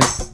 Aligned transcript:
Welcome 0.00 0.31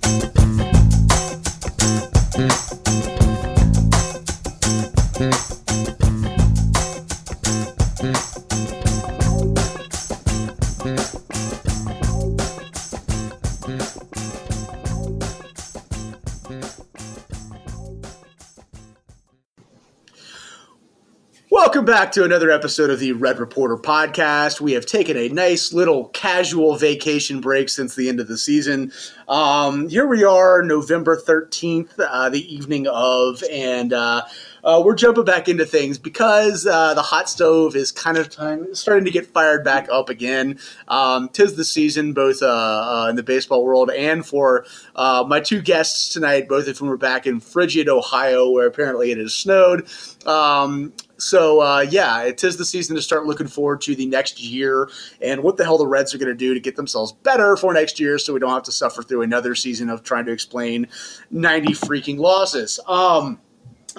back 21.89 22.12
to 22.12 22.23
another 22.23 22.50
episode 22.50 22.91
of 22.91 23.00
the 23.00 23.12
Red 23.12 23.39
Reporter 23.39 23.79
podcast. 23.79 24.61
We 24.61 24.73
have 24.73 24.84
taken 24.84 25.16
a 25.16 25.30
nice 25.30 25.73
little 25.73 26.09
casual 26.09 26.77
vacation 26.77 27.41
break 27.41 27.70
since 27.70 27.95
the 27.95 28.11
end 28.11 28.20
of 28.20 28.29
the 28.29 28.37
season. 28.37 28.93
Um, 29.27 29.88
here 29.88 30.06
we 30.06 30.23
are, 30.23 30.62
November 30.62 31.16
13th, 31.16 31.93
uh, 31.98 32.29
the 32.29 32.55
evening 32.55 32.87
of, 32.88 33.43
and 33.51 33.95
uh, 33.95 34.27
uh, 34.64 34.82
we're 34.84 34.94
jumping 34.94 35.24
back 35.24 35.48
into 35.48 35.64
things 35.64 35.98
because 35.98 36.66
uh, 36.66 36.94
the 36.94 37.02
hot 37.02 37.28
stove 37.28 37.76
is 37.76 37.92
kind 37.92 38.16
of 38.16 38.28
time, 38.28 38.74
starting 38.74 39.04
to 39.04 39.10
get 39.10 39.26
fired 39.26 39.64
back 39.64 39.88
up 39.90 40.08
again. 40.08 40.58
Um, 40.88 41.28
tis 41.28 41.56
the 41.56 41.64
season, 41.64 42.12
both 42.12 42.42
uh, 42.42 42.46
uh, 42.46 43.06
in 43.10 43.16
the 43.16 43.22
baseball 43.22 43.64
world 43.64 43.90
and 43.90 44.24
for 44.26 44.66
uh, 44.96 45.24
my 45.26 45.40
two 45.40 45.60
guests 45.60 46.12
tonight, 46.12 46.48
both 46.48 46.68
of 46.68 46.78
whom 46.78 46.90
are 46.90 46.96
back 46.96 47.26
in 47.26 47.40
frigid 47.40 47.88
Ohio, 47.88 48.50
where 48.50 48.66
apparently 48.66 49.10
it 49.10 49.18
has 49.18 49.34
snowed. 49.34 49.88
Um, 50.26 50.92
so 51.16 51.60
uh, 51.60 51.80
yeah, 51.80 52.22
it 52.22 52.42
is 52.45 52.56
the 52.56 52.64
season 52.64 52.95
to 52.95 53.02
start 53.02 53.26
looking 53.26 53.48
forward 53.48 53.80
to 53.82 53.95
the 53.95 54.06
next 54.06 54.40
year 54.40 54.88
and 55.20 55.42
what 55.42 55.56
the 55.56 55.64
hell 55.64 55.78
the 55.78 55.86
Reds 55.86 56.14
are 56.14 56.18
going 56.18 56.28
to 56.28 56.34
do 56.34 56.54
to 56.54 56.60
get 56.60 56.76
themselves 56.76 57.12
better 57.12 57.56
for 57.56 57.72
next 57.72 57.98
year, 57.98 58.18
so 58.18 58.32
we 58.32 58.38
don't 58.38 58.50
have 58.50 58.62
to 58.64 58.72
suffer 58.72 59.02
through 59.02 59.22
another 59.22 59.54
season 59.54 59.90
of 59.90 60.04
trying 60.04 60.26
to 60.26 60.32
explain 60.32 60.86
ninety 61.30 61.72
freaking 61.72 62.18
losses. 62.18 62.78
Um, 62.87 63.40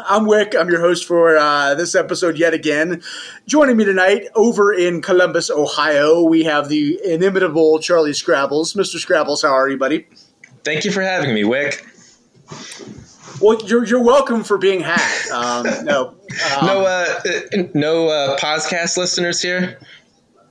I'm 0.08 0.26
Wick. 0.26 0.56
I'm 0.56 0.70
your 0.70 0.80
host 0.80 1.06
for 1.06 1.38
uh, 1.38 1.76
this 1.76 1.96
episode 1.96 2.38
yet 2.38 2.54
again. 2.54 3.02
Joining 3.48 3.76
me 3.78 3.86
tonight 3.86 4.28
over 4.36 4.74
in 4.74 5.02
Columbus, 5.02 5.50
Ohio, 5.50 6.22
we 6.24 6.44
have 6.44 6.70
the 6.70 7.00
inimitable 7.04 7.80
Charlie 7.80 8.14
Scrabbles. 8.14 8.74
Mr. 8.74 8.98
Scrabbles, 8.98 9.42
how 9.42 9.50
are 9.50 9.68
you, 9.68 9.78
buddy? 9.78 10.08
Thank 10.64 10.86
you 10.86 10.92
for 10.92 11.02
having 11.02 11.34
me, 11.34 11.44
Wick. 11.44 11.86
Well, 13.42 13.60
you're, 13.66 13.86
you're 13.86 14.04
welcome 14.04 14.44
for 14.44 14.58
being 14.58 14.82
hacked. 14.82 15.32
Um, 15.32 15.86
no, 15.86 16.08
um, 16.60 16.66
no, 16.66 16.82
uh, 16.86 17.22
uh, 17.26 17.64
no 17.74 18.08
uh, 18.08 18.38
podcast 18.38 18.98
listeners 18.98 19.42
here. 19.42 19.80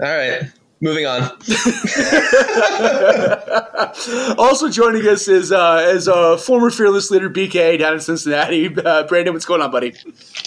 All 0.00 0.06
right, 0.06 0.42
moving 0.80 1.06
on. 1.06 1.22
also 4.38 4.68
joining 4.68 5.06
us 5.08 5.28
is 5.28 5.52
uh, 5.52 5.92
is 5.94 6.08
uh, 6.08 6.36
former 6.36 6.70
fearless 6.70 7.10
leader 7.10 7.30
BK 7.30 7.78
down 7.78 7.94
in 7.94 8.00
Cincinnati. 8.00 8.68
Uh, 8.88 9.06
Brandon, 9.06 9.34
what's 9.34 9.44
going 9.44 9.60
on, 9.60 9.70
buddy? 9.70 9.92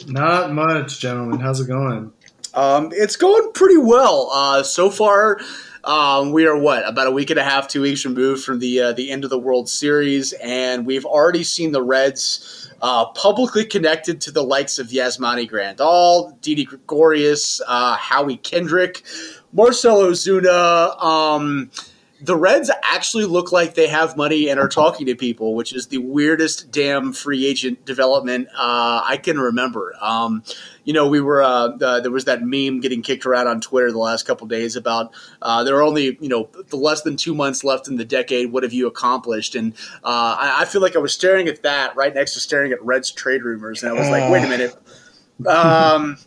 Not 0.08 0.52
much, 0.52 1.00
gentlemen. 1.00 1.40
How's 1.40 1.59
it 1.59 1.68
going? 1.68 2.12
Um, 2.54 2.90
it's 2.92 3.16
going 3.16 3.52
pretty 3.54 3.78
well 3.78 4.30
uh, 4.32 4.64
so 4.64 4.90
far. 4.90 5.40
Um, 5.84 6.32
we 6.32 6.46
are 6.46 6.58
what 6.58 6.88
about 6.88 7.08
a 7.08 7.12
week 7.12 7.30
and 7.30 7.40
a 7.40 7.44
half, 7.44 7.68
two 7.68 7.82
weeks 7.82 8.06
removed 8.06 8.44
from 8.44 8.59
the 8.59 8.80
uh, 8.80 8.94
the 8.94 9.12
end 9.12 9.24
of 9.24 9.30
the 9.30 9.40
World 9.40 9.70
Series, 9.70 10.34
and 10.34 10.86
we've 10.86 11.06
already 11.06 11.44
seen 11.44 11.72
the 11.72 11.82
Reds 11.82 12.70
uh, 12.82 13.06
publicly 13.08 13.66
connected 13.66 14.22
to 14.22 14.32
the 14.32 14.44
likes 14.44 14.80
of 14.80 14.88
Yasmani 14.88 15.50
Grandal, 15.50 16.40
Didi 16.42 16.66
Gregorius, 16.66 17.62
uh, 17.68 17.96
Howie 17.96 18.38
Kendrick, 18.38 19.04
Marcell 19.54 20.00
Ozuna. 20.00 21.02
Um, 21.02 21.72
the 22.24 22.36
Reds 22.36 22.70
actually 22.84 23.26
look 23.26 23.52
like 23.52 23.74
they 23.74 23.88
have 23.88 24.16
money 24.16 24.50
and 24.50 24.60
are 24.60 24.68
talking 24.68 25.08
to 25.08 25.16
people, 25.16 25.56
which 25.56 25.74
is 25.74 25.88
the 25.88 25.98
weirdest 25.98 26.72
damn 26.72 27.14
free 27.14 27.48
agent 27.48 27.84
development 27.86 28.48
uh, 28.50 29.02
I 29.04 29.18
can 29.18 29.40
remember. 29.40 29.96
Um, 30.00 30.44
you 30.84 30.94
know, 30.94 31.08
we 31.08 31.20
were 31.20 31.42
uh, 31.42 31.70
uh, 31.70 32.00
there 32.00 32.12
was 32.12 32.25
that 32.25 32.44
meme 32.44 32.80
getting 32.80 33.02
kicked 33.02 33.25
around 33.25 33.48
on 33.48 33.59
Twitter 33.59 33.92
the 33.92 33.98
last 33.98 34.28
couple 34.28 34.46
days 34.48 34.75
about 34.75 35.14
uh, 35.42 35.64
there 35.64 35.75
are 35.78 35.84
only 35.84 36.18
you 36.22 36.30
know 36.30 36.50
the 36.68 36.78
less 36.78 37.02
than 37.02 37.18
two 37.18 37.34
months 37.34 37.64
left 37.64 37.88
in 37.88 37.96
the 37.96 38.06
decade. 38.06 38.52
What 38.52 38.64
have 38.64 38.74
you 38.74 38.88
accomplished? 38.88 39.56
And 39.56 39.74
uh, 40.04 40.38
I, 40.40 40.58
I, 40.59 40.66
feel 40.66 40.81
like 40.81 40.96
I 40.96 41.00
was 41.00 41.14
staring 41.14 41.48
at 41.48 41.64
that 41.64 41.96
right 41.96 42.14
next 42.14 42.36
to 42.36 42.40
staring 42.40 42.72
at 42.72 42.84
Reds 42.84 43.12
trade 43.12 43.44
rumors, 43.44 43.84
and 43.84 43.92
I 43.92 44.00
was 44.00 44.09
like, 44.09 44.31
wait 44.31 44.44
a 44.44 44.48
minute. 44.48 44.75
Um, 45.48 46.20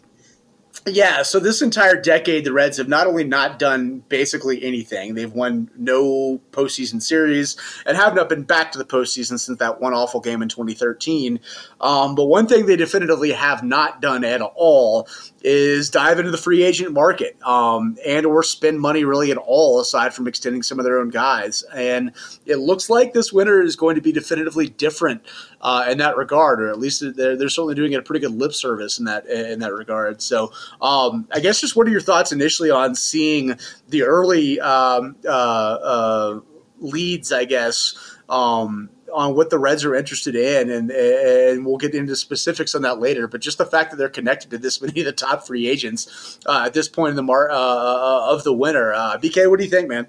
yeah, 0.86 1.22
so 1.22 1.40
this 1.40 1.62
entire 1.62 1.98
decade, 1.98 2.44
the 2.44 2.52
Reds 2.52 2.76
have 2.76 2.88
not 2.88 3.06
only 3.06 3.24
not 3.24 3.58
done 3.58 4.00
basically 4.10 4.62
anything, 4.62 5.14
they've 5.14 5.32
won 5.32 5.70
no 5.78 6.42
postseason 6.50 7.00
series 7.00 7.56
and 7.86 7.96
have 7.96 8.14
not 8.14 8.28
been 8.28 8.42
back 8.42 8.72
to 8.72 8.78
the 8.78 8.84
postseason 8.84 9.40
since 9.40 9.58
that 9.58 9.80
one 9.80 9.94
awful 9.94 10.20
game 10.20 10.42
in 10.42 10.48
2013. 10.50 11.40
Um, 11.80 12.14
but 12.14 12.26
one 12.26 12.46
thing 12.46 12.66
they 12.66 12.76
definitively 12.76 13.32
have 13.32 13.62
not 13.62 14.02
done 14.02 14.24
at 14.24 14.42
all 14.42 15.08
is 15.42 15.88
dive 15.88 16.18
into 16.18 16.30
the 16.30 16.36
free 16.36 16.62
agent 16.62 16.92
market 16.92 17.38
um, 17.42 17.96
and 18.04 18.26
or 18.26 18.42
spend 18.42 18.78
money 18.78 19.04
really 19.04 19.30
at 19.30 19.38
all 19.38 19.80
aside 19.80 20.12
from 20.12 20.28
extending 20.28 20.62
some 20.62 20.78
of 20.78 20.84
their 20.84 20.98
own 20.98 21.08
guys. 21.08 21.64
And 21.74 22.12
it 22.44 22.56
looks 22.56 22.90
like 22.90 23.14
this 23.14 23.32
winter 23.32 23.62
is 23.62 23.74
going 23.74 23.94
to 23.94 24.02
be 24.02 24.12
definitively 24.12 24.68
different 24.68 25.22
uh, 25.64 25.86
in 25.88 25.98
that 25.98 26.16
regard, 26.16 26.60
or 26.60 26.68
at 26.68 26.78
least 26.78 27.02
they're, 27.16 27.36
they're 27.36 27.48
certainly 27.48 27.74
doing 27.74 27.92
it 27.92 27.96
a 27.96 28.02
pretty 28.02 28.24
good 28.24 28.36
lip 28.36 28.52
service 28.52 28.98
in 28.98 29.06
that 29.06 29.26
in 29.26 29.58
that 29.60 29.72
regard. 29.72 30.20
So 30.20 30.52
um, 30.80 31.26
I 31.32 31.40
guess 31.40 31.60
just 31.60 31.74
what 31.74 31.88
are 31.88 31.90
your 31.90 32.02
thoughts 32.02 32.30
initially 32.30 32.70
on 32.70 32.94
seeing 32.94 33.58
the 33.88 34.02
early 34.02 34.60
um, 34.60 35.16
uh, 35.24 35.28
uh, 35.28 36.40
leads? 36.78 37.32
I 37.32 37.46
guess. 37.46 37.96
Um, 38.28 38.90
on 39.12 39.36
what 39.36 39.48
the 39.48 39.58
Reds 39.60 39.84
are 39.84 39.94
interested 39.94 40.34
in, 40.34 40.70
and 40.70 40.90
and 40.90 41.64
we'll 41.64 41.76
get 41.76 41.94
into 41.94 42.16
specifics 42.16 42.74
on 42.74 42.82
that 42.82 42.98
later. 42.98 43.28
But 43.28 43.40
just 43.40 43.58
the 43.58 43.66
fact 43.66 43.90
that 43.90 43.96
they're 43.96 44.08
connected 44.08 44.50
to 44.50 44.58
this 44.58 44.82
many 44.82 45.00
of 45.00 45.06
the 45.06 45.12
top 45.12 45.46
free 45.46 45.68
agents 45.68 46.40
uh, 46.46 46.64
at 46.66 46.74
this 46.74 46.88
point 46.88 47.10
in 47.10 47.16
the 47.16 47.22
mar- 47.22 47.50
uh, 47.50 47.54
uh 47.54 48.26
of 48.30 48.42
the 48.42 48.52
winter, 48.52 48.92
uh, 48.92 49.16
BK, 49.18 49.48
what 49.48 49.58
do 49.58 49.64
you 49.64 49.70
think, 49.70 49.88
man? 49.88 50.08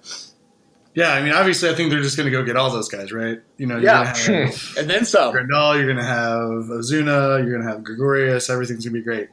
Yeah, 0.96 1.14
I 1.14 1.22
mean, 1.22 1.34
obviously, 1.34 1.70
I 1.70 1.76
think 1.76 1.92
they're 1.92 2.02
just 2.02 2.16
going 2.16 2.26
to 2.26 2.32
go 2.32 2.44
get 2.44 2.56
all 2.56 2.72
those 2.72 2.88
guys, 2.88 3.12
right? 3.12 3.42
You 3.58 3.66
know, 3.66 3.78
yeah, 3.78 4.16
have 4.16 4.76
and 4.78 4.90
then 4.90 5.04
some. 5.06 5.34
Grandal, 5.36 5.76
you're 5.76 5.86
going 5.86 5.98
to 5.98 6.04
have 6.04 6.70
Ozuna, 6.70 7.44
you're 7.44 7.52
going 7.52 7.64
to 7.64 7.70
have 7.70 7.84
Gregorius. 7.84 8.50
Everything's 8.50 8.86
going 8.86 8.94
to 8.94 9.00
be 9.02 9.04
great. 9.04 9.30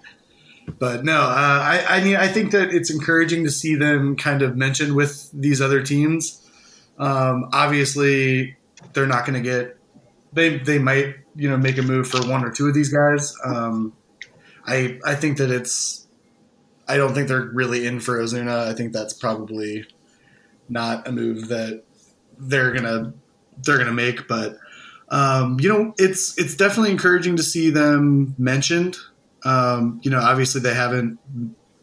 But 0.81 1.05
no, 1.05 1.21
uh, 1.21 1.28
I, 1.28 1.84
I 1.89 2.05
mean, 2.05 2.17
I 2.17 2.27
think 2.27 2.50
that 2.50 2.75
it's 2.75 2.91
encouraging 2.91 3.45
to 3.45 3.50
see 3.50 3.77
them 3.77 4.17
kind 4.17 4.43
of 4.43 4.56
mentioned 4.56 4.97
with 4.97 5.31
these 5.33 5.61
other 5.61 5.83
teams. 5.83 6.41
Um, 6.99 7.49
obviously, 7.53 8.56
they're 8.93 9.06
not 9.06 9.25
going 9.25 9.41
to 9.41 9.49
get. 9.49 9.77
They 10.33 10.59
they 10.59 10.81
might 10.81 11.15
you 11.37 11.49
know 11.49 11.56
make 11.56 11.79
a 11.79 11.83
move 11.83 12.09
for 12.09 12.27
one 12.29 12.44
or 12.44 12.50
two 12.50 12.67
of 12.67 12.75
these 12.75 12.93
guys. 12.93 13.37
Um, 13.44 13.93
I 14.67 14.99
I 15.05 15.15
think 15.15 15.39
that 15.39 15.50
it's. 15.50 16.09
I 16.89 16.97
don't 16.97 17.15
think 17.15 17.29
they're 17.29 17.50
really 17.53 17.87
in 17.87 18.00
for 18.00 18.19
Ozuna. 18.19 18.69
I 18.69 18.73
think 18.73 18.93
that's 18.93 19.12
probably 19.12 19.87
not 20.72 21.06
a 21.06 21.12
move 21.12 21.49
that 21.49 21.84
they're 22.38 22.72
gonna 22.72 23.12
they're 23.62 23.78
gonna 23.78 23.93
make. 23.93 24.27
But 24.27 24.56
um, 25.09 25.60
you 25.60 25.69
know, 25.69 25.94
it's 25.99 26.37
it's 26.38 26.56
definitely 26.56 26.91
encouraging 26.91 27.37
to 27.37 27.43
see 27.43 27.71
them 27.71 28.34
mentioned. 28.38 28.97
Um, 29.44 30.00
you 30.03 30.11
know, 30.11 30.21
obviously 30.21 30.61
they 30.61 30.75
haven't 30.75 31.19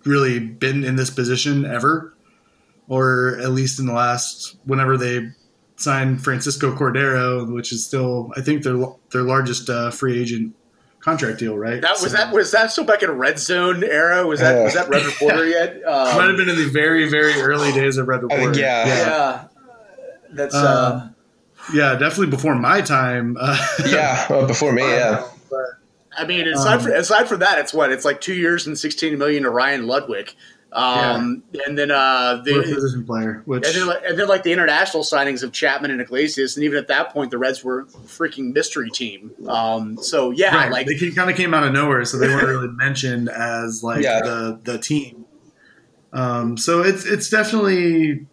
really 0.05 0.39
been 0.39 0.83
in 0.83 0.95
this 0.95 1.09
position 1.09 1.65
ever, 1.65 2.13
or 2.87 3.37
at 3.41 3.51
least 3.51 3.79
in 3.79 3.85
the 3.85 3.93
last 3.93 4.57
whenever 4.65 4.97
they 4.97 5.29
signed 5.75 6.23
Francisco 6.23 6.75
Cordero, 6.75 7.53
which 7.53 7.71
is 7.71 7.85
still 7.85 8.31
I 8.35 8.41
think 8.41 8.63
their 8.63 8.77
their 9.11 9.23
largest 9.23 9.69
uh, 9.69 9.91
free 9.91 10.19
agent 10.19 10.55
contract 10.99 11.39
deal, 11.39 11.57
right? 11.57 11.81
That 11.81 12.01
was 12.01 12.11
so, 12.11 12.17
that 12.17 12.33
was 12.33 12.51
that 12.51 12.71
still 12.71 12.83
back 12.83 13.03
in 13.03 13.11
Red 13.11 13.39
Zone 13.39 13.83
era? 13.83 14.25
Was 14.25 14.39
that 14.39 14.57
uh, 14.57 14.63
was 14.63 14.73
that 14.73 14.89
Red 14.89 15.05
Reporter 15.05 15.47
yet? 15.49 15.75
Um, 15.85 16.17
might 16.17 16.27
have 16.27 16.37
been 16.37 16.49
in 16.49 16.57
the 16.57 16.69
very 16.69 17.09
very 17.09 17.39
early 17.41 17.71
days 17.71 17.97
of 17.97 18.07
Red 18.07 18.23
Reporter. 18.23 18.59
yeah, 18.59 18.87
yeah. 18.87 18.95
yeah. 18.97 19.47
That's 20.31 20.55
uh, 20.55 20.59
uh, 20.59 21.09
yeah, 21.73 21.95
definitely 21.95 22.27
before 22.27 22.55
my 22.55 22.81
time. 22.81 23.37
yeah, 23.85 24.25
well, 24.29 24.47
before 24.47 24.71
me, 24.73 24.83
yeah. 24.83 25.27
But, 25.49 25.65
I 26.17 26.25
mean, 26.25 26.47
aside 26.47 26.75
um, 26.75 26.81
from 26.81 26.91
aside 26.93 27.27
from 27.27 27.39
that, 27.39 27.59
it's 27.59 27.73
what 27.73 27.91
it's 27.91 28.05
like 28.05 28.21
two 28.21 28.33
years 28.33 28.67
and 28.67 28.77
sixteen 28.77 29.17
million 29.17 29.43
to 29.43 29.49
Ryan 29.49 29.83
Ludwick. 29.83 30.35
Um, 30.71 31.43
yeah. 31.51 31.61
and 31.65 31.77
then 31.77 31.89
uh, 31.89 32.41
the 32.45 32.61
position 32.61 33.03
player, 33.05 33.41
which 33.45 33.65
and 33.65 33.75
then, 33.75 33.97
and 34.05 34.19
then, 34.19 34.27
like 34.27 34.43
the 34.43 34.53
international 34.53 35.01
signings 35.03 35.41
of 35.41 35.51
Chapman 35.51 35.89
and 35.89 35.99
Iglesias, 35.99 36.57
and 36.57 36.63
even 36.63 36.77
at 36.77 36.87
that 36.89 37.11
point, 37.11 37.31
the 37.31 37.39
Reds 37.39 37.63
were 37.63 37.85
freaking 37.85 38.53
mystery 38.53 38.91
team. 38.91 39.31
Um, 39.47 39.97
so 39.97 40.29
yeah, 40.29 40.55
right. 40.55 40.71
like 40.71 40.85
they 40.85 41.11
kind 41.11 41.29
of 41.29 41.35
came 41.35 41.55
out 41.55 41.63
of 41.63 41.73
nowhere, 41.73 42.05
so 42.05 42.17
they 42.17 42.27
weren't 42.27 42.47
really 42.47 42.67
mentioned 42.71 43.29
as 43.29 43.83
like 43.83 44.03
yeah. 44.03 44.21
the 44.21 44.59
the 44.63 44.77
team. 44.77 45.25
Um, 46.13 46.55
so 46.55 46.81
it's 46.81 47.03
it's 47.05 47.29
definitely 47.29 48.27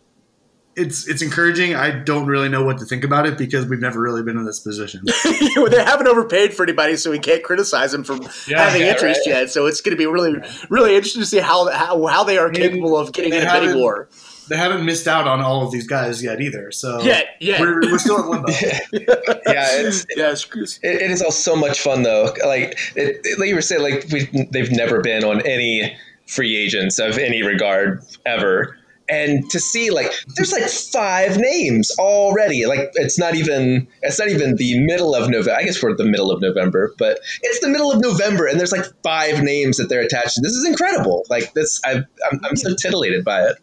it's 0.77 1.09
it's 1.09 1.23
encouraging. 1.23 1.75
I 1.75 1.91
don't 1.91 2.27
really 2.27 2.49
know 2.49 2.63
what 2.63 2.79
to 2.79 2.85
think 2.85 3.03
about 3.03 3.27
it 3.27 3.39
because 3.39 3.67
we've 3.67 3.81
never 3.81 4.01
really 4.01 4.23
been 4.23 4.37
in 4.37 4.45
this 4.45 4.61
position. 4.61 5.03
they 5.25 5.83
haven't 5.85 6.07
overpaid 6.07 6.53
for 6.55 6.63
anybody, 6.65 6.97
so 6.97 7.11
we 7.11 7.19
can't 7.19 7.43
criticize 7.43 7.93
them 7.93 8.05
for 8.05 8.19
yeah, 8.47 8.63
having 8.65 8.83
yeah, 8.83 8.93
interest 8.93 9.21
right. 9.27 9.33
yet. 9.41 9.51
So 9.51 9.67
it's 9.67 9.81
going 9.81 9.97
to 9.97 9.99
be 9.99 10.07
really 10.07 10.35
really 10.69 10.95
interesting 10.95 11.23
to 11.23 11.27
see 11.27 11.39
how 11.39 11.71
how, 11.71 12.05
how 12.07 12.25
they 12.25 12.39
are 12.39 12.51
capable 12.51 12.97
of 12.97 13.13
getting 13.13 13.33
in 13.33 13.43
a 13.47 13.53
bidding 13.53 13.77
war. 13.79 14.09
they 14.49 14.57
haven't 14.57 14.85
missed 14.85 15.09
out 15.09 15.27
on 15.27 15.41
all 15.41 15.65
of 15.65 15.73
these 15.73 15.87
guys 15.87 16.23
yet 16.23 16.41
either. 16.41 16.71
So 16.71 17.01
Yeah, 17.01 17.23
yeah. 17.41 17.61
we're, 17.61 17.81
we're 17.91 17.99
still 17.99 18.23
in 18.23 18.31
limbo. 18.31 18.49
yeah, 18.93 19.81
it's, 19.81 20.07
yeah, 20.15 20.35
screws. 20.35 20.79
it, 20.83 21.03
it 21.03 21.11
is 21.11 21.23
all 21.23 21.33
so 21.33 21.57
much 21.57 21.81
fun 21.81 22.03
though. 22.03 22.33
Like 22.45 22.79
it, 22.95 23.21
it- 23.25 23.39
like 23.41 23.49
you 23.49 23.55
were 23.55 23.63
saying, 23.63 23.83
like 23.83 24.07
we 24.13 24.47
they've 24.53 24.71
never 24.71 25.01
been 25.01 25.25
on 25.25 25.41
any 25.47 25.97
free 26.27 26.55
agents 26.57 26.99
of 26.99 27.19
any 27.19 27.43
regard 27.43 28.03
ever. 28.27 28.77
And 29.09 29.49
to 29.51 29.61
see 29.61 29.91
like 29.91 30.13
there's 30.35 30.53
like 30.53 30.69
five 30.69 31.39
names 31.39 31.93
already. 31.99 32.67
Like 32.67 32.91
it's 32.95 33.19
not 33.19 33.35
even 33.35 33.87
it's 34.03 34.19
not 34.19 34.29
even 34.29 34.57
the 34.57 34.81
middle 34.81 35.15
of 35.15 35.31
November. 35.31 35.59
I 35.59 35.63
guess 35.63 35.81
we're 35.83 35.93
at 35.93 35.99
the 35.99 36.05
middle 36.05 36.31
of 36.31 36.41
November, 36.41 36.93
but 36.99 37.21
it's 37.43 37.61
the 37.61 37.69
middle 37.69 37.93
of 37.93 38.01
November, 38.01 38.47
and 38.47 38.59
there's 38.59 38.73
like 38.73 38.87
five 39.05 39.43
names 39.43 39.77
that 39.77 39.89
they're 39.89 40.01
attached 40.01 40.35
to. 40.35 40.41
This 40.41 40.53
is 40.53 40.67
incredible. 40.67 41.25
Like 41.31 41.55
this, 41.55 41.81
I, 41.85 42.03
I'm 42.31 42.41
I'm 42.45 42.57
so 42.57 42.75
titillated 42.75 43.25
by 43.25 43.43
it. 43.43 43.57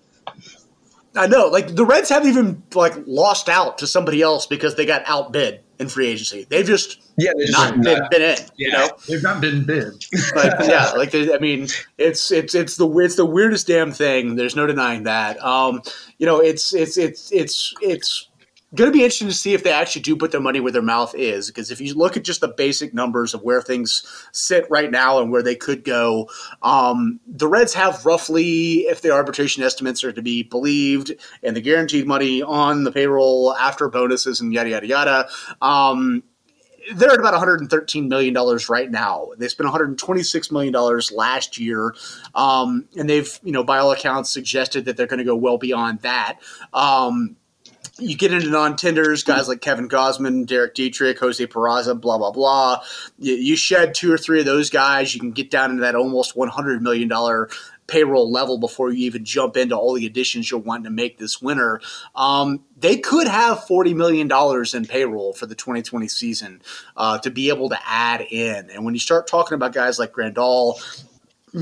I 1.16 1.28
know, 1.28 1.48
like 1.48 1.76
the 1.76 1.86
Reds 1.86 2.10
haven't 2.10 2.30
even 2.30 2.64
like 2.74 2.94
lost 3.06 3.50
out 3.50 3.80
to 3.80 3.88
somebody 3.88 4.22
else 4.22 4.48
because 4.48 4.76
they 4.76 4.86
got 4.86 5.04
outbid 5.06 5.60
in 5.84 5.90
free 5.90 6.08
agency. 6.08 6.46
They've 6.50 6.66
just 6.66 7.00
Yeah, 7.18 7.32
they 7.38 7.46
just 7.46 7.58
not 7.58 7.82
been, 7.82 8.02
been 8.10 8.22
in. 8.22 8.38
You 8.58 8.72
know, 8.72 8.90
They've 9.08 9.22
not 9.22 9.40
been 9.42 9.64
bid. 9.66 10.04
like 10.36 10.54
yeah, 10.68 10.90
like 10.92 11.12
they, 11.12 11.34
I 11.34 11.38
mean, 11.38 11.68
it's 11.98 12.32
it's 12.32 12.56
it's 12.56 12.78
the 12.78 12.88
it's 13.00 13.16
the 13.16 13.26
weirdest 13.26 13.68
damn 13.68 13.92
thing. 13.92 14.36
There's 14.36 14.56
no 14.56 14.66
denying 14.66 15.04
that. 15.04 15.44
Um, 15.44 15.82
you 16.18 16.26
know, 16.26 16.40
it's 16.40 16.74
it's 16.74 16.98
it's 16.98 17.32
it's 17.32 17.74
it's 17.82 18.30
going 18.76 18.90
to 18.90 18.94
be 18.94 19.04
interesting 19.04 19.28
to 19.28 19.34
see 19.34 19.54
if 19.54 19.64
they 19.64 19.72
actually 19.72 20.02
do 20.02 20.16
put 20.16 20.32
their 20.32 20.42
money 20.42 20.60
where 20.60 20.72
their 20.72 20.82
mouth 20.82 21.14
is. 21.16 21.48
Because 21.48 21.72
if 21.72 21.80
you 21.80 21.94
look 21.94 22.18
at 22.18 22.24
just 22.24 22.42
the 22.42 22.48
basic 22.48 22.94
numbers 22.94 23.34
of 23.34 23.44
where 23.44 23.62
things 23.62 24.04
sit 24.32 24.66
right 24.70 24.90
now 24.90 25.20
and 25.20 25.32
where 25.32 25.44
they 25.44 25.56
could 25.56 25.84
go, 25.84 26.30
um, 26.62 27.20
the 27.28 27.48
Reds 27.48 27.74
have 27.74 28.06
roughly, 28.06 28.82
if 28.82 29.02
the 29.02 29.12
arbitration 29.12 29.64
estimates 29.64 30.04
are 30.04 30.12
to 30.12 30.22
be 30.22 30.44
believed, 30.44 31.12
and 31.44 31.56
the 31.56 31.62
guaranteed 31.62 32.08
money 32.08 32.42
on 32.42 32.84
the 32.84 32.92
payroll 32.92 33.56
after 33.56 33.90
bonuses 33.90 34.42
and 34.42 34.54
yada 34.54 34.70
yada 34.70 34.88
yada. 34.88 35.30
Um, 35.62 36.24
they're 36.94 37.12
at 37.12 37.20
about 37.20 37.34
113 37.34 38.10
million 38.10 38.34
dollars 38.34 38.70
right 38.70 38.90
now. 38.90 39.30
They 39.38 39.48
spent 39.48 39.66
126 39.66 40.52
million 40.52 40.74
dollars 40.74 41.12
last 41.12 41.58
year, 41.58 41.96
um, 42.36 42.88
and 42.98 43.10
they've, 43.10 43.40
you 43.44 43.52
know, 43.52 43.64
by 43.64 43.78
all 43.78 43.92
accounts, 43.92 44.30
suggested 44.30 44.86
that 44.86 44.98
they're 44.98 45.08
going 45.08 45.20
to 45.20 45.24
go 45.24 45.36
well 45.36 45.58
beyond 45.58 46.02
that. 46.02 46.40
Um, 46.74 47.38
you 48.00 48.18
get 48.18 48.34
into 48.34 48.50
non-tenders, 48.50 49.24
guys 49.24 49.48
like 49.48 49.62
Kevin 49.62 49.88
Gausman, 49.88 50.48
Derek 50.48 50.74
Dietrich, 50.74 51.20
Jose 51.20 51.46
Peraza, 51.46 52.00
blah 52.00 52.18
blah 52.18 52.32
blah. 52.32 52.82
You, 53.20 53.36
you 53.36 53.56
shed 53.56 53.94
two 53.94 54.12
or 54.12 54.18
three 54.18 54.40
of 54.40 54.46
those 54.46 54.70
guys, 54.70 55.14
you 55.14 55.20
can 55.20 55.32
get 55.32 55.52
down 55.52 55.72
into 55.72 55.82
that 55.82 55.96
almost 55.96 56.36
100 56.36 56.82
million 56.82 57.08
dollar 57.08 57.50
payroll 57.86 58.32
level 58.32 58.58
before 58.58 58.92
you 58.92 59.06
even 59.06 59.26
jump 59.26 59.58
into 59.58 59.76
all 59.76 59.94
the 59.94 60.06
additions 60.06 60.50
you're 60.50 60.60
wanting 60.60 60.86
to 60.86 60.90
make 60.90 61.18
this 61.18 61.42
winter. 61.42 61.82
Um, 62.16 62.64
they 62.78 62.98
could 62.98 63.28
have 63.28 63.60
$40 63.60 63.94
million 63.96 64.32
in 64.74 64.86
payroll 64.86 65.34
for 65.34 65.46
the 65.46 65.56
2020 65.56 66.08
season 66.08 66.62
uh, 66.96 67.20
to 67.20 67.30
be 67.30 67.50
able 67.50 67.70
to 67.70 67.78
add 67.86 68.22
in. 68.22 68.70
And 68.70 68.86
when 68.86 68.94
you 68.94 69.00
start 69.00 69.28
talking 69.28 69.56
about 69.56 69.74
guys 69.74 70.00
like 70.00 70.14
Grandal, 70.14 70.76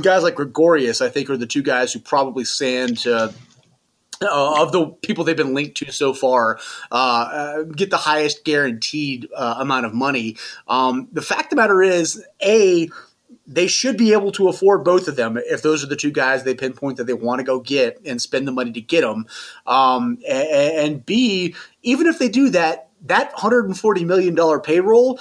guys 0.01 0.23
like 0.23 0.35
Gregorius, 0.35 1.01
I 1.01 1.09
think 1.09 1.29
are 1.29 1.37
the 1.37 1.47
two 1.47 1.63
guys 1.63 1.91
who 1.91 1.99
probably 1.99 2.45
stand 2.45 2.99
to 2.99 3.33
uh, 4.21 4.61
of 4.61 4.71
the 4.71 4.87
people 5.01 5.23
they've 5.23 5.37
been 5.37 5.53
linked 5.53 5.77
to 5.77 5.91
so 5.91 6.13
far, 6.13 6.59
uh, 6.91 6.95
uh, 6.95 7.63
get 7.63 7.89
the 7.89 7.97
highest 7.97 8.43
guaranteed 8.43 9.27
uh, 9.35 9.55
amount 9.59 9.85
of 9.85 9.93
money. 9.93 10.37
Um, 10.67 11.07
the 11.11 11.21
fact 11.21 11.45
of 11.45 11.49
the 11.51 11.55
matter 11.57 11.81
is, 11.81 12.23
a 12.43 12.89
they 13.47 13.67
should 13.67 13.97
be 13.97 14.13
able 14.13 14.31
to 14.31 14.47
afford 14.47 14.83
both 14.83 15.07
of 15.07 15.15
them 15.15 15.37
if 15.37 15.61
those 15.61 15.83
are 15.83 15.87
the 15.87 15.95
two 15.95 16.11
guys 16.11 16.43
they 16.43 16.53
pinpoint 16.53 16.97
that 16.97 17.05
they 17.05 17.13
want 17.13 17.39
to 17.39 17.43
go 17.43 17.59
get 17.59 17.99
and 18.05 18.21
spend 18.21 18.47
the 18.47 18.51
money 18.51 18.71
to 18.71 18.81
get 18.81 19.01
them. 19.01 19.25
Um, 19.65 20.19
and, 20.27 20.47
and 20.47 21.05
B, 21.05 21.55
even 21.81 22.07
if 22.07 22.17
they 22.17 22.29
do 22.29 22.49
that, 22.49 22.89
that 23.03 23.33
140 23.33 24.05
million 24.05 24.35
dollar 24.35 24.59
payroll 24.59 25.19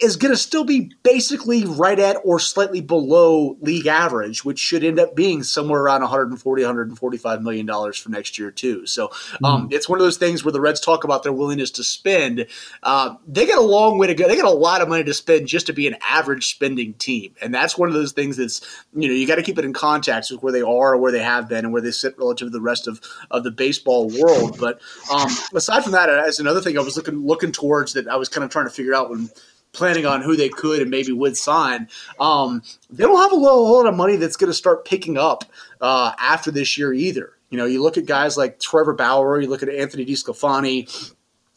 is 0.00 0.16
going 0.16 0.32
to 0.32 0.36
still 0.36 0.64
be 0.64 0.92
basically 1.02 1.64
right 1.64 1.98
at 1.98 2.16
or 2.24 2.38
slightly 2.38 2.80
below 2.80 3.56
league 3.60 3.86
average, 3.86 4.44
which 4.44 4.58
should 4.58 4.84
end 4.84 5.00
up 5.00 5.16
being 5.16 5.42
somewhere 5.42 5.80
around 5.82 6.02
140, 6.02 6.62
145 6.62 7.42
million 7.42 7.66
dollars 7.66 7.98
for 7.98 8.10
next 8.10 8.38
year 8.38 8.50
too. 8.50 8.86
So 8.86 9.10
um, 9.42 9.68
it's 9.72 9.88
one 9.88 9.98
of 9.98 10.04
those 10.04 10.16
things 10.16 10.44
where 10.44 10.52
the 10.52 10.60
Reds 10.60 10.80
talk 10.80 11.04
about 11.04 11.24
their 11.24 11.32
willingness 11.32 11.72
to 11.72 11.84
spend. 11.84 12.46
Uh, 12.82 13.16
they 13.26 13.46
got 13.46 13.58
a 13.58 13.62
long 13.62 13.98
way 13.98 14.06
to 14.06 14.14
go. 14.14 14.28
They 14.28 14.36
got 14.36 14.44
a 14.44 14.50
lot 14.50 14.82
of 14.82 14.88
money 14.88 15.02
to 15.04 15.14
spend 15.14 15.48
just 15.48 15.66
to 15.66 15.72
be 15.72 15.88
an 15.88 15.96
average 16.00 16.46
spending 16.46 16.94
team, 16.94 17.34
and 17.42 17.52
that's 17.52 17.76
one 17.76 17.88
of 17.88 17.94
those 17.94 18.12
things 18.12 18.36
that's 18.36 18.60
you 18.94 19.08
know 19.08 19.14
you 19.14 19.26
got 19.26 19.36
to 19.36 19.42
keep 19.42 19.58
it 19.58 19.64
in 19.64 19.72
context 19.72 20.30
with 20.30 20.42
where 20.42 20.52
they 20.52 20.62
are, 20.62 20.94
or 20.94 20.96
where 20.98 21.12
they 21.12 21.22
have 21.22 21.48
been, 21.48 21.64
and 21.64 21.72
where 21.72 21.82
they 21.82 21.90
sit 21.90 22.16
relative 22.18 22.46
to 22.46 22.50
the 22.50 22.60
rest 22.60 22.86
of 22.86 23.00
of 23.30 23.42
the 23.42 23.50
baseball 23.50 24.08
world. 24.08 24.58
But 24.60 24.80
um, 25.12 25.30
aside 25.54 25.82
from 25.82 25.92
that, 25.92 26.08
as 26.08 26.38
another 26.38 26.60
thing 26.60 26.78
I 26.78 26.82
was 26.82 26.96
looking 26.96 27.26
looking 27.26 27.50
towards 27.50 27.94
that 27.94 28.06
I 28.06 28.16
was 28.16 28.28
kind 28.28 28.44
of 28.44 28.50
trying 28.50 28.66
to 28.66 28.70
figure 28.70 28.94
out 28.94 29.10
when 29.10 29.30
planning 29.72 30.06
on 30.06 30.22
who 30.22 30.36
they 30.36 30.48
could 30.48 30.80
and 30.80 30.90
maybe 30.90 31.12
would 31.12 31.36
sign. 31.36 31.88
Um, 32.20 32.62
they 32.90 33.04
don't 33.04 33.20
have 33.20 33.32
a 33.32 33.36
lot, 33.36 33.86
of 33.86 33.94
money 33.94 34.16
that's 34.16 34.36
going 34.36 34.50
to 34.50 34.54
start 34.54 34.84
picking 34.84 35.16
up 35.16 35.44
uh, 35.80 36.12
after 36.18 36.50
this 36.50 36.76
year 36.76 36.92
either. 36.92 37.32
You 37.50 37.58
know, 37.58 37.64
you 37.64 37.82
look 37.82 37.96
at 37.96 38.06
guys 38.06 38.36
like 38.36 38.60
Trevor 38.60 38.92
Bauer, 38.92 39.40
you 39.40 39.48
look 39.48 39.62
at 39.62 39.68
Anthony 39.68 40.04
DeSclafani. 40.04 41.12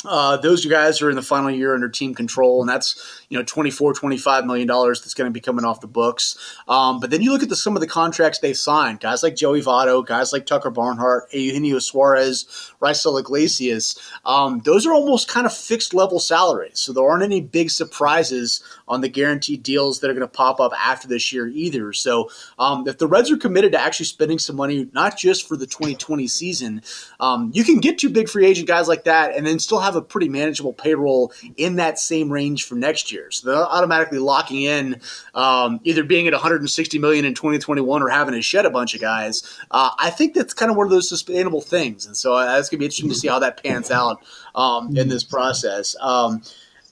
Uh, 0.05 0.37
those 0.37 0.65
guys 0.65 1.01
are 1.01 1.09
in 1.09 1.15
the 1.15 1.21
final 1.21 1.51
year 1.51 1.75
under 1.75 1.89
team 1.89 2.15
control, 2.15 2.61
and 2.61 2.69
that's 2.69 3.20
you 3.31 3.37
know 3.37 3.43
24 3.45 3.93
25 3.93 4.45
million 4.45 4.67
dollars 4.67 4.99
that's 5.01 5.13
going 5.13 5.25
to 5.25 5.31
be 5.31 5.39
coming 5.39 5.63
off 5.63 5.79
the 5.79 5.87
books. 5.87 6.37
Um, 6.67 6.99
but 6.99 7.09
then 7.09 7.21
you 7.21 7.31
look 7.31 7.41
at 7.41 7.49
the, 7.49 7.55
some 7.55 7.77
of 7.77 7.79
the 7.79 7.87
contracts 7.87 8.39
they 8.39 8.53
signed, 8.53 8.99
guys 8.99 9.23
like 9.23 9.37
Joey 9.37 9.61
Votto, 9.61 10.05
guys 10.05 10.33
like 10.33 10.45
Tucker 10.45 10.69
Barnhart, 10.69 11.33
Eugenio 11.33 11.79
Suarez, 11.79 12.73
Raisel 12.81 13.17
Iglesias. 13.19 13.97
Um, 14.25 14.59
those 14.65 14.85
are 14.85 14.93
almost 14.93 15.29
kind 15.29 15.45
of 15.45 15.53
fixed 15.53 15.93
level 15.93 16.19
salaries, 16.19 16.77
so 16.79 16.91
there 16.91 17.07
aren't 17.07 17.23
any 17.23 17.39
big 17.39 17.71
surprises 17.71 18.61
on 18.85 18.99
the 18.99 19.07
guaranteed 19.07 19.63
deals 19.63 20.01
that 20.01 20.09
are 20.09 20.13
going 20.13 20.21
to 20.21 20.27
pop 20.27 20.59
up 20.59 20.73
after 20.77 21.07
this 21.07 21.31
year 21.31 21.47
either. 21.47 21.93
So 21.93 22.29
um, 22.59 22.85
if 22.85 22.97
the 22.97 23.07
Reds 23.07 23.31
are 23.31 23.37
committed 23.37 23.71
to 23.71 23.79
actually 23.79 24.07
spending 24.07 24.39
some 24.39 24.57
money, 24.57 24.89
not 24.91 25.17
just 25.17 25.47
for 25.47 25.55
the 25.55 25.65
2020 25.65 26.27
season, 26.27 26.81
um, 27.21 27.51
you 27.53 27.63
can 27.63 27.79
get 27.79 27.97
two 27.97 28.09
big 28.09 28.27
free 28.27 28.45
agent 28.45 28.67
guys 28.67 28.89
like 28.89 29.05
that, 29.05 29.33
and 29.33 29.47
then 29.47 29.57
still 29.57 29.79
have 29.79 29.95
a 29.95 30.01
pretty 30.01 30.27
manageable 30.27 30.73
payroll 30.73 31.31
in 31.55 31.77
that 31.77 31.97
same 31.97 32.29
range 32.29 32.65
for 32.65 32.75
next 32.75 33.09
year. 33.09 33.20
So 33.29 33.47
they're 33.47 33.57
automatically 33.57 34.17
locking 34.17 34.63
in 34.63 35.01
um, 35.35 35.79
either 35.83 36.03
being 36.03 36.27
at 36.27 36.33
160 36.33 36.99
million 36.99 37.25
in 37.25 37.33
2021 37.33 38.01
or 38.01 38.09
having 38.09 38.33
to 38.33 38.41
shed 38.41 38.65
a 38.65 38.69
bunch 38.69 38.95
of 38.95 39.01
guys. 39.01 39.43
Uh, 39.69 39.91
I 39.99 40.09
think 40.09 40.33
that's 40.33 40.53
kind 40.53 40.71
of 40.71 40.77
one 40.77 40.87
of 40.87 40.91
those 40.91 41.09
sustainable 41.09 41.61
things, 41.61 42.05
and 42.05 42.15
so 42.15 42.33
uh, 42.33 42.45
going 42.45 42.63
to 42.63 42.77
be 42.77 42.85
interesting 42.85 43.09
to 43.09 43.15
see 43.15 43.27
how 43.27 43.39
that 43.39 43.61
pans 43.63 43.91
out 43.91 44.23
um, 44.55 44.95
in 44.95 45.09
this 45.09 45.23
process. 45.23 45.95
Um, 45.99 46.41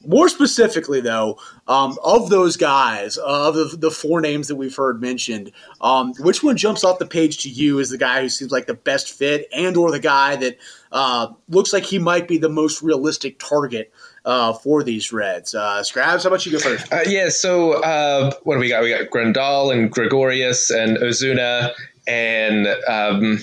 more 0.05 0.29
specifically, 0.29 1.01
though, 1.01 1.39
um, 1.67 1.97
of 2.03 2.29
those 2.29 2.55
guys, 2.55 3.17
of 3.17 3.55
the, 3.55 3.75
the 3.77 3.91
four 3.91 4.21
names 4.21 4.47
that 4.47 4.55
we've 4.55 4.75
heard 4.75 5.01
mentioned, 5.01 5.51
um, 5.81 6.13
which 6.19 6.41
one 6.41 6.55
jumps 6.55 6.83
off 6.83 6.99
the 6.99 7.05
page 7.05 7.39
to 7.39 7.49
you 7.49 7.79
as 7.79 7.89
the 7.89 7.97
guy 7.97 8.21
who 8.21 8.29
seems 8.29 8.51
like 8.51 8.65
the 8.65 8.73
best 8.73 9.11
fit, 9.11 9.47
and 9.53 9.75
or 9.75 9.91
the 9.91 9.99
guy 9.99 10.35
that 10.37 10.57
uh, 10.91 11.27
looks 11.49 11.73
like 11.73 11.83
he 11.83 11.99
might 11.99 12.27
be 12.27 12.37
the 12.37 12.49
most 12.49 12.81
realistic 12.81 13.39
target 13.39 13.91
uh, 14.25 14.53
for 14.53 14.83
these 14.83 15.11
Reds? 15.11 15.55
Uh, 15.55 15.83
Scraps, 15.83 16.23
how 16.23 16.29
about 16.29 16.45
you 16.45 16.51
go 16.51 16.59
first? 16.59 16.91
Uh, 16.91 17.01
yeah, 17.07 17.29
so 17.29 17.81
uh, 17.83 18.31
what 18.43 18.55
do 18.55 18.59
we 18.59 18.69
got? 18.69 18.83
We 18.83 18.89
got 18.89 19.09
Grandal 19.09 19.73
and 19.73 19.91
Gregorius 19.91 20.71
and 20.71 20.97
Ozuna 20.97 21.73
and 22.07 22.67
um, 22.87 23.39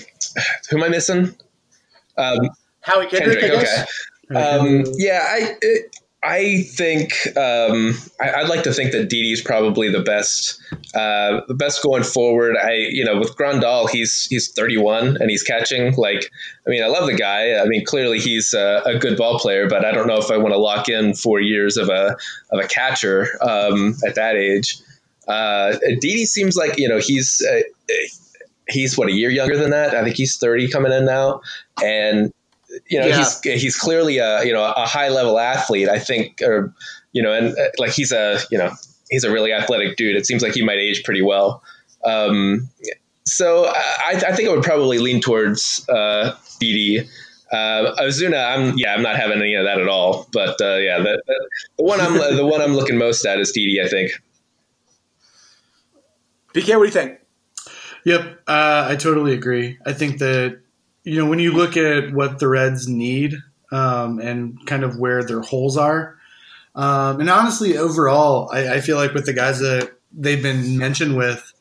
who 0.69 0.77
am 0.77 0.83
I 0.83 0.89
missing? 0.89 1.35
Um, 2.17 2.49
Howie 2.81 3.07
Kendrick, 3.07 3.39
Kendrick. 3.39 3.43
I 3.43 3.61
guess. 3.61 3.93
Okay. 4.29 4.41
Um, 4.41 4.83
yeah, 4.97 5.25
I 5.25 5.55
it, 5.61 5.99
I 6.27 6.63
think 6.63 7.13
um, 7.37 7.93
I, 8.19 8.41
would 8.41 8.49
like 8.49 8.63
to 8.63 8.73
think 8.73 8.91
that 8.91 9.09
Didi's 9.09 9.41
probably 9.41 9.89
the 9.89 10.01
best, 10.01 10.59
uh, 10.93 11.39
the 11.47 11.53
best 11.53 11.81
going 11.81 12.03
forward. 12.03 12.57
I 12.57 12.73
you 12.73 13.05
know 13.05 13.17
with 13.17 13.37
Grandal, 13.37 13.89
he's 13.89 14.25
he's 14.25 14.51
31 14.51 15.21
and 15.21 15.29
he's 15.29 15.41
catching. 15.41 15.93
Like 15.95 16.29
I 16.65 16.69
mean, 16.69 16.83
I 16.83 16.87
love 16.87 17.05
the 17.05 17.15
guy. 17.15 17.57
I 17.57 17.65
mean, 17.65 17.85
clearly 17.85 18.19
he's 18.19 18.53
a, 18.53 18.81
a 18.85 18.99
good 18.99 19.17
ball 19.17 19.39
player, 19.39 19.69
but 19.69 19.85
I 19.85 19.93
don't 19.93 20.05
know 20.05 20.17
if 20.17 20.29
I 20.29 20.35
want 20.35 20.53
to 20.53 20.59
lock 20.59 20.89
in 20.89 21.13
four 21.13 21.39
years 21.39 21.77
of 21.77 21.87
a 21.87 22.17
of 22.51 22.59
a 22.59 22.67
catcher 22.67 23.29
um, 23.41 23.95
at 24.05 24.15
that 24.15 24.35
age. 24.35 24.79
Uh, 25.29 25.77
Didi 26.01 26.25
seems 26.25 26.57
like 26.57 26.77
you 26.77 26.89
know 26.89 26.99
he's. 26.99 27.41
Uh, 27.41 27.61
he's 28.69 28.97
what 28.97 29.07
a 29.07 29.13
year 29.13 29.29
younger 29.29 29.55
than 29.55 29.69
that. 29.69 29.95
I 29.95 30.03
think 30.03 30.17
he's 30.17 30.35
30 30.35 30.69
coming 30.69 30.91
in 30.91 31.05
now, 31.05 31.39
and 31.81 32.33
you 32.87 32.99
know, 32.99 33.07
yeah. 33.07 33.17
he's 33.17 33.41
he's 33.41 33.77
clearly 33.77 34.17
a 34.17 34.43
you 34.43 34.53
know 34.53 34.63
a 34.63 34.85
high 34.85 35.09
level 35.09 35.39
athlete. 35.39 35.89
I 35.89 35.99
think, 35.99 36.41
or 36.41 36.73
you 37.11 37.21
know, 37.21 37.33
and 37.33 37.57
uh, 37.57 37.67
like 37.77 37.91
he's 37.91 38.11
a 38.11 38.39
you 38.51 38.57
know 38.57 38.71
he's 39.09 39.23
a 39.23 39.31
really 39.31 39.53
athletic 39.53 39.97
dude. 39.97 40.15
It 40.15 40.25
seems 40.25 40.41
like 40.41 40.53
he 40.53 40.63
might 40.63 40.77
age 40.77 41.03
pretty 41.03 41.21
well. 41.21 41.63
Um, 42.05 42.69
so 43.25 43.65
I, 43.65 44.21
I, 44.27 44.35
think 44.35 44.47
I 44.47 44.53
would 44.53 44.63
probably 44.63 44.99
lean 44.99 45.19
towards 45.19 45.87
uh, 45.89 46.35
Didi. 46.59 47.07
Uh, 47.51 47.95
Ozuna, 47.99 48.55
I'm 48.55 48.77
yeah, 48.77 48.93
I'm 48.93 49.01
not 49.01 49.15
having 49.15 49.39
any 49.39 49.55
of 49.55 49.65
that 49.65 49.79
at 49.79 49.87
all. 49.87 50.27
But 50.31 50.61
uh, 50.61 50.77
yeah, 50.77 50.99
the, 50.99 51.21
the 51.77 51.83
one 51.83 51.99
I'm 51.99 52.13
the 52.35 52.45
one 52.45 52.61
I'm 52.61 52.73
looking 52.73 52.97
most 52.97 53.25
at 53.25 53.39
is 53.39 53.51
Didi. 53.51 53.81
I 53.81 53.87
think. 53.87 54.11
BK, 56.53 56.75
what 56.77 56.79
do 56.79 56.85
you 56.85 56.91
think? 56.91 57.19
Yep, 58.05 58.41
uh, 58.47 58.87
I 58.89 58.95
totally 58.95 59.33
agree. 59.33 59.77
I 59.85 59.93
think 59.93 60.19
that 60.19 60.61
you 61.07 61.23
know, 61.23 61.29
when 61.29 61.39
you 61.39 61.53
look 61.53 61.77
at 61.77 62.11
what 62.11 62.39
the 62.39 62.49
Reds 62.49 62.85
need 62.85 63.35
um, 63.71 64.19
and 64.19 64.57
kind 64.67 64.83
of 64.83 64.99
where 64.99 65.23
their 65.23 65.39
holes 65.39 65.77
are, 65.77 66.17
um, 66.75 67.21
and 67.21 67.29
honestly, 67.29 67.77
overall, 67.77 68.49
I, 68.51 68.75
I 68.75 68.81
feel 68.81 68.97
like 68.97 69.13
with 69.13 69.25
the 69.25 69.31
guys 69.33 69.59
that 69.59 69.93
they've 70.11 70.41
been 70.43 70.77
mentioned 70.77 71.15
with, 71.15 71.53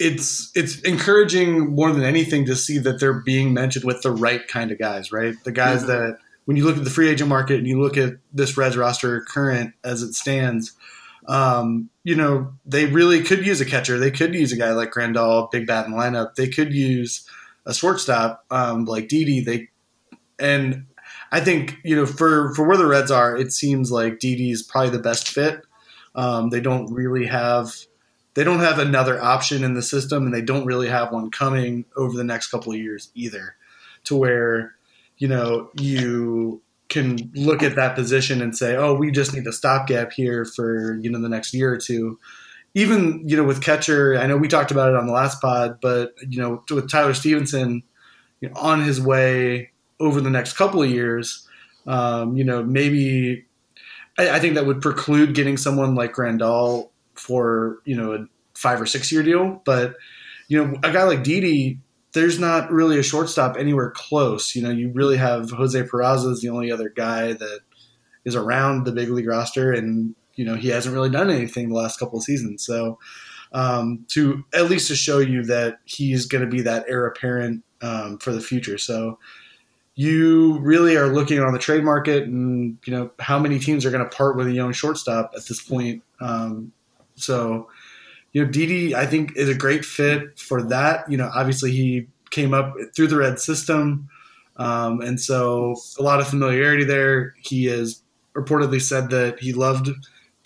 it's 0.00 0.50
it's 0.56 0.80
encouraging 0.80 1.74
more 1.74 1.92
than 1.92 2.02
anything 2.02 2.46
to 2.46 2.56
see 2.56 2.78
that 2.78 2.98
they're 2.98 3.20
being 3.20 3.54
mentioned 3.54 3.84
with 3.84 4.02
the 4.02 4.10
right 4.10 4.46
kind 4.48 4.72
of 4.72 4.78
guys, 4.78 5.12
right? 5.12 5.34
The 5.44 5.52
guys 5.52 5.84
mm-hmm. 5.84 5.92
that 5.92 6.18
when 6.44 6.56
you 6.56 6.64
look 6.64 6.76
at 6.76 6.84
the 6.84 6.90
free 6.90 7.08
agent 7.08 7.28
market 7.28 7.58
and 7.58 7.66
you 7.66 7.80
look 7.80 7.96
at 7.96 8.14
this 8.32 8.56
Reds 8.56 8.76
roster 8.76 9.20
current 9.20 9.72
as 9.84 10.02
it 10.02 10.14
stands, 10.14 10.72
um, 11.28 11.90
you 12.02 12.16
know, 12.16 12.52
they 12.66 12.86
really 12.86 13.22
could 13.22 13.46
use 13.46 13.60
a 13.60 13.64
catcher. 13.64 13.98
They 13.98 14.10
could 14.10 14.34
use 14.34 14.52
a 14.52 14.56
guy 14.56 14.72
like 14.72 14.92
Grandal, 14.92 15.48
big 15.50 15.66
bat 15.66 15.86
in 15.86 15.92
the 15.92 15.98
lineup. 15.98 16.34
They 16.34 16.48
could 16.48 16.72
use 16.72 17.24
a 17.68 17.74
shortstop 17.74 18.44
um, 18.50 18.86
like 18.86 19.06
Didi. 19.06 19.40
They 19.40 19.68
and 20.40 20.86
I 21.30 21.40
think 21.40 21.76
you 21.84 21.94
know 21.94 22.06
for 22.06 22.52
for 22.54 22.66
where 22.66 22.76
the 22.76 22.86
Reds 22.86 23.12
are, 23.12 23.36
it 23.36 23.52
seems 23.52 23.92
like 23.92 24.18
Didi 24.18 24.50
is 24.50 24.62
probably 24.62 24.90
the 24.90 24.98
best 24.98 25.28
fit. 25.28 25.60
Um, 26.16 26.50
they 26.50 26.60
don't 26.60 26.92
really 26.92 27.26
have 27.26 27.76
they 28.34 28.42
don't 28.42 28.60
have 28.60 28.78
another 28.78 29.22
option 29.22 29.62
in 29.62 29.74
the 29.74 29.82
system, 29.82 30.24
and 30.24 30.34
they 30.34 30.42
don't 30.42 30.66
really 30.66 30.88
have 30.88 31.12
one 31.12 31.30
coming 31.30 31.84
over 31.96 32.16
the 32.16 32.24
next 32.24 32.48
couple 32.48 32.72
of 32.72 32.78
years 32.78 33.10
either. 33.14 33.54
To 34.04 34.16
where 34.16 34.74
you 35.18 35.28
know 35.28 35.70
you 35.78 36.62
can 36.88 37.30
look 37.34 37.62
at 37.62 37.76
that 37.76 37.94
position 37.94 38.40
and 38.40 38.56
say, 38.56 38.74
oh, 38.74 38.94
we 38.94 39.10
just 39.10 39.34
need 39.34 39.46
a 39.46 39.52
stopgap 39.52 40.12
here 40.12 40.46
for 40.46 40.98
you 41.02 41.10
know 41.10 41.20
the 41.20 41.28
next 41.28 41.52
year 41.52 41.70
or 41.70 41.76
two 41.76 42.18
even 42.74 43.22
you 43.26 43.36
know 43.36 43.44
with 43.44 43.62
catcher, 43.62 44.16
I 44.16 44.26
know 44.26 44.36
we 44.36 44.48
talked 44.48 44.70
about 44.70 44.90
it 44.90 44.96
on 44.96 45.06
the 45.06 45.12
last 45.12 45.40
pod, 45.40 45.78
but 45.80 46.14
you 46.28 46.40
know 46.40 46.62
with 46.70 46.90
Tyler 46.90 47.14
Stephenson 47.14 47.82
you 48.40 48.48
know, 48.48 48.54
on 48.56 48.82
his 48.82 49.00
way 49.00 49.70
over 50.00 50.20
the 50.20 50.30
next 50.30 50.54
couple 50.54 50.82
of 50.82 50.90
years, 50.90 51.46
um, 51.86 52.36
you 52.36 52.44
know 52.44 52.62
maybe 52.62 53.46
I, 54.18 54.30
I, 54.30 54.40
think 54.40 54.54
that 54.54 54.66
would 54.66 54.82
preclude 54.82 55.34
getting 55.34 55.56
someone 55.56 55.94
like 55.94 56.14
Grandal 56.14 56.90
for 57.14 57.78
you 57.84 57.96
know 57.96 58.12
a 58.12 58.26
five 58.54 58.80
or 58.80 58.86
six 58.86 59.10
year 59.10 59.22
deal, 59.22 59.62
but 59.64 59.96
you 60.48 60.62
know 60.62 60.78
a 60.82 60.92
guy 60.92 61.04
like 61.04 61.22
Didi. 61.22 61.80
There's 62.14 62.38
not 62.38 62.72
really 62.72 62.98
a 62.98 63.02
shortstop 63.02 63.56
anywhere 63.58 63.90
close. 63.90 64.56
You 64.56 64.62
know, 64.62 64.70
you 64.70 64.90
really 64.92 65.18
have 65.18 65.50
Jose 65.50 65.80
Peraza 65.82 66.32
is 66.32 66.40
the 66.40 66.48
only 66.48 66.72
other 66.72 66.88
guy 66.88 67.34
that 67.34 67.60
is 68.24 68.34
around 68.34 68.84
the 68.84 68.92
big 68.92 69.10
league 69.10 69.28
roster, 69.28 69.72
and 69.72 70.14
you 70.38 70.44
know 70.44 70.54
he 70.54 70.68
hasn't 70.68 70.94
really 70.94 71.10
done 71.10 71.30
anything 71.30 71.68
the 71.68 71.74
last 71.74 71.98
couple 71.98 72.16
of 72.16 72.24
seasons. 72.24 72.64
So 72.64 72.98
um, 73.52 74.04
to 74.08 74.44
at 74.54 74.70
least 74.70 74.86
to 74.88 74.94
show 74.94 75.18
you 75.18 75.42
that 75.44 75.80
he's 75.84 76.26
going 76.26 76.44
to 76.44 76.50
be 76.50 76.62
that 76.62 76.84
heir 76.88 77.06
apparent 77.06 77.64
um, 77.82 78.18
for 78.18 78.32
the 78.32 78.40
future. 78.40 78.78
So 78.78 79.18
you 79.96 80.60
really 80.60 80.96
are 80.96 81.08
looking 81.08 81.40
on 81.40 81.52
the 81.52 81.58
trade 81.58 81.82
market, 81.82 82.22
and 82.22 82.78
you 82.86 82.94
know 82.94 83.10
how 83.18 83.38
many 83.40 83.58
teams 83.58 83.84
are 83.84 83.90
going 83.90 84.08
to 84.08 84.16
part 84.16 84.36
with 84.36 84.46
a 84.46 84.52
young 84.52 84.72
shortstop 84.72 85.32
at 85.36 85.44
this 85.46 85.60
point. 85.60 86.04
Um, 86.20 86.72
so 87.16 87.68
you 88.32 88.44
know 88.44 88.50
Didi, 88.50 88.94
I 88.94 89.06
think, 89.06 89.36
is 89.36 89.48
a 89.48 89.54
great 89.54 89.84
fit 89.84 90.38
for 90.38 90.62
that. 90.62 91.10
You 91.10 91.16
know, 91.16 91.30
obviously 91.34 91.72
he 91.72 92.06
came 92.30 92.54
up 92.54 92.74
through 92.94 93.08
the 93.08 93.16
red 93.16 93.40
system. 93.40 94.08
Um, 94.56 95.00
and 95.00 95.20
so 95.20 95.76
a 95.98 96.02
lot 96.02 96.20
of 96.20 96.28
familiarity 96.28 96.84
there. 96.84 97.34
He 97.38 97.66
has 97.66 98.02
reportedly 98.34 98.82
said 98.82 99.10
that 99.10 99.38
he 99.40 99.52
loved 99.52 99.88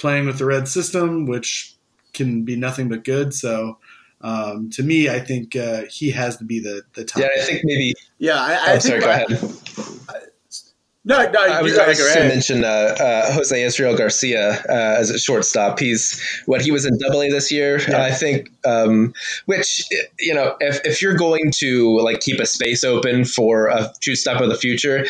playing 0.03 0.27
with 0.27 0.37
the 0.37 0.45
red 0.45 0.69
system, 0.69 1.25
which 1.25 1.75
can 2.13 2.45
be 2.45 2.57
nothing 2.57 2.91
but 2.91 3.05
good. 3.05 3.33
So 3.33 3.79
um, 4.21 4.69
to 4.71 4.83
me, 4.83 5.09
I 5.09 5.21
think 5.21 5.57
uh, 5.57 5.83
he 5.89 6.11
has 6.11 6.37
to 6.37 6.45
be 6.45 6.61
the 6.61 6.83
the 6.95 7.05
top. 7.05 7.23
Yeah, 7.23 7.29
I 7.35 7.41
think 7.41 7.63
maybe. 7.65 7.95
Yeah, 8.19 8.35
I, 8.35 8.53
I 8.53 8.75
oh, 8.75 8.79
sorry. 8.79 9.01
Go 9.01 9.11
ahead. 9.11 9.29
No, 11.05 11.29
no, 11.33 11.41
I 11.43 11.61
was, 11.63 11.77
I 11.77 11.89
was 11.89 11.99
to 11.99 12.29
mention 12.29 12.63
uh, 12.63 12.69
uh, 12.69 13.33
Jose 13.33 13.61
Israel 13.61 13.97
Garcia 13.97 14.63
uh, 14.69 15.01
as 15.01 15.11
a 15.11 15.19
shortstop. 15.19 15.81
He's 15.81 16.23
what 16.47 16.61
he 16.61 16.71
was 16.71 16.85
in 16.85 16.97
Double 16.99 17.23
A 17.23 17.29
this 17.29 17.51
year, 17.51 17.81
yeah. 17.81 18.05
I 18.05 18.13
think. 18.13 18.51
Um, 18.65 19.13
which 19.47 19.83
you 20.21 20.33
know, 20.33 20.55
if, 20.61 20.81
if 20.85 21.03
you're 21.03 21.17
going 21.17 21.51
to 21.57 21.99
like 21.99 22.21
keep 22.21 22.39
a 22.39 22.47
space 22.47 22.85
open 22.85 23.25
for 23.25 23.67
a 23.67 23.93
shortstop 24.01 24.41
of 24.41 24.49
the 24.49 24.55
future, 24.57 25.05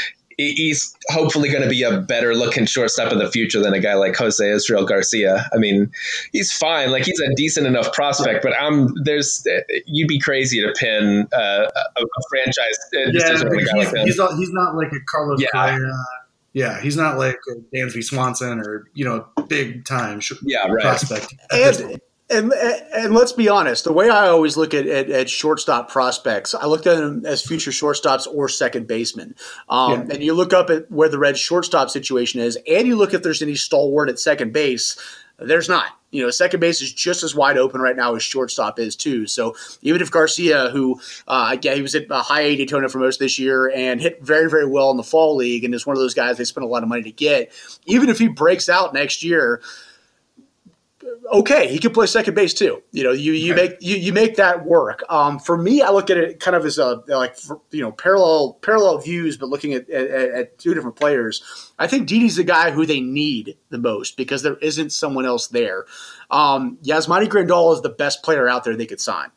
he's 0.50 0.94
hopefully 1.08 1.48
going 1.48 1.62
to 1.62 1.68
be 1.68 1.82
a 1.82 2.00
better 2.00 2.34
looking 2.34 2.66
shortstop 2.66 3.12
in 3.12 3.18
the 3.18 3.30
future 3.30 3.60
than 3.60 3.72
a 3.72 3.80
guy 3.80 3.94
like 3.94 4.16
Jose 4.16 4.46
Israel 4.48 4.84
Garcia. 4.84 5.48
I 5.52 5.58
mean, 5.58 5.90
he's 6.32 6.52
fine. 6.52 6.90
Like 6.90 7.04
he's 7.04 7.20
a 7.20 7.34
decent 7.34 7.66
enough 7.66 7.92
prospect, 7.92 8.42
but 8.42 8.52
I'm 8.60 8.88
there's 9.04 9.46
you'd 9.86 10.08
be 10.08 10.18
crazy 10.18 10.60
to 10.60 10.72
pin 10.72 11.28
uh, 11.32 11.38
a, 11.38 12.02
a, 12.02 12.06
franchise 12.28 12.64
yeah, 12.92 13.10
he's, 13.10 13.44
like 13.44 14.06
he's, 14.06 14.16
not, 14.16 14.36
he's 14.36 14.50
not 14.50 14.74
like 14.74 14.92
a 14.92 15.00
Carlos 15.10 15.40
yeah. 15.40 15.48
Correa. 15.52 16.04
Yeah, 16.54 16.80
he's 16.82 16.96
not 16.96 17.16
like 17.16 17.38
Dansby 17.74 18.04
Swanson 18.04 18.60
or 18.60 18.88
you 18.94 19.04
know 19.04 19.26
big 19.48 19.84
time 19.84 20.20
yeah, 20.42 20.66
right. 20.66 20.82
prospect. 20.82 21.34
And, 21.50 22.00
and, 22.32 22.52
and 22.52 23.14
let's 23.14 23.32
be 23.32 23.48
honest, 23.48 23.84
the 23.84 23.92
way 23.92 24.08
I 24.08 24.28
always 24.28 24.56
look 24.56 24.74
at, 24.74 24.86
at, 24.86 25.10
at, 25.10 25.30
shortstop 25.30 25.90
prospects, 25.90 26.54
I 26.54 26.66
look 26.66 26.86
at 26.86 26.96
them 26.96 27.24
as 27.26 27.42
future 27.42 27.70
shortstops 27.70 28.26
or 28.26 28.48
second 28.48 28.86
basemen. 28.86 29.34
Um, 29.68 29.92
yeah. 29.92 30.14
And 30.14 30.22
you 30.22 30.34
look 30.34 30.52
up 30.52 30.70
at 30.70 30.90
where 30.90 31.08
the 31.08 31.18
Reds 31.18 31.38
shortstop 31.38 31.90
situation 31.90 32.40
is, 32.40 32.58
and 32.68 32.86
you 32.86 32.96
look 32.96 33.14
if 33.14 33.22
there's 33.22 33.42
any 33.42 33.54
stalwart 33.54 34.08
at 34.08 34.18
second 34.18 34.52
base. 34.52 34.96
There's 35.38 35.68
not. 35.68 35.86
You 36.10 36.22
know, 36.22 36.30
second 36.30 36.60
base 36.60 36.82
is 36.82 36.92
just 36.92 37.22
as 37.22 37.34
wide 37.34 37.56
open 37.56 37.80
right 37.80 37.96
now 37.96 38.14
as 38.14 38.22
shortstop 38.22 38.78
is 38.78 38.94
too. 38.94 39.26
So 39.26 39.56
even 39.80 40.02
if 40.02 40.10
Garcia, 40.10 40.68
who 40.68 41.00
uh, 41.26 41.56
yeah, 41.62 41.74
he 41.74 41.80
was 41.80 41.94
at 41.94 42.04
a 42.10 42.18
high 42.18 42.42
A 42.42 42.56
Daytona 42.56 42.90
for 42.90 42.98
most 42.98 43.18
this 43.18 43.38
year 43.38 43.70
and 43.74 44.00
hit 44.00 44.22
very 44.22 44.48
very 44.50 44.66
well 44.66 44.90
in 44.90 44.98
the 44.98 45.02
fall 45.02 45.34
league, 45.36 45.64
and 45.64 45.74
is 45.74 45.86
one 45.86 45.96
of 45.96 46.02
those 46.02 46.14
guys 46.14 46.36
they 46.36 46.44
spent 46.44 46.64
a 46.66 46.68
lot 46.68 46.82
of 46.82 46.88
money 46.88 47.02
to 47.02 47.10
get. 47.10 47.50
Even 47.86 48.10
if 48.10 48.18
he 48.18 48.28
breaks 48.28 48.68
out 48.68 48.92
next 48.92 49.24
year 49.24 49.62
okay, 51.30 51.68
he 51.68 51.78
can 51.78 51.92
play 51.92 52.06
second 52.06 52.34
base 52.34 52.54
too. 52.54 52.82
You 52.92 53.04
know, 53.04 53.12
you 53.12 53.32
you 53.32 53.54
make 53.54 53.76
you, 53.80 53.96
you 53.96 54.12
make 54.12 54.36
that 54.36 54.64
work. 54.64 55.02
Um, 55.08 55.38
for 55.38 55.56
me, 55.56 55.82
I 55.82 55.90
look 55.90 56.10
at 56.10 56.16
it 56.16 56.40
kind 56.40 56.56
of 56.56 56.64
as 56.64 56.78
a 56.78 57.02
like 57.06 57.36
you 57.70 57.80
know 57.80 57.92
parallel 57.92 58.54
parallel 58.62 58.98
views, 58.98 59.36
but 59.36 59.48
looking 59.48 59.74
at, 59.74 59.88
at, 59.90 60.10
at 60.10 60.58
two 60.58 60.74
different 60.74 60.96
players. 60.96 61.72
I 61.78 61.86
think 61.86 62.08
Didi's 62.08 62.36
the 62.36 62.44
guy 62.44 62.70
who 62.70 62.86
they 62.86 63.00
need 63.00 63.56
the 63.70 63.78
most 63.78 64.16
because 64.16 64.42
there 64.42 64.56
isn't 64.56 64.90
someone 64.90 65.26
else 65.26 65.48
there. 65.48 65.86
Um, 66.30 66.78
Yasmani 66.82 67.26
Grandal 67.26 67.74
is 67.74 67.82
the 67.82 67.88
best 67.88 68.22
player 68.22 68.48
out 68.48 68.64
there 68.64 68.76
they 68.76 68.86
could 68.86 69.00
sign. 69.00 69.30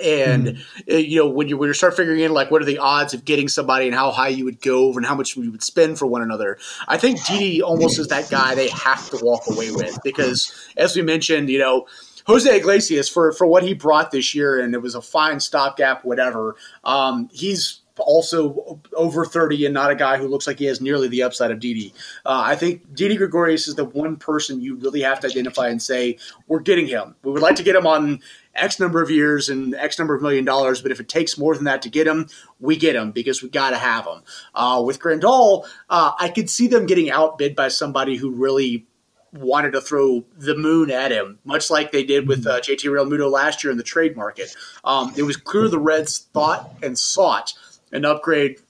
And 0.00 0.46
mm-hmm. 0.46 0.90
you 0.90 1.18
know 1.18 1.28
when 1.28 1.48
you 1.48 1.56
when 1.56 1.68
you 1.68 1.74
start 1.74 1.96
figuring 1.96 2.20
in 2.20 2.32
like 2.32 2.50
what 2.50 2.62
are 2.62 2.66
the 2.66 2.78
odds 2.78 3.14
of 3.14 3.24
getting 3.24 3.48
somebody 3.48 3.86
and 3.86 3.94
how 3.94 4.10
high 4.10 4.28
you 4.28 4.44
would 4.44 4.60
go 4.60 4.92
and 4.92 5.04
how 5.04 5.14
much 5.14 5.36
you 5.36 5.50
would 5.50 5.62
spend 5.62 5.98
for 5.98 6.06
one 6.06 6.22
another, 6.22 6.58
I 6.88 6.96
think 6.96 7.24
Didi 7.26 7.62
almost 7.62 7.98
is 7.98 8.08
that 8.08 8.30
guy 8.30 8.54
they 8.54 8.68
have 8.68 9.10
to 9.10 9.18
walk 9.22 9.42
away 9.48 9.70
with 9.70 9.98
because 10.02 10.52
as 10.76 10.96
we 10.96 11.02
mentioned, 11.02 11.48
you 11.48 11.58
know. 11.58 11.86
Jose 12.24 12.56
Iglesias 12.56 13.08
for 13.08 13.32
for 13.32 13.48
what 13.48 13.64
he 13.64 13.74
brought 13.74 14.12
this 14.12 14.32
year, 14.32 14.60
and 14.60 14.74
it 14.74 14.78
was 14.80 14.94
a 14.94 15.02
fine 15.02 15.40
stopgap, 15.40 16.04
whatever. 16.04 16.54
Um, 16.84 17.28
he's 17.32 17.82
also 17.98 18.80
over 18.94 19.24
30 19.24 19.66
and 19.66 19.74
not 19.74 19.90
a 19.90 19.94
guy 19.94 20.16
who 20.16 20.26
looks 20.26 20.46
like 20.46 20.58
he 20.58 20.64
has 20.66 20.80
nearly 20.80 21.08
the 21.08 21.22
upside 21.22 21.50
of 21.50 21.60
Didi. 21.60 21.92
Uh, 22.24 22.42
I 22.44 22.56
think 22.56 22.94
Didi 22.94 23.16
Gregorius 23.16 23.68
is 23.68 23.74
the 23.74 23.84
one 23.84 24.16
person 24.16 24.60
you 24.60 24.76
really 24.76 25.02
have 25.02 25.20
to 25.20 25.26
identify 25.28 25.68
and 25.68 25.80
say, 25.80 26.18
we're 26.48 26.60
getting 26.60 26.86
him. 26.86 27.14
We 27.22 27.32
would 27.32 27.42
like 27.42 27.56
to 27.56 27.62
get 27.62 27.76
him 27.76 27.86
on 27.86 28.20
X 28.54 28.78
number 28.78 29.02
of 29.02 29.10
years 29.10 29.48
and 29.48 29.74
X 29.74 29.98
number 29.98 30.14
of 30.14 30.22
million 30.22 30.44
dollars, 30.44 30.82
but 30.82 30.90
if 30.90 31.00
it 31.00 31.08
takes 31.08 31.38
more 31.38 31.54
than 31.54 31.64
that 31.64 31.82
to 31.82 31.88
get 31.88 32.06
him, 32.06 32.28
we 32.60 32.76
get 32.76 32.96
him 32.96 33.10
because 33.10 33.42
we 33.42 33.48
got 33.48 33.70
to 33.70 33.78
have 33.78 34.06
him. 34.06 34.22
Uh, 34.54 34.82
with 34.84 35.00
Grandal, 35.00 35.66
uh, 35.88 36.12
I 36.18 36.28
could 36.28 36.50
see 36.50 36.66
them 36.66 36.86
getting 36.86 37.10
outbid 37.10 37.56
by 37.56 37.68
somebody 37.68 38.16
who 38.16 38.30
really 38.30 38.86
wanted 39.32 39.72
to 39.72 39.80
throw 39.80 40.24
the 40.36 40.56
moon 40.56 40.90
at 40.90 41.10
him, 41.10 41.38
much 41.44 41.70
like 41.70 41.90
they 41.90 42.04
did 42.04 42.28
with 42.28 42.46
uh, 42.46 42.60
JT 42.60 42.84
Realmuto 42.84 43.30
last 43.30 43.64
year 43.64 43.70
in 43.70 43.78
the 43.78 43.82
trade 43.82 44.16
market. 44.16 44.54
Um, 44.84 45.12
it 45.16 45.22
was 45.22 45.36
clear 45.36 45.68
the 45.68 45.78
Reds 45.78 46.28
thought 46.34 46.70
and 46.82 46.98
sought 46.98 47.54
an 47.92 48.04
upgrade 48.04 48.60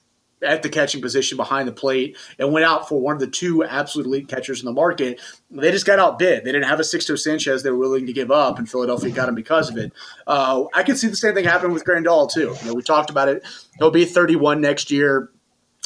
at 0.43 0.63
the 0.63 0.69
catching 0.69 1.01
position 1.01 1.37
behind 1.37 1.67
the 1.67 1.71
plate 1.71 2.17
and 2.39 2.51
went 2.51 2.65
out 2.65 2.87
for 2.87 2.99
one 2.99 3.13
of 3.13 3.19
the 3.19 3.27
two 3.27 3.63
absolute 3.63 4.05
elite 4.05 4.27
catchers 4.27 4.59
in 4.59 4.65
the 4.65 4.73
market. 4.73 5.19
They 5.49 5.71
just 5.71 5.85
got 5.85 5.99
outbid. 5.99 6.43
They 6.43 6.51
didn't 6.51 6.67
have 6.67 6.79
a 6.79 6.83
Sixto 6.83 7.17
Sanchez 7.17 7.63
they 7.63 7.71
were 7.71 7.77
willing 7.77 8.05
to 8.07 8.13
give 8.13 8.31
up, 8.31 8.57
and 8.59 8.69
Philadelphia 8.69 9.11
got 9.11 9.29
him 9.29 9.35
because 9.35 9.69
of 9.69 9.77
it. 9.77 9.91
Uh, 10.27 10.65
I 10.73 10.83
could 10.83 10.97
see 10.97 11.07
the 11.07 11.15
same 11.15 11.33
thing 11.33 11.45
happen 11.45 11.73
with 11.73 11.85
Grandal, 11.85 12.31
too. 12.31 12.55
You 12.61 12.67
know, 12.67 12.73
we 12.73 12.83
talked 12.83 13.09
about 13.09 13.29
it. 13.29 13.43
He'll 13.77 13.91
be 13.91 14.05
31 14.05 14.61
next 14.61 14.91
year. 14.91 15.29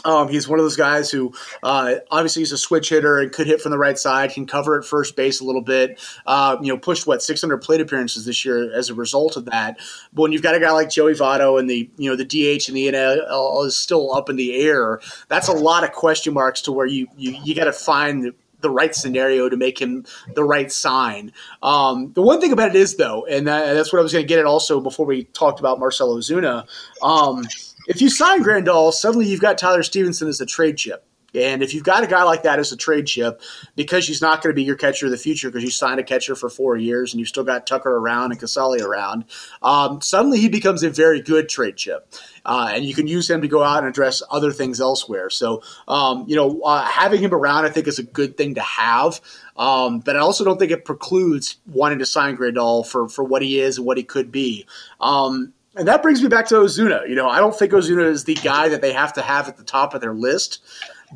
Um, 0.08 0.30
he's 0.30 0.48
one 0.48 0.58
of 0.58 0.64
those 0.64 0.78
guys 0.78 1.12
who 1.12 1.34
uh, 1.64 1.96
obviously 2.10 2.42
he's 2.42 2.54
a 2.54 2.58
switch 2.58 2.90
hitter 2.90 3.20
and 3.20 3.32
could 3.32 3.46
hit 3.46 3.62
from 3.62 3.72
the 3.72 3.78
right 3.78 4.00
side, 4.00 4.32
can 4.32 4.48
cover 4.48 4.80
at 4.80 4.86
first 4.86 5.18
base 5.18 5.42
a 5.42 5.44
little 5.44 5.62
bit. 5.62 6.00
Uh, 6.26 6.58
you 6.62 6.70
know, 6.70 6.78
pushed 6.78 7.06
what 7.06 7.22
600 7.22 7.58
plate 7.58 7.82
appearances 7.82 8.26
this 8.26 8.46
year 8.46 8.74
as 8.74 8.90
a 8.90 8.94
result 8.94 9.36
of 9.36 9.46
that. 9.46 9.78
But 10.14 10.22
when 10.22 10.32
you've 10.32 10.42
got 10.42 10.56
a 10.56 10.60
guy 10.62 10.72
like 10.72 10.90
Joey 10.90 11.14
Votto 11.14 11.60
and 11.60 11.70
the 11.70 11.90
you 11.98 12.10
know 12.10 12.16
the 12.16 12.24
DH 12.24 12.70
and 12.70 12.78
the 12.78 12.88
NL 12.88 13.66
is 13.66 13.76
still 13.76 14.14
up 14.14 14.30
in 14.30 14.38
the 14.38 14.56
air, 14.62 15.02
that's 15.28 15.50
a 15.50 15.54
lot 15.54 15.84
of 15.84 15.92
question 15.92 16.34
marks 16.34 16.62
to 16.62 16.72
where 16.72 16.88
you 16.88 17.08
you, 17.18 17.38
you 17.44 17.54
got 17.54 17.66
to 17.66 17.74
find 17.74 18.34
the 18.62 18.70
right 18.70 18.96
scenario 18.96 19.50
to 19.50 19.58
make 19.58 19.80
him 19.80 20.06
the 20.34 20.44
right 20.44 20.72
sign. 20.72 21.32
Um, 21.62 22.14
the 22.14 22.22
one 22.22 22.42
thing 22.42 22.52
about 22.52 22.70
it 22.70 22.76
is 22.76 22.96
though, 22.96 23.26
and 23.26 23.48
that, 23.48 23.74
that's 23.74 23.94
what 23.94 24.00
I 24.00 24.04
was 24.04 24.14
going 24.14 24.24
to 24.24 24.28
get 24.28 24.40
at 24.40 24.46
also 24.46 24.80
before 24.80 25.06
we 25.06 25.26
talked 25.26 25.60
about 25.60 25.80
Marcell 25.80 26.16
Ozuna. 26.16 26.66
Um, 27.04 27.46
if 27.88 28.02
you 28.02 28.10
sign 28.10 28.44
Grandal, 28.44 28.94
suddenly 28.94 29.26
you've 29.26 29.42
got 29.42 29.58
Tyler 29.58 29.82
Stephenson 29.82 30.28
as 30.28 30.42
a 30.42 30.46
trade 30.46 30.78
chip. 30.78 31.08
And 31.34 31.62
if 31.62 31.74
you've 31.74 31.84
got 31.84 32.04
a 32.04 32.08
guy 32.08 32.24
like 32.24 32.44
that 32.44 32.58
as 32.58 32.72
a 32.72 32.78
trade 32.78 33.06
chip, 33.06 33.42
because 33.76 34.08
he's 34.08 34.22
not 34.22 34.42
going 34.42 34.54
to 34.54 34.56
be 34.56 34.64
your 34.64 34.76
catcher 34.76 35.06
of 35.08 35.12
the 35.12 35.18
future 35.18 35.50
because 35.50 35.64
you 35.64 35.70
signed 35.70 36.00
a 36.00 36.04
catcher 36.04 36.36
for 36.36 36.50
four 36.50 36.78
years 36.78 37.14
and 37.14 37.20
you've 37.20 37.28
still 37.28 37.44
got 37.44 37.68
Tucker 37.68 37.96
around 37.96 38.32
and 38.32 38.40
Casali 38.40 38.82
around, 38.82 39.26
um, 39.62 40.02
suddenly 40.02 40.40
he 40.40 40.48
becomes 40.48 40.84
a 40.84 40.90
very 40.90 41.22
good 41.22 41.50
trade 41.50 41.76
chip. 41.76 42.14
Uh, 42.46 42.72
and 42.74 42.86
you 42.86 42.96
can 42.96 43.08
use 43.08 43.30
him 43.30 43.42
to 43.42 43.48
go 43.48 43.62
out 43.62 43.80
and 43.80 43.88
address 43.88 44.24
other 44.32 44.52
things 44.52 44.80
elsewhere. 44.80 45.30
So, 45.30 45.62
um, 45.88 46.24
you 46.28 46.36
know, 46.36 46.62
uh, 46.62 46.86
having 46.86 47.22
him 47.22 47.34
around, 47.34 47.66
I 47.66 47.70
think, 47.70 47.88
is 47.88 48.00
a 48.00 48.04
good 48.04 48.38
thing 48.38 48.56
to 48.56 48.62
have. 48.62 49.20
Um, 49.58 50.00
but 50.00 50.16
I 50.16 50.20
also 50.20 50.46
don't 50.46 50.58
think 50.58 50.72
it 50.72 50.86
precludes 50.86 51.58
wanting 51.66 52.00
to 52.00 52.06
sign 52.06 52.38
Grandal 52.38 52.88
for 52.88 53.10
for 53.10 53.24
what 53.24 53.42
he 53.42 53.60
is 53.60 53.78
and 53.78 53.86
what 53.86 53.98
he 53.98 54.04
could 54.04 54.32
be. 54.32 54.66
Um, 55.02 55.54
and 55.78 55.88
that 55.88 56.02
brings 56.02 56.22
me 56.22 56.28
back 56.28 56.48
to 56.48 56.56
Ozuna. 56.56 57.08
You 57.08 57.16
know, 57.16 57.30
I 57.30 57.40
don't 57.40 57.58
think 57.58 57.72
Ozuna 57.72 58.06
is 58.06 58.24
the 58.24 58.36
guy 58.36 58.70
that 58.70 58.82
they 58.82 58.94
have 58.94 59.14
to 59.14 59.22
have 59.22 59.48
at 59.48 59.58
the 59.58 59.64
top 59.64 59.94
of 59.94 60.02
their 60.02 60.14
list. 60.14 60.64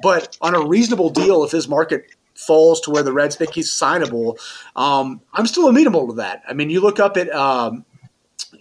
But 0.02 0.38
on 0.42 0.56
a 0.56 0.66
reasonable 0.66 1.10
deal, 1.10 1.44
if 1.44 1.52
his 1.52 1.68
market 1.68 2.06
falls 2.36 2.80
to 2.82 2.92
where 2.92 3.04
the 3.04 3.12
Reds 3.12 3.36
think 3.36 3.54
he's 3.54 3.70
signable, 3.70 4.40
um, 4.76 5.22
I'm 5.34 5.46
still 5.48 5.68
amenable 5.68 6.08
to 6.08 6.14
that. 6.14 6.44
I 6.48 6.54
mean, 6.54 6.70
you 6.70 6.82
look 6.82 7.00
up 7.00 7.18
at, 7.18 7.30
um, 7.34 7.86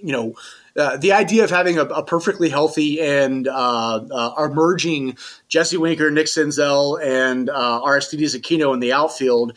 you 0.02 0.12
know, 0.12 0.34
uh, 0.76 0.96
the 0.96 1.12
idea 1.12 1.44
of 1.44 1.50
having 1.50 1.78
a, 1.78 1.84
a 1.84 2.04
perfectly 2.04 2.48
healthy 2.48 3.00
and 3.00 3.48
uh, 3.48 3.96
uh, 4.10 4.44
emerging 4.50 5.16
Jesse 5.48 5.76
Winker, 5.76 6.10
Nick 6.10 6.26
Senzel, 6.26 7.02
and 7.02 7.50
uh, 7.50 7.82
Aristides 7.82 8.36
Aquino 8.36 8.72
in 8.72 8.80
the 8.80 8.92
outfield. 8.92 9.56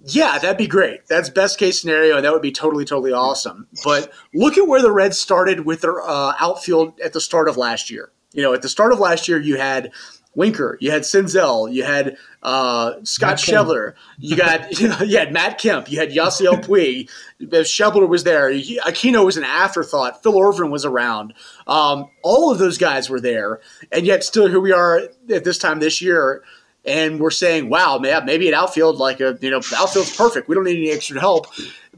Yeah, 0.00 0.38
that'd 0.38 0.56
be 0.56 0.68
great. 0.68 1.06
That's 1.08 1.28
best 1.28 1.58
case 1.58 1.80
scenario, 1.80 2.16
and 2.16 2.24
that 2.24 2.32
would 2.32 2.42
be 2.42 2.52
totally, 2.52 2.84
totally 2.84 3.12
awesome. 3.12 3.66
But 3.84 4.12
look 4.32 4.56
at 4.56 4.66
where 4.68 4.80
the 4.80 4.92
Reds 4.92 5.18
started 5.18 5.66
with 5.66 5.80
their 5.80 6.00
uh, 6.00 6.34
outfield 6.38 7.00
at 7.00 7.12
the 7.12 7.20
start 7.20 7.48
of 7.48 7.56
last 7.56 7.90
year. 7.90 8.10
You 8.32 8.42
know, 8.42 8.52
at 8.54 8.62
the 8.62 8.68
start 8.68 8.92
of 8.92 9.00
last 9.00 9.26
year, 9.26 9.40
you 9.40 9.56
had 9.56 9.90
Winker, 10.38 10.78
you 10.80 10.92
had 10.92 11.02
Senzel, 11.02 11.72
you 11.72 11.82
had 11.82 12.16
uh, 12.44 12.94
Scott 13.02 13.38
Schebler, 13.38 13.94
you 14.18 14.36
got 14.36 14.78
you, 14.78 14.88
know, 14.88 15.00
you 15.00 15.18
had 15.18 15.32
Matt 15.32 15.58
Kemp, 15.58 15.90
you 15.90 15.98
had 15.98 16.10
Yasiel 16.10 16.62
Puig, 16.64 17.10
Schebler 17.40 18.08
was 18.08 18.22
there, 18.22 18.52
Aquino 18.52 19.24
was 19.24 19.36
an 19.36 19.42
afterthought, 19.42 20.22
Phil 20.22 20.38
Ervin 20.40 20.70
was 20.70 20.84
around, 20.84 21.34
um, 21.66 22.08
all 22.22 22.52
of 22.52 22.58
those 22.58 22.78
guys 22.78 23.10
were 23.10 23.20
there, 23.20 23.60
and 23.90 24.06
yet 24.06 24.22
still 24.22 24.46
here 24.46 24.60
we 24.60 24.70
are 24.70 24.98
at 25.28 25.42
this 25.42 25.58
time 25.58 25.80
this 25.80 26.00
year, 26.00 26.44
and 26.88 27.20
we're 27.20 27.30
saying, 27.30 27.68
wow, 27.68 27.98
man, 27.98 28.24
maybe 28.24 28.48
an 28.48 28.54
outfield 28.54 28.96
like 28.96 29.20
a 29.20 29.38
you 29.40 29.50
know 29.50 29.60
outfield's 29.76 30.16
perfect, 30.16 30.48
we 30.48 30.54
don't 30.54 30.64
need 30.64 30.78
any 30.78 30.90
extra 30.90 31.20
help. 31.20 31.46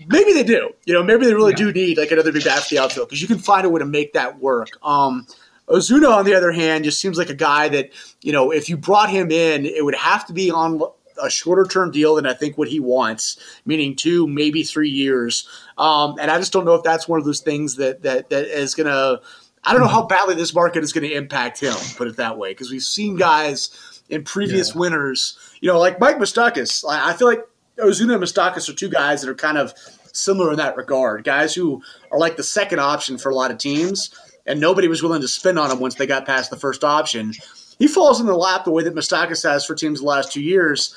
Maybe 0.06 0.32
they 0.32 0.44
do, 0.44 0.70
you 0.84 0.94
know, 0.94 1.02
maybe 1.02 1.26
they 1.26 1.34
really 1.34 1.52
yeah. 1.52 1.58
do 1.58 1.72
need 1.72 1.98
like 1.98 2.10
another 2.10 2.32
big 2.32 2.44
bat 2.44 2.60
for 2.60 2.74
the 2.74 2.80
outfield 2.80 3.08
because 3.08 3.22
you 3.22 3.28
can 3.28 3.38
find 3.38 3.66
a 3.66 3.70
way 3.70 3.78
to 3.78 3.86
make 3.86 4.14
that 4.14 4.40
work. 4.40 4.68
Um, 4.82 5.26
Ozuna, 5.68 6.10
on 6.10 6.24
the 6.24 6.34
other 6.34 6.52
hand, 6.52 6.84
just 6.84 7.00
seems 7.00 7.16
like 7.16 7.30
a 7.30 7.34
guy 7.34 7.68
that, 7.68 7.90
you 8.22 8.32
know, 8.32 8.50
if 8.50 8.68
you 8.68 8.76
brought 8.76 9.08
him 9.10 9.30
in, 9.30 9.64
it 9.64 9.84
would 9.84 9.94
have 9.94 10.26
to 10.26 10.32
be 10.32 10.50
on 10.50 10.80
a 11.22 11.30
shorter 11.30 11.64
term 11.64 11.90
deal 11.90 12.16
than 12.16 12.26
I 12.26 12.34
think 12.34 12.58
what 12.58 12.68
he 12.68 12.80
wants, 12.80 13.38
meaning 13.64 13.94
two, 13.94 14.26
maybe 14.26 14.62
three 14.62 14.90
years. 14.90 15.48
Um, 15.78 16.16
and 16.18 16.30
I 16.30 16.38
just 16.38 16.52
don't 16.52 16.64
know 16.64 16.74
if 16.74 16.82
that's 16.82 17.06
one 17.06 17.18
of 17.18 17.24
those 17.24 17.40
things 17.40 17.76
that 17.76 18.02
that 18.02 18.30
that 18.30 18.46
is 18.46 18.74
going 18.74 18.88
to. 18.88 19.20
I 19.64 19.72
don't 19.72 19.82
know 19.82 19.88
hmm. 19.88 19.94
how 19.94 20.06
badly 20.06 20.34
this 20.34 20.54
market 20.54 20.82
is 20.82 20.92
going 20.92 21.08
to 21.08 21.14
impact 21.14 21.60
him. 21.60 21.74
Put 21.96 22.08
it 22.08 22.16
that 22.16 22.38
way, 22.38 22.50
because 22.50 22.70
we've 22.70 22.82
seen 22.82 23.16
guys 23.16 24.02
in 24.08 24.24
previous 24.24 24.74
yeah. 24.74 24.80
winners, 24.80 25.38
you 25.60 25.68
know, 25.68 25.78
like 25.78 26.00
Mike 26.00 26.16
Moustakas. 26.16 26.84
I 26.88 27.12
feel 27.12 27.28
like 27.28 27.46
Ozuna 27.78 28.14
and 28.14 28.22
Moustakas 28.22 28.68
are 28.68 28.74
two 28.74 28.88
guys 28.88 29.22
that 29.22 29.30
are 29.30 29.34
kind 29.34 29.58
of 29.58 29.72
similar 30.12 30.50
in 30.50 30.56
that 30.56 30.76
regard. 30.76 31.24
Guys 31.24 31.54
who 31.54 31.82
are 32.10 32.18
like 32.18 32.36
the 32.36 32.42
second 32.42 32.80
option 32.80 33.18
for 33.18 33.30
a 33.30 33.34
lot 33.34 33.50
of 33.50 33.58
teams 33.58 34.10
and 34.46 34.60
nobody 34.60 34.88
was 34.88 35.02
willing 35.02 35.20
to 35.20 35.28
spend 35.28 35.58
on 35.58 35.70
him 35.70 35.80
once 35.80 35.94
they 35.94 36.06
got 36.06 36.26
past 36.26 36.50
the 36.50 36.56
first 36.56 36.84
option. 36.84 37.32
He 37.78 37.86
falls 37.86 38.20
in 38.20 38.26
the 38.26 38.34
lap 38.34 38.64
the 38.64 38.70
way 38.70 38.82
that 38.82 38.94
Moustakas 38.94 39.48
has 39.48 39.64
for 39.64 39.74
teams 39.74 40.00
the 40.00 40.06
last 40.06 40.32
two 40.32 40.42
years. 40.42 40.94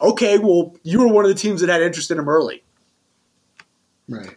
Okay, 0.00 0.38
well, 0.38 0.74
you 0.82 1.00
were 1.00 1.08
one 1.08 1.24
of 1.24 1.30
the 1.30 1.36
teams 1.36 1.60
that 1.60 1.70
had 1.70 1.82
interest 1.82 2.10
in 2.10 2.18
him 2.18 2.28
early. 2.28 2.62
Right. 4.08 4.36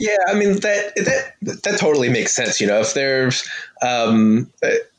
Yeah, 0.00 0.16
I 0.26 0.34
mean 0.34 0.54
that 0.60 0.94
that 0.96 1.62
that 1.62 1.78
totally 1.78 2.08
makes 2.08 2.34
sense. 2.34 2.58
You 2.58 2.66
know, 2.66 2.80
if 2.80 2.94
there's 2.94 3.46
um, 3.82 4.50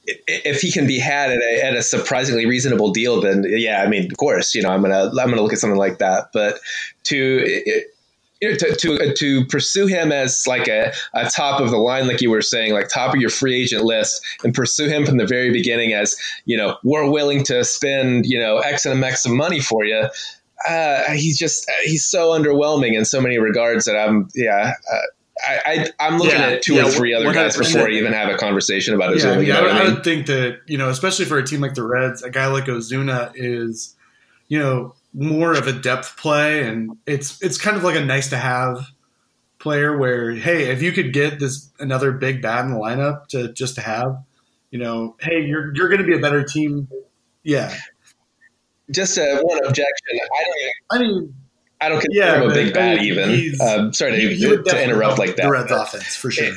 if 0.05 0.61
he 0.61 0.71
can 0.71 0.85
be 0.85 0.99
had 0.99 1.31
at 1.31 1.39
a, 1.39 1.65
at 1.65 1.75
a 1.75 1.81
surprisingly 1.81 2.45
reasonable 2.45 2.91
deal, 2.91 3.19
then 3.19 3.43
yeah, 3.47 3.81
I 3.81 3.87
mean, 3.87 4.11
of 4.11 4.17
course, 4.17 4.53
you 4.53 4.61
know, 4.61 4.69
I'm 4.69 4.81
gonna 4.81 5.09
I'm 5.09 5.29
gonna 5.29 5.41
look 5.41 5.53
at 5.53 5.59
something 5.59 5.79
like 5.79 5.97
that. 5.97 6.29
But 6.33 6.59
to 7.05 7.43
it, 7.43 7.87
you 8.41 8.51
know, 8.51 8.55
to, 8.57 8.75
to, 8.75 9.13
to 9.15 9.45
pursue 9.45 9.87
him 9.87 10.11
as 10.11 10.45
like 10.45 10.67
a, 10.67 10.93
a 11.15 11.29
top 11.29 11.61
of 11.61 11.71
the 11.71 11.77
line, 11.77 12.07
like 12.07 12.21
you 12.21 12.29
were 12.29 12.41
saying, 12.43 12.73
like 12.73 12.87
top 12.87 13.15
of 13.15 13.21
your 13.21 13.29
free 13.31 13.59
agent 13.59 13.83
list, 13.83 14.23
and 14.43 14.53
pursue 14.53 14.87
him 14.87 15.03
from 15.03 15.17
the 15.17 15.25
very 15.25 15.51
beginning 15.51 15.93
as 15.93 16.15
you 16.45 16.57
know 16.57 16.77
we're 16.83 17.09
willing 17.09 17.43
to 17.45 17.63
spend 17.63 18.27
you 18.27 18.39
know 18.39 18.59
X 18.59 18.85
and 18.85 19.03
X 19.03 19.25
of 19.25 19.31
money 19.31 19.59
for 19.59 19.83
you. 19.83 20.07
Uh, 20.67 21.11
he's 21.13 21.37
just 21.37 21.69
he's 21.83 22.05
so 22.05 22.29
underwhelming 22.29 22.93
in 22.93 23.05
so 23.05 23.21
many 23.21 23.37
regards 23.37 23.85
that 23.85 23.97
I'm 23.97 24.29
yeah. 24.35 24.73
Uh, 24.91 24.97
I, 25.43 25.91
I 25.99 26.07
am 26.07 26.19
looking 26.19 26.39
yeah, 26.39 26.47
at 26.47 26.61
two 26.61 26.75
yeah, 26.75 26.87
or 26.87 26.91
three 26.91 27.13
other 27.13 27.33
guys 27.33 27.57
before 27.57 27.87
I 27.87 27.91
even 27.91 28.13
have 28.13 28.29
a 28.29 28.37
conversation 28.37 28.93
about 28.93 29.15
Ozuna. 29.15 29.35
Yeah, 29.35 29.39
you 29.39 29.53
know 29.53 29.67
I, 29.67 29.69
I, 29.69 29.73
mean? 29.73 29.81
I 29.81 29.93
would 29.93 30.03
think 30.03 30.27
that 30.27 30.59
you 30.67 30.77
know, 30.77 30.89
especially 30.89 31.25
for 31.25 31.37
a 31.37 31.45
team 31.45 31.61
like 31.61 31.73
the 31.73 31.83
Reds, 31.83 32.21
a 32.21 32.29
guy 32.29 32.47
like 32.47 32.65
Ozuna 32.65 33.31
is, 33.33 33.95
you 34.47 34.59
know, 34.59 34.93
more 35.13 35.53
of 35.53 35.67
a 35.67 35.73
depth 35.73 36.17
play, 36.17 36.63
and 36.67 36.97
it's 37.07 37.41
it's 37.41 37.57
kind 37.57 37.75
of 37.75 37.83
like 37.83 37.95
a 37.95 38.05
nice 38.05 38.29
to 38.29 38.37
have 38.37 38.85
player 39.57 39.97
where 39.97 40.31
hey, 40.31 40.71
if 40.71 40.81
you 40.81 40.91
could 40.91 41.13
get 41.13 41.39
this 41.39 41.71
another 41.79 42.11
big 42.11 42.41
bat 42.41 42.65
in 42.65 42.71
the 42.71 42.77
lineup 42.77 43.27
to 43.27 43.51
just 43.53 43.75
to 43.75 43.81
have, 43.81 44.23
you 44.69 44.79
know, 44.79 45.15
hey, 45.19 45.41
you're 45.41 45.73
you're 45.75 45.89
going 45.89 46.01
to 46.01 46.07
be 46.07 46.15
a 46.15 46.21
better 46.21 46.43
team. 46.43 46.87
Yeah. 47.43 47.75
Just 48.91 49.17
a 49.17 49.39
one 49.41 49.65
objection. 49.65 50.07
I 50.11 50.43
don't. 50.43 50.73
I 50.91 50.99
mean. 50.99 51.35
I 51.83 51.89
don't 51.89 51.99
consider 51.99 52.25
yeah, 52.27 52.43
him 52.43 52.51
a 52.51 52.53
big 52.53 52.75
bat 52.75 53.01
even. 53.01 53.59
Um, 53.59 53.91
sorry 53.91 54.11
to, 54.11 54.17
he, 54.17 54.35
he 54.35 54.55
to 54.55 54.83
interrupt 54.83 55.17
like 55.17 55.35
that. 55.37 55.45
The 55.45 55.49
Reds 55.49 55.71
offense 55.71 56.15
for 56.15 56.29
sure. 56.29 56.45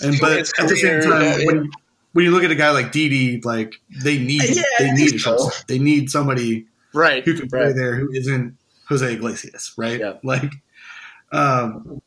and 0.00 0.16
but 0.20 0.38
at 0.38 0.68
the 0.68 0.76
same 0.76 1.02
time, 1.02 1.44
when 1.44 1.70
when 2.12 2.24
you 2.24 2.30
look 2.30 2.44
at 2.44 2.50
a 2.50 2.54
guy 2.54 2.70
like 2.70 2.92
Didi, 2.92 3.40
like 3.40 3.74
they 4.02 4.18
need 4.18 4.56
yeah, 4.56 4.62
they 4.78 4.92
need 4.92 5.20
so. 5.20 5.50
they 5.66 5.78
need 5.78 6.10
somebody 6.10 6.66
right 6.94 7.24
who 7.24 7.34
can 7.34 7.48
play 7.48 7.64
right. 7.66 7.74
there 7.74 7.96
who 7.96 8.10
isn't 8.12 8.56
Jose 8.88 9.12
Iglesias, 9.12 9.74
right? 9.76 9.98
Yeah. 9.98 10.14
Like, 10.22 10.52
um, 11.32 12.00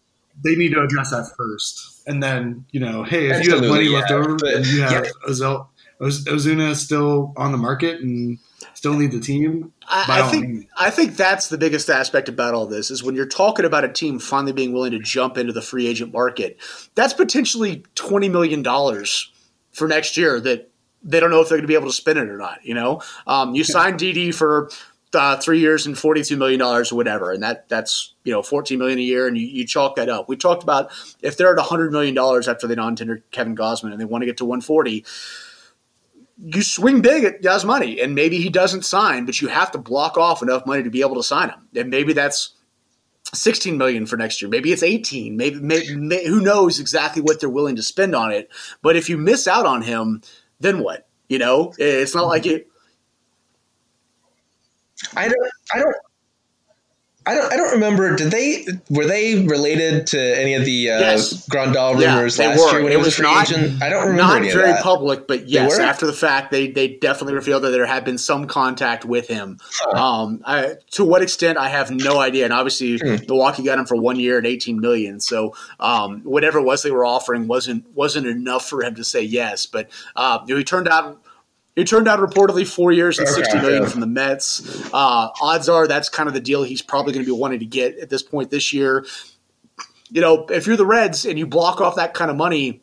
they 0.43 0.56
need 0.56 0.70
to 0.74 0.82
address 0.82 1.12
that 1.12 1.30
first, 1.38 2.04
and 2.08 2.24
then 2.24 2.65
you 2.72 2.80
know, 2.80 3.04
hey, 3.04 3.28
if 3.28 3.38
Absolutely, 3.38 3.50
you 3.50 3.63
have 3.63 3.70
money 3.70 3.89
yeah, 3.89 4.00
left 4.00 4.12
over 4.12 4.36
but, 4.38 4.54
and 4.54 4.65
you 4.65 4.82
have 4.82 5.06
yeah. 5.06 5.30
Ozel, 5.30 5.67
Ozuna 6.00 6.76
still 6.76 7.34
on 7.36 7.52
the 7.52 7.58
market 7.58 8.00
and 8.02 8.39
still 8.78 8.94
need 8.94 9.12
the 9.12 9.20
team. 9.20 9.74
I, 9.90 10.22
I 10.22 10.30
think. 10.30 10.70
I 10.78 10.92
think 10.92 11.16
that's 11.16 11.48
the 11.50 11.58
biggest 11.58 11.90
aspect 11.90 12.30
about 12.30 12.54
all 12.54 12.68
this 12.68 12.92
is 12.92 13.04
when 13.04 13.16
you're 13.16 13.26
talking 13.26 13.66
about 13.66 13.84
a 13.84 13.90
team 13.90 14.20
finally 14.20 14.54
being 14.54 14.72
willing 14.72 14.92
to 14.92 15.00
jump 15.00 15.36
into 15.36 15.52
the 15.52 15.63
free 15.63 15.88
agent 15.88 16.13
market. 16.13 16.60
That's 16.94 17.13
potentially 17.13 17.84
twenty 17.96 18.30
million 18.30 18.62
dollars 18.62 19.32
for 19.72 19.88
next 19.88 20.16
year 20.16 20.40
that 20.42 20.70
they 21.02 21.20
don't 21.20 21.32
know 21.32 21.42
if 21.42 21.50
they're 21.50 21.58
going 21.58 21.63
to 21.63 21.68
be 21.68 21.74
able 21.74 21.88
to 21.88 21.94
spend 21.94 22.20
it 22.20 22.30
or 22.30 22.38
not. 22.38 22.63
You 22.63 22.76
know, 22.76 23.02
um, 23.26 23.56
you 23.56 23.63
signed 23.63 23.98
Didi 24.00 24.32
for 24.32 24.70
uh, 25.12 25.38
three 25.38 25.60
years 25.60 25.88
and 25.88 25.98
forty 25.98 26.22
two 26.22 26.38
million 26.38 26.60
dollars 26.60 26.92
or 26.92 26.98
whatever, 26.98 27.32
and 27.32 27.42
that 27.42 27.68
that's 27.70 28.13
you 28.26 28.32
know 28.32 28.44
fourteen 28.44 28.78
million 28.78 29.00
a 29.00 29.02
year, 29.02 29.28
and 29.28 29.36
you, 29.36 29.48
you 29.48 29.66
chalk 29.66 29.96
that 29.96 30.08
up. 30.08 30.30
We 30.30 30.36
talked 30.36 30.62
about 30.62 30.92
if 31.24 31.36
they're 31.36 31.52
at 31.52 31.60
hundred 31.66 31.92
million 31.92 32.13
dollars 32.13 32.48
after 32.48 32.68
they 32.68 32.76
non-tender 32.76 33.24
Kevin 33.32 33.56
Gausman 33.56 33.92
and 33.92 34.00
they 34.00 34.06
want 34.06 34.22
to 34.22 34.28
get 34.28 34.38
to 34.38 34.46
one 34.46 34.62
forty. 34.62 35.04
You 36.39 36.62
swing 36.62 37.02
big 37.02 37.23
at 37.23 37.41
Yasmani, 37.41 38.04
and 38.04 38.13
maybe 38.13 38.39
he 38.39 38.50
doesn't 38.50 38.86
sign, 38.86 39.26
but 39.26 39.41
you 39.41 39.47
have 39.47 39.71
to 39.71 39.78
block 39.78 40.17
off 40.17 40.43
enough 40.43 40.65
money 40.65 40.84
to 40.84 40.89
be 40.89 41.02
able 41.02 41.15
to 41.15 41.23
sign 41.23 41.50
him. 41.50 41.67
And 41.76 41.89
maybe 41.89 42.13
that's 42.13 42.54
16 43.34 43.78
million 43.78 44.06
for 44.06 44.17
next 44.17 44.41
year. 44.41 44.50
Maybe 44.50 44.71
it's 44.71 44.84
18. 44.84 45.36
Maybe, 45.36 45.60
maybe, 45.60 45.95
maybe, 45.95 46.28
who 46.28 46.41
knows 46.41 46.80
exactly 46.80 47.21
what 47.21 47.39
they're 47.39 47.50
willing 47.50 47.76
to 47.76 47.84
spend 47.84 48.15
on 48.15 48.32
it. 48.32 48.50
But 48.82 48.95
if 48.95 49.10
you 49.10 49.17
miss 49.17 49.47
out 49.47 49.65
on 49.65 49.82
him, 49.82 50.21
then 50.60 50.80
what? 50.80 51.08
You 51.28 51.39
know, 51.39 51.73
it's 51.78 52.15
not 52.15 52.28
like 52.28 52.45
it. 52.45 52.67
I 55.15 55.28
don't. 55.28 55.52
I 55.73 55.80
don't. 55.80 55.95
I 57.28 57.36
don't. 57.36 57.52
I 57.52 57.58
don't 57.58 57.72
remember. 57.74 58.16
Did 58.16 58.32
they 58.32 58.66
were 58.90 59.06
they 59.06 59.46
related 59.46 60.08
to 60.08 60.20
any 60.20 60.54
of 60.54 60.63
the 60.63 60.92
uh, 60.92 61.00
yes. 61.00 61.46
Grandal 61.50 61.94
rumors 61.94 62.40
yeah, 62.40 62.48
last 62.48 62.60
were. 62.60 62.72
year 62.72 62.84
when 62.84 62.94
it 62.94 62.98
was, 62.98 63.08
was 63.08 63.20
not, 63.20 63.52
agent? 63.52 63.84
I 63.84 63.90
don't 63.90 64.08
remember. 64.08 64.40
Not 64.40 64.54
very 64.54 64.82
public, 64.82 65.28
but 65.28 65.48
yes, 65.48 65.78
after 65.78 66.06
the 66.06 66.13
fact, 66.13 66.52
they 66.52 66.72
they 66.72 66.88
definitely 66.88 67.34
revealed 67.34 67.63
that 67.63 67.72
there 67.72 67.86
had 67.86 68.06
been 68.06 68.18
some 68.18 68.48
contact 68.48 69.04
with 69.04 69.28
him. 69.28 69.60
Huh. 69.62 70.02
Um, 70.02 70.42
I, 70.46 70.76
to 70.92 71.04
what 71.04 71.22
extent, 71.22 71.58
I 71.58 71.68
have 71.68 71.92
no 71.92 72.20
idea. 72.20 72.46
And 72.46 72.54
obviously, 72.54 72.98
hmm. 72.98 73.26
Milwaukee 73.28 73.63
got 73.63 73.78
him 73.78 73.86
for 73.86 73.98
one 73.98 74.18
year 74.18 74.38
at 74.38 74.46
eighteen 74.46 74.80
million. 74.80 75.20
So 75.20 75.54
um, 75.82 76.22
whatever 76.22 76.60
it 76.60 76.63
was 76.63 76.84
they 76.84 76.92
were 76.92 77.06
offering 77.06 77.48
wasn't 77.48 77.86
wasn't 77.94 78.28
enough 78.28 78.70
for 78.70 78.84
him 78.84 78.96
to 78.96 79.04
say 79.04 79.22
yes. 79.22 79.66
But 79.66 79.90
uh, 80.16 80.40
you 80.48 80.54
know, 80.54 80.60
he 80.60 80.63
turned 80.63 80.88
out 80.88 81.22
He 81.78 81.84
turned 81.84 82.06
down 82.06 82.18
reportedly 82.20 82.68
four 82.68 82.92
years 82.92 83.20
and 83.20 83.28
sixty 83.28 83.56
million 83.60 83.86
from 83.86 84.02
the 84.02 84.08
Mets. 84.08 84.92
Uh, 84.92 85.30
odds 85.40 85.70
are 85.70 85.88
that's 85.88 86.10
kind 86.10 86.28
of 86.28 86.34
the 86.34 86.42
deal 86.42 86.63
he's 86.63 86.82
probably 86.82 87.13
going 87.13 87.24
to 87.24 87.32
be 87.32 87.40
wanting 87.40 87.60
to 87.60 87.68
get 87.68 88.00
at 88.00 88.10
this 88.10 88.24
point 88.24 88.50
this 88.50 88.74
year. 88.74 89.06
You 90.10 90.22
know, 90.22 90.48
if 90.48 90.66
you're 90.66 90.76
the 90.76 90.88
Reds 90.88 91.24
and 91.24 91.38
you 91.38 91.46
block 91.46 91.80
off 91.80 91.96
that 91.98 92.16
kind 92.16 92.32
of 92.32 92.36
money, 92.36 92.82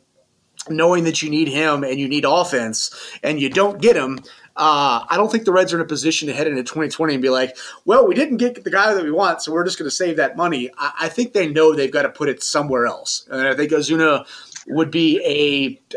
knowing 0.69 1.03
that 1.03 1.21
you 1.21 1.29
need 1.29 1.49
him 1.49 1.83
and 1.83 1.99
you 1.99 2.07
need 2.07 2.23
offense, 2.25 2.89
and 3.21 3.37
you 3.37 3.49
don't 3.49 3.81
get 3.81 3.97
him, 3.97 4.19
uh, 4.55 5.03
I 5.09 5.17
don't 5.17 5.29
think 5.29 5.43
the 5.43 5.51
Reds 5.51 5.73
are 5.73 5.77
in 5.77 5.81
a 5.81 5.87
position 5.87 6.29
to 6.29 6.33
head 6.33 6.47
into 6.47 6.63
2020 6.63 7.15
and 7.15 7.21
be 7.21 7.29
like, 7.29 7.57
well, 7.83 8.07
we 8.07 8.15
didn't 8.15 8.37
get 8.37 8.63
the 8.63 8.71
guy 8.71 8.93
that 8.93 9.03
we 9.03 9.11
want, 9.11 9.41
so 9.41 9.51
we're 9.51 9.65
just 9.65 9.77
going 9.77 9.89
to 9.89 9.95
save 9.95 10.15
that 10.15 10.37
money. 10.37 10.69
I, 10.77 10.91
I, 11.01 11.09
think 11.09 11.33
they 11.33 11.49
know 11.49 11.75
they've 11.75 11.91
got 11.91 12.03
to 12.03 12.09
put 12.09 12.29
it 12.29 12.41
somewhere 12.41 12.85
else. 12.85 13.27
And 13.29 13.45
I 13.45 13.55
think 13.55 13.71
Ozuna 13.71 14.25
would 14.67 14.89
be 14.89 15.19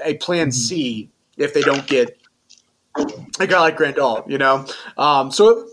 a, 0.03 0.05
a 0.05 0.15
plan 0.17 0.51
C 0.51 1.09
if 1.37 1.55
they 1.55 1.63
don't 1.63 1.87
get 1.87 2.18
a 3.41 3.47
guy 3.47 3.61
like 3.61 3.77
Grandal, 3.77 4.29
you 4.29 4.39
know? 4.39 4.67
Um, 4.97 5.31
so 5.31 5.69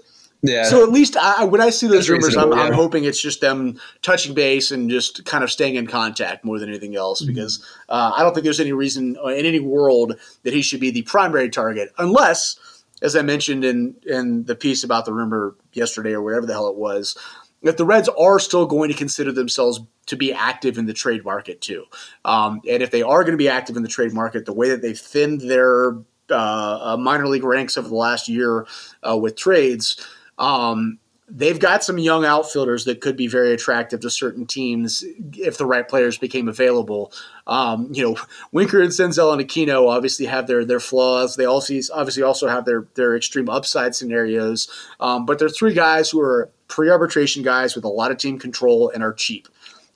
yeah. 0.48 0.64
So 0.66 0.84
at 0.84 0.90
least 0.90 1.18
I, 1.18 1.44
when 1.46 1.62
I 1.62 1.70
see 1.70 1.88
those 1.88 2.08
That's 2.08 2.10
rumors, 2.10 2.38
I'm, 2.38 2.52
yeah. 2.52 2.64
I'm, 2.64 2.74
hoping 2.74 3.04
it's 3.04 3.22
just 3.22 3.42
them 3.42 3.80
touching 4.02 4.34
base 4.34 4.72
and 4.72 4.90
just 4.90 5.26
kind 5.26 5.44
of 5.44 5.52
staying 5.52 5.76
in 5.76 5.88
contact 5.88 6.46
more 6.46 6.60
than 6.60 6.70
anything 6.70 6.96
else. 6.96 7.22
Mm-hmm. 7.22 7.34
Because 7.34 7.66
uh, 7.90 8.12
I 8.16 8.22
don't 8.22 8.34
think 8.34 8.44
there's 8.44 8.60
any 8.60 8.74
reason 8.74 9.18
uh, 9.24 9.30
in 9.30 9.46
any 9.46 9.60
world 9.60 10.20
that 10.44 10.54
he 10.54 10.62
should 10.62 10.80
be 10.80 10.92
the 10.92 11.02
primary 11.04 11.50
target, 11.50 11.92
unless 11.98 12.60
as 13.02 13.16
I 13.16 13.22
mentioned 13.22 13.66
in 13.66 13.96
in 14.06 14.46
the 14.46 14.56
piece 14.56 14.84
about 14.84 15.06
the 15.06 15.14
rumor 15.14 15.56
yesterday 15.74 16.12
or 16.12 16.22
whatever 16.22 16.46
the 16.46 16.54
hell 16.54 16.70
it 16.70 16.76
was, 16.76 17.18
that 17.64 17.78
the 17.78 17.86
Reds 17.86 18.10
are 18.10 18.40
still 18.40 18.66
going 18.66 18.90
to 18.90 18.98
consider 18.98 19.32
themselves 19.32 19.82
to 20.06 20.16
be 20.16 20.32
active 20.32 20.78
in 20.78 20.86
the 20.86 20.94
trade 20.94 21.26
market 21.26 21.62
too. 21.62 21.86
Um, 22.24 22.62
and 22.70 22.84
if 22.84 22.92
they 22.92 23.02
are 23.02 23.24
going 23.24 23.34
to 23.34 23.38
be 23.38 23.50
active 23.50 23.76
in 23.76 23.84
the 23.84 23.90
trade 23.90 24.14
market, 24.14 24.46
the 24.46 24.54
way 24.54 24.70
that 24.70 24.82
they've 24.82 25.00
thinned 25.00 25.42
their 25.42 25.98
uh 26.32 26.98
minor 27.00 27.28
league 27.28 27.44
ranks 27.44 27.78
over 27.78 27.88
the 27.88 27.96
last 27.96 28.28
year 28.28 28.66
uh, 29.08 29.18
with 29.18 29.36
trades, 29.36 30.00
um, 30.38 31.00
they've 31.28 31.60
got 31.60 31.84
some 31.84 31.98
young 31.98 32.24
outfielders 32.24 32.86
that 32.86 33.02
could 33.02 33.18
be 33.18 33.28
very 33.28 33.52
attractive 33.52 34.00
to 34.00 34.10
certain 34.10 34.46
teams 34.46 35.04
if 35.34 35.58
the 35.58 35.66
right 35.66 35.88
players 35.88 36.18
became 36.18 36.48
available. 36.48 37.12
Um, 37.48 37.90
you 37.92 38.04
know, 38.04 38.18
Winker 38.52 38.82
and 38.82 38.92
Senzel 38.92 39.34
and 39.34 39.42
Aquino 39.42 39.88
obviously 39.88 40.26
have 40.26 40.48
their 40.48 40.66
their 40.66 40.80
flaws. 40.80 41.36
They 41.36 41.46
also 41.46 41.80
obviously 41.94 42.24
also 42.24 42.48
have 42.48 42.66
their 42.66 42.88
their 42.96 43.16
extreme 43.16 43.50
upside 43.50 43.96
scenarios. 43.96 44.70
Um, 45.00 45.26
but 45.26 45.40
they're 45.40 45.50
three 45.50 45.74
guys 45.74 46.10
who 46.10 46.22
are 46.22 46.50
pre-arbitration 46.68 47.44
guys 47.44 47.76
with 47.76 47.86
a 47.86 47.90
lot 47.90 48.12
of 48.12 48.18
team 48.18 48.40
control 48.40 48.90
and 48.90 49.04
are 49.04 49.14
cheap. 49.14 49.48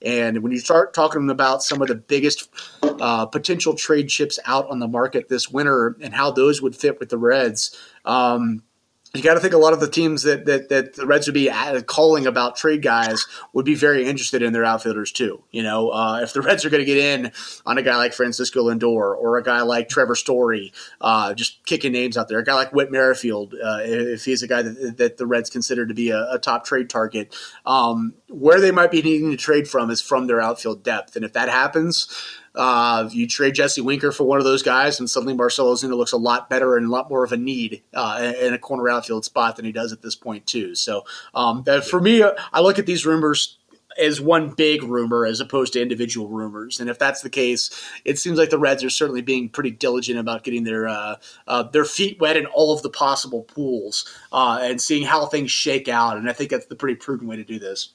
And 0.02 0.42
when 0.42 0.52
you 0.52 0.60
start 0.60 0.94
talking 0.94 1.30
about 1.30 1.64
some 1.64 1.82
of 1.82 1.88
the 1.88 1.96
biggest 1.96 2.50
uh, 2.82 3.26
potential 3.26 3.76
trade 3.76 4.10
chips 4.10 4.40
out 4.46 4.70
on 4.70 4.80
the 4.80 4.88
market 4.88 5.28
this 5.30 5.50
winter 5.50 5.98
and 6.02 6.14
how 6.14 6.32
those 6.32 6.62
would 6.62 6.76
fit 6.76 7.00
with 7.00 7.10
the 7.10 7.18
Reds, 7.18 7.78
um, 8.06 8.64
you 9.14 9.24
got 9.24 9.34
to 9.34 9.40
think 9.40 9.54
a 9.54 9.58
lot 9.58 9.74
of 9.74 9.80
the 9.80 9.90
teams 9.90 10.22
that, 10.24 10.46
that, 10.46 10.70
that 10.70 10.96
the 10.96 11.06
Reds 11.08 11.26
would 11.26 11.34
be 11.34 11.50
calling 11.88 12.28
about 12.28 12.56
trade 12.56 12.84
guys 12.84 13.26
would 13.54 13.66
be 13.66 13.74
very 13.74 14.06
interested 14.06 14.44
in 14.44 14.54
their 14.54 14.64
outfielders 14.64 15.12
too. 15.12 15.44
You 15.50 15.64
know, 15.64 15.90
uh, 15.90 16.20
if 16.22 16.34
the 16.34 16.42
Reds 16.42 16.64
are 16.64 16.70
going 16.70 16.82
to 16.82 16.86
get 16.86 16.98
in 16.98 17.32
on 17.66 17.80
a 17.80 17.82
guy 17.82 17.96
like 17.96 18.14
Francisco 18.14 18.66
Lindor 18.66 19.16
or 19.18 19.38
a 19.38 19.44
guy 19.44 19.62
like 19.62 19.90
Trevor 19.90 20.14
Story, 20.14 20.74
uh, 21.02 21.34
just 21.34 21.66
kicking 21.66 21.92
names 21.92 22.18
out 22.18 22.28
there, 22.28 22.38
a 22.38 22.44
guy 22.44 22.54
like 22.54 22.72
Whit 22.72 22.92
Merrifield, 22.92 23.56
uh, 23.56 23.80
if 23.82 24.26
he's 24.26 24.44
a 24.44 24.48
guy 24.48 24.62
that, 24.62 24.98
that, 24.98 25.18
the 25.18 25.26
Reds 25.26 25.50
consider 25.50 25.88
to 25.88 25.94
be 25.96 26.12
a, 26.12 26.34
a 26.34 26.38
top 26.38 26.64
trade 26.64 26.88
target, 26.88 27.36
um, 27.66 28.14
where 28.30 28.62
they 28.62 28.72
might 28.72 28.92
be 28.92 29.02
needing 29.02 29.32
to 29.32 29.38
trade 29.38 29.68
from 29.68 29.90
is 29.90 30.02
from 30.02 30.28
their 30.28 30.42
outfield 30.42 30.84
depth, 30.84 31.16
and 31.16 31.26
if 31.26 31.34
that 31.34 31.50
happens 31.50 32.08
uh, 32.56 33.08
you 33.12 33.28
trade 33.28 33.56
Jesse 33.56 33.82
Winker 33.82 34.12
for 34.12 34.26
one 34.26 34.40
of 34.40 34.44
those 34.44 34.64
guys, 34.64 35.00
and 35.00 35.10
suddenly 35.10 35.34
Marcell 35.34 35.74
Ozuna 35.74 35.96
looks 35.96 36.12
a 36.12 36.18
lot 36.18 36.50
better 36.50 36.76
and 36.78 36.88
a 36.88 36.90
lot 36.90 37.10
more 37.10 37.24
of 37.24 37.32
a 37.32 37.38
need 37.38 37.84
uh, 37.94 38.34
in 38.40 38.54
a 38.54 38.58
corner 38.58 38.90
outfield 38.90 39.26
spot 39.26 39.56
than 39.56 39.66
he 39.66 39.72
does 39.72 39.94
at 39.94 40.02
this 40.02 40.16
point, 40.16 40.46
too. 40.46 40.76
So, 40.76 41.04
um, 41.34 41.64
for 41.64 42.02
me, 42.02 42.24
I 42.52 42.60
look 42.60 42.80
at 42.80 42.86
these 42.86 43.06
rumors 43.06 43.58
as 43.98 44.22
one 44.22 44.50
big 44.50 44.84
rumor 44.84 45.26
as 45.26 45.40
opposed 45.40 45.74
to 45.74 45.82
individual 45.82 46.28
rumors. 46.30 46.80
And 46.80 46.90
if 46.90 46.98
that's 46.98 47.22
the 47.22 47.30
case, 47.30 47.70
it 48.06 48.18
seems 48.18 48.38
like 48.38 48.50
the 48.50 48.60
Reds 48.60 48.84
are 48.84 48.90
certainly 48.90 49.22
being 49.22 49.50
pretty 49.50 49.72
diligent 49.72 50.20
about 50.20 50.44
getting 50.44 50.64
their 50.64 50.88
uh, 50.88 51.16
uh, 51.48 51.64
their 51.64 51.86
feet 51.86 52.20
wet 52.20 52.38
in 52.38 52.46
all 52.48 52.74
of 52.74 52.82
the 52.82 52.90
possible 52.90 53.44
pools 53.44 54.06
uh, 54.32 54.60
and 54.62 54.82
seeing 54.82 55.06
how 55.06 55.26
things 55.26 55.52
shake 55.52 55.88
out. 55.88 56.18
And 56.18 56.30
I 56.30 56.34
think 56.34 56.50
that's 56.50 56.68
the 56.68 56.76
pretty 56.76 56.96
prudent 56.96 57.30
way 57.30 57.36
to 57.36 57.44
do 57.44 57.60
this. 57.60 57.94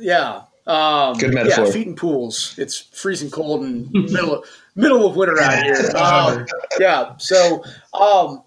Yeah. 0.00 0.42
Um, 0.66 1.18
Good 1.18 1.34
metaphor. 1.34 1.66
Yeah, 1.66 1.72
feet 1.72 1.86
in 1.86 1.96
pools. 1.96 2.54
It's 2.58 2.78
freezing 2.78 3.30
cold 3.30 3.62
and 3.62 3.90
middle 3.92 4.36
of, 4.36 4.48
middle 4.74 5.06
of 5.06 5.16
winter 5.16 5.40
out 5.40 5.62
here. 5.62 5.90
Um, 5.96 6.46
yeah. 6.78 7.16
So, 7.18 7.64
um, 7.92 8.42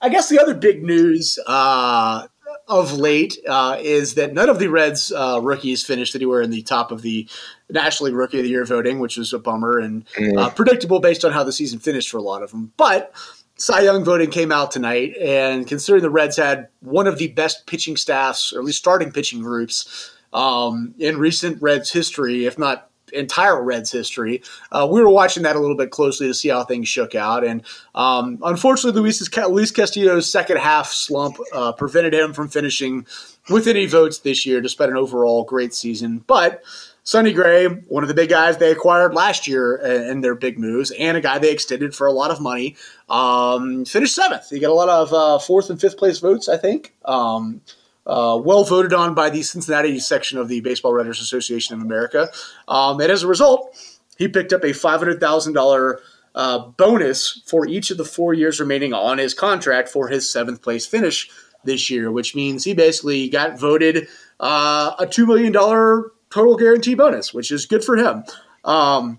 I 0.00 0.08
guess 0.08 0.28
the 0.28 0.40
other 0.40 0.54
big 0.54 0.82
news 0.82 1.38
uh, 1.46 2.26
of 2.68 2.94
late 2.94 3.38
uh, 3.48 3.76
is 3.80 4.14
that 4.14 4.32
none 4.32 4.48
of 4.48 4.58
the 4.58 4.68
Reds 4.68 5.12
uh, 5.12 5.40
rookies 5.42 5.84
finished 5.84 6.14
anywhere 6.14 6.42
in 6.42 6.50
the 6.50 6.62
top 6.62 6.90
of 6.90 7.02
the 7.02 7.28
National 7.70 8.06
League 8.06 8.16
Rookie 8.16 8.38
of 8.38 8.44
the 8.44 8.50
Year 8.50 8.64
voting, 8.64 8.98
which 8.98 9.16
was 9.16 9.32
a 9.32 9.38
bummer 9.38 9.78
and 9.78 10.06
mm. 10.16 10.56
predictable 10.56 11.00
based 11.00 11.24
on 11.24 11.32
how 11.32 11.44
the 11.44 11.52
season 11.52 11.78
finished 11.78 12.10
for 12.10 12.16
a 12.16 12.22
lot 12.22 12.42
of 12.42 12.50
them. 12.50 12.72
But 12.76 13.14
Cy 13.56 13.82
Young 13.82 14.04
voting 14.04 14.30
came 14.30 14.50
out 14.50 14.72
tonight, 14.72 15.16
and 15.20 15.66
considering 15.66 16.02
the 16.02 16.10
Reds 16.10 16.36
had 16.36 16.68
one 16.80 17.06
of 17.06 17.18
the 17.18 17.28
best 17.28 17.66
pitching 17.66 17.96
staffs, 17.96 18.52
or 18.52 18.58
at 18.58 18.64
least 18.64 18.78
starting 18.78 19.12
pitching 19.12 19.42
groups 19.42 20.10
um, 20.32 20.94
in 20.98 21.18
recent 21.18 21.60
Reds 21.62 21.92
history, 21.92 22.46
if 22.46 22.58
not 22.58 22.88
entire 23.12 23.62
Reds 23.62 23.92
history. 23.92 24.42
Uh, 24.70 24.88
we 24.90 25.02
were 25.02 25.10
watching 25.10 25.42
that 25.42 25.56
a 25.56 25.60
little 25.60 25.76
bit 25.76 25.90
closely 25.90 26.26
to 26.26 26.34
see 26.34 26.48
how 26.48 26.64
things 26.64 26.88
shook 26.88 27.14
out, 27.14 27.44
and 27.44 27.62
um, 27.94 28.38
unfortunately, 28.42 29.00
Luis, 29.00 29.36
Luis 29.36 29.70
Castillo's 29.70 30.30
second 30.30 30.58
half 30.58 30.88
slump 30.88 31.36
uh, 31.52 31.72
prevented 31.72 32.14
him 32.14 32.32
from 32.32 32.48
finishing 32.48 33.06
with 33.50 33.66
any 33.66 33.86
votes 33.86 34.18
this 34.18 34.46
year, 34.46 34.60
despite 34.60 34.88
an 34.88 34.96
overall 34.96 35.44
great 35.44 35.74
season. 35.74 36.24
But 36.26 36.62
Sonny 37.04 37.32
Gray, 37.32 37.66
one 37.66 38.04
of 38.04 38.08
the 38.08 38.14
big 38.14 38.30
guys 38.30 38.58
they 38.58 38.70
acquired 38.70 39.12
last 39.14 39.48
year 39.48 39.76
in 39.76 40.20
their 40.20 40.36
big 40.36 40.58
moves, 40.58 40.92
and 40.92 41.16
a 41.16 41.20
guy 41.20 41.38
they 41.38 41.50
extended 41.50 41.94
for 41.94 42.06
a 42.06 42.12
lot 42.12 42.30
of 42.30 42.40
money, 42.40 42.76
um, 43.08 43.84
finished 43.84 44.14
seventh. 44.14 44.48
He 44.50 44.60
got 44.60 44.70
a 44.70 44.74
lot 44.74 44.88
of 44.88 45.12
uh, 45.12 45.38
fourth 45.38 45.68
and 45.68 45.80
fifth 45.80 45.96
place 45.96 46.20
votes, 46.20 46.48
I 46.48 46.56
think. 46.56 46.94
Um, 47.04 47.60
uh, 48.06 48.40
well 48.42 48.64
voted 48.64 48.92
on 48.92 49.14
by 49.14 49.30
the 49.30 49.42
Cincinnati 49.42 49.98
section 49.98 50.38
of 50.38 50.48
the 50.48 50.60
Baseball 50.60 50.92
Writers 50.92 51.20
Association 51.20 51.74
of 51.74 51.82
America. 51.82 52.28
Um, 52.68 53.00
and 53.00 53.10
as 53.10 53.22
a 53.22 53.28
result, 53.28 53.76
he 54.16 54.28
picked 54.28 54.52
up 54.52 54.64
a 54.64 54.68
$500,000 54.68 55.96
uh, 56.34 56.58
bonus 56.58 57.42
for 57.46 57.66
each 57.66 57.90
of 57.90 57.98
the 57.98 58.04
four 58.04 58.34
years 58.34 58.58
remaining 58.58 58.92
on 58.92 59.18
his 59.18 59.34
contract 59.34 59.88
for 59.88 60.08
his 60.08 60.30
seventh 60.30 60.62
place 60.62 60.86
finish 60.86 61.30
this 61.64 61.90
year, 61.90 62.10
which 62.10 62.34
means 62.34 62.64
he 62.64 62.74
basically 62.74 63.28
got 63.28 63.58
voted 63.58 64.08
uh, 64.40 64.94
a 64.98 65.06
$2 65.06 65.26
million 65.26 65.52
total 65.52 66.56
guarantee 66.56 66.94
bonus, 66.94 67.32
which 67.32 67.52
is 67.52 67.66
good 67.66 67.84
for 67.84 67.96
him. 67.96 68.24
Um, 68.64 69.18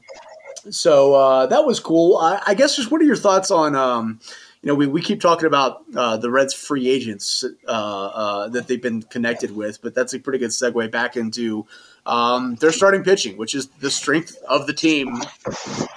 so 0.70 1.14
uh, 1.14 1.46
that 1.48 1.66
was 1.66 1.80
cool. 1.80 2.18
I, 2.18 2.42
I, 2.48 2.54
guess 2.54 2.76
just 2.78 2.90
what 2.92 3.02
are 3.02 3.06
your 3.06 3.18
thoughts 3.18 3.52
on 3.52 3.76
um, 3.76 4.20
you 4.64 4.70
know, 4.70 4.76
we, 4.76 4.88
we 4.88 5.02
keep 5.02 5.20
talking 5.20 5.46
about 5.46 5.84
uh, 5.94 6.16
the 6.16 6.32
Reds 6.32 6.54
free 6.54 6.88
agents 6.88 7.44
uh, 7.68 7.70
uh, 7.70 8.48
that 8.48 8.66
they've 8.68 8.82
been 8.82 9.02
connected 9.02 9.54
with, 9.54 9.82
but 9.82 9.94
that's 9.94 10.14
a 10.14 10.20
pretty 10.20 10.40
good 10.40 10.52
segue 10.52 10.90
back 10.90 11.18
into 11.18 11.68
um, 12.06 12.56
their 12.56 12.72
starting 12.72 13.04
pitching, 13.04 13.36
which 13.36 13.56
is 13.56 13.68
the 13.82 13.92
strength 13.92 14.38
of 14.48 14.66
the 14.66 14.72
team 14.72 15.20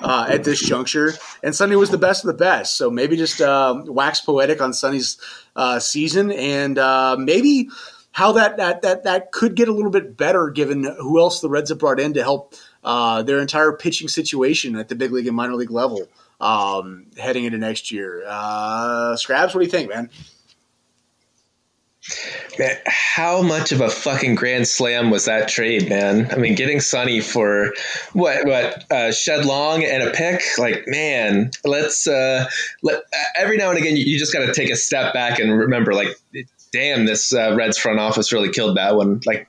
uh, 0.01 0.27
at 0.29 0.43
this 0.43 0.61
juncture. 0.61 1.13
And 1.45 1.55
Sonny 1.55 1.77
was 1.77 1.91
the 1.91 1.99
best 1.99 2.25
of 2.25 2.29
the 2.29 2.35
best. 2.35 2.77
So 2.77 2.91
maybe 2.91 3.17
just 3.17 3.41
uh, 3.41 3.83
wax 3.87 4.21
poetic 4.21 4.61
on 4.61 4.73
Sonny's 4.73 5.17
uh, 5.55 5.79
season 5.79 6.33
and 6.33 6.75
maybe 7.25 7.69
how 8.11 8.33
that, 8.33 8.57
that, 8.57 8.83
that, 8.83 9.05
that 9.05 9.31
could 9.31 9.55
get 9.55 9.69
a 9.69 9.73
little 9.73 9.93
bit 9.93 10.17
better 10.17 10.51
given 10.51 10.83
who 10.99 11.21
else 11.21 11.39
the 11.39 11.49
Reds 11.49 11.71
have 11.71 11.79
brought 11.79 12.01
in 12.01 12.15
to 12.15 12.23
help 12.25 12.55
their 12.83 13.39
entire 13.39 13.73
pitching 13.75 14.09
situation 14.09 14.75
at 14.75 14.89
the 14.89 14.97
big 14.97 15.13
league 15.13 15.29
and 15.29 15.37
minor 15.37 15.55
league 15.55 15.71
level 15.71 16.09
um, 16.41 17.07
heading 17.17 17.45
into 17.45 17.59
next 17.59 17.91
year. 17.91 18.23
Uh, 18.27 19.17
Scraps, 19.17 19.55
what 19.55 19.61
do 19.61 19.65
you 19.65 19.71
think, 19.71 19.89
man? 19.89 20.11
Man, 22.57 22.77
how 22.87 23.43
much 23.43 23.73
of 23.73 23.81
a 23.81 23.91
fucking 23.91 24.37
grand 24.37 24.69
slam 24.69 25.11
was 25.11 25.25
that 25.25 25.49
trade, 25.49 25.89
man? 25.89 26.31
I 26.31 26.37
mean, 26.37 26.55
getting 26.55 26.79
Sonny 26.79 27.21
for 27.21 27.73
what 28.13 28.47
what 28.47 28.93
uh, 28.93 29.11
Shed 29.11 29.45
Long 29.45 29.83
and 29.83 30.05
a 30.05 30.13
pick, 30.13 30.41
like 30.57 30.85
man, 30.87 31.51
let's 31.65 32.07
uh, 32.07 32.49
let 32.85 33.03
every 33.35 33.57
now 33.57 33.71
and 33.71 33.79
again 33.79 33.97
you, 33.97 34.05
you 34.05 34.19
just 34.21 34.33
got 34.33 34.47
to 34.47 34.53
take 34.53 34.71
a 34.71 34.77
step 34.77 35.15
back 35.15 35.41
and 35.41 35.51
remember, 35.59 35.95
like, 35.95 36.09
damn, 36.71 37.07
this 37.07 37.35
uh, 37.35 37.57
Reds 37.57 37.77
front 37.77 37.99
office 37.99 38.33
really 38.33 38.51
killed 38.51 38.77
that 38.77 38.95
one. 38.95 39.21
Like, 39.27 39.49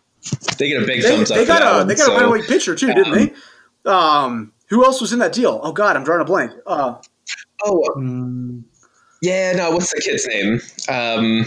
they 0.57 0.67
get 0.69 0.81
a 0.81 0.85
big 0.85 1.03
they, 1.03 1.09
thumbs 1.09 1.29
they 1.29 1.41
up. 1.41 1.47
Got 1.47 1.61
a, 1.61 1.77
one, 1.77 1.87
they 1.87 1.95
got 1.95 2.07
so, 2.07 2.15
a 2.15 2.19
runaway 2.19 2.41
pitcher 2.41 2.75
too, 2.75 2.87
didn't 2.87 3.13
um, 3.13 3.13
they? 3.13 3.33
Um, 3.91 4.51
who 4.69 4.83
else 4.83 5.01
was 5.01 5.13
in 5.13 5.19
that 5.19 5.33
deal? 5.33 5.59
Oh 5.63 5.71
God, 5.71 5.95
I'm 5.95 6.03
drawing 6.03 6.21
a 6.21 6.25
blank. 6.25 6.51
Uh, 6.65 6.95
oh, 7.63 7.83
um, 7.95 8.65
yeah, 9.21 9.53
no. 9.53 9.71
What's 9.71 9.93
the 9.93 10.01
kid's 10.01 10.27
name? 10.27 10.61
Um, 10.89 11.45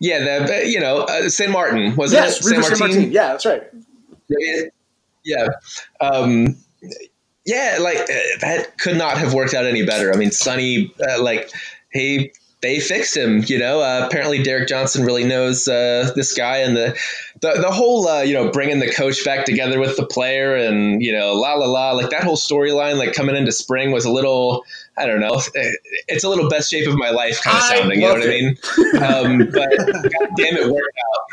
yeah, 0.00 0.44
the 0.46 0.66
you 0.66 0.80
know 0.80 1.02
uh, 1.02 1.28
San 1.28 1.52
Martin 1.52 1.96
was 1.96 2.12
yes, 2.12 2.40
it? 2.40 2.44
San 2.44 2.60
Martin? 2.60 2.76
San 2.76 2.88
Martin? 2.88 3.12
Yeah, 3.12 3.28
that's 3.28 3.46
right. 3.46 3.62
Yeah, 5.24 5.48
um, 6.00 6.56
Yeah, 7.46 7.78
like 7.80 7.98
uh, 7.98 8.12
that 8.40 8.76
could 8.76 8.96
not 8.96 9.18
have 9.18 9.32
worked 9.32 9.54
out 9.54 9.66
any 9.66 9.86
better. 9.86 10.12
I 10.12 10.16
mean, 10.16 10.32
Sonny, 10.32 10.92
uh, 11.08 11.22
like 11.22 11.50
he 11.92 12.32
they 12.60 12.80
fixed 12.80 13.16
him. 13.16 13.44
You 13.46 13.60
know, 13.60 13.80
uh, 13.80 14.04
apparently 14.04 14.42
Derek 14.42 14.66
Johnson 14.66 15.04
really 15.04 15.22
knows 15.22 15.68
uh, 15.68 16.10
this 16.16 16.34
guy, 16.34 16.58
and 16.58 16.76
the 16.76 16.98
the, 17.40 17.54
the 17.60 17.70
whole 17.70 18.08
uh, 18.08 18.22
you 18.22 18.32
know 18.34 18.50
bringing 18.50 18.78
the 18.78 18.90
coach 18.90 19.22
back 19.24 19.44
together 19.44 19.78
with 19.78 19.96
the 19.96 20.06
player, 20.06 20.54
and 20.54 21.02
you 21.02 21.12
know 21.12 21.34
la 21.34 21.52
la 21.54 21.66
la, 21.66 21.92
like 21.92 22.08
that 22.10 22.24
whole 22.24 22.36
storyline, 22.36 22.98
like 22.98 23.12
coming 23.12 23.36
into 23.36 23.52
spring 23.52 23.92
was 23.92 24.04
a 24.04 24.10
little. 24.10 24.64
I 24.96 25.06
don't 25.06 25.20
know. 25.20 25.40
It's 26.08 26.24
a 26.24 26.28
little 26.28 26.48
best 26.48 26.68
shape 26.70 26.88
of 26.88 26.96
my 26.96 27.10
life 27.10 27.40
kind 27.42 27.58
of 27.58 27.62
sounding. 27.64 28.00
You 28.00 28.06
know 28.06 28.14
what 28.14 28.22
it. 28.22 28.26
I 28.26 28.30
mean? 28.30 28.56
Um, 29.02 29.38
but 29.52 29.68
God 29.76 30.08
damn 30.36 30.56
it, 30.56 30.70
worked 30.70 30.98
out. 31.04 31.24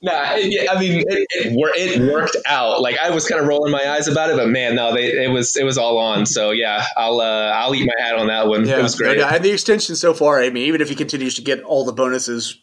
Nah, 0.00 0.36
yeah, 0.36 0.72
I 0.72 0.78
mean, 0.78 1.00
it, 1.00 1.06
it, 1.08 2.00
it, 2.00 2.12
worked 2.12 2.36
out. 2.46 2.80
Like 2.80 2.96
I 2.98 3.10
was 3.10 3.26
kind 3.26 3.40
of 3.40 3.48
rolling 3.48 3.72
my 3.72 3.84
eyes 3.84 4.06
about 4.06 4.30
it, 4.30 4.36
but 4.36 4.48
man, 4.48 4.76
no, 4.76 4.94
they, 4.94 5.24
it 5.24 5.30
was 5.30 5.56
it 5.56 5.64
was 5.64 5.76
all 5.76 5.98
on. 5.98 6.24
So 6.24 6.52
yeah, 6.52 6.86
I'll 6.96 7.20
uh, 7.20 7.50
I'll 7.50 7.74
eat 7.74 7.84
my 7.84 7.92
hat 8.04 8.16
on 8.16 8.28
that 8.28 8.46
one. 8.46 8.64
Yeah, 8.66 8.78
it 8.78 8.82
was 8.82 8.94
great. 8.94 9.18
Yeah, 9.18 9.34
and 9.34 9.44
the 9.44 9.50
extension 9.50 9.96
so 9.96 10.14
far. 10.14 10.40
I 10.40 10.50
mean, 10.50 10.68
even 10.68 10.80
if 10.80 10.88
he 10.88 10.94
continues 10.94 11.34
to 11.34 11.42
get 11.42 11.64
all 11.64 11.84
the 11.84 11.92
bonuses 11.92 12.60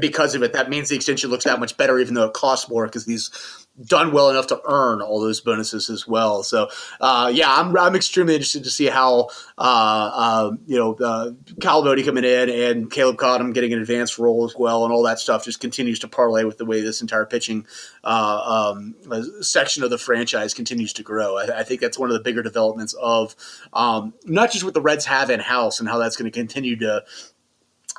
because 0.00 0.34
of 0.34 0.42
it, 0.42 0.52
that 0.52 0.70
means 0.70 0.88
the 0.88 0.96
extension 0.96 1.30
looks 1.30 1.44
that 1.44 1.60
much 1.60 1.76
better, 1.76 1.98
even 1.98 2.14
though 2.14 2.26
it 2.26 2.34
costs 2.34 2.68
more 2.68 2.86
because 2.86 3.04
he's 3.04 3.30
done 3.84 4.12
well 4.12 4.28
enough 4.30 4.48
to 4.48 4.60
earn 4.64 5.00
all 5.00 5.20
those 5.20 5.40
bonuses 5.40 5.88
as 5.88 6.06
well. 6.06 6.42
So, 6.42 6.68
uh, 7.00 7.30
yeah, 7.32 7.52
I'm, 7.52 7.76
I'm 7.76 7.94
extremely 7.94 8.34
interested 8.34 8.64
to 8.64 8.70
see 8.70 8.86
how, 8.86 9.28
uh, 9.56 10.10
uh, 10.14 10.50
you 10.66 10.76
know, 10.76 10.94
uh, 10.94 11.30
Boddy 11.60 12.02
coming 12.02 12.24
in 12.24 12.50
and 12.50 12.90
Caleb 12.90 13.18
Cotham 13.18 13.52
getting 13.52 13.72
an 13.72 13.80
advanced 13.80 14.18
role 14.18 14.44
as 14.44 14.54
well, 14.56 14.84
and 14.84 14.92
all 14.92 15.04
that 15.04 15.20
stuff 15.20 15.44
just 15.44 15.60
continues 15.60 16.00
to 16.00 16.08
parlay 16.08 16.44
with 16.44 16.58
the 16.58 16.64
way 16.64 16.80
this 16.80 17.00
entire 17.00 17.26
pitching 17.26 17.66
uh, 18.02 18.74
um, 18.74 18.94
section 19.42 19.84
of 19.84 19.90
the 19.90 19.98
franchise 19.98 20.54
continues 20.54 20.92
to 20.94 21.02
grow. 21.02 21.36
I, 21.36 21.60
I, 21.60 21.62
think 21.62 21.80
that's 21.80 21.98
one 21.98 22.10
of 22.10 22.14
the 22.14 22.22
bigger 22.22 22.42
developments 22.42 22.94
of 22.94 23.36
um, 23.72 24.14
not 24.24 24.50
just 24.50 24.64
what 24.64 24.74
the 24.74 24.80
Reds 24.80 25.04
have 25.06 25.30
in 25.30 25.40
house 25.40 25.80
and 25.80 25.88
how 25.88 25.98
that's 25.98 26.16
going 26.16 26.30
to 26.30 26.36
continue 26.36 26.76
to 26.76 27.04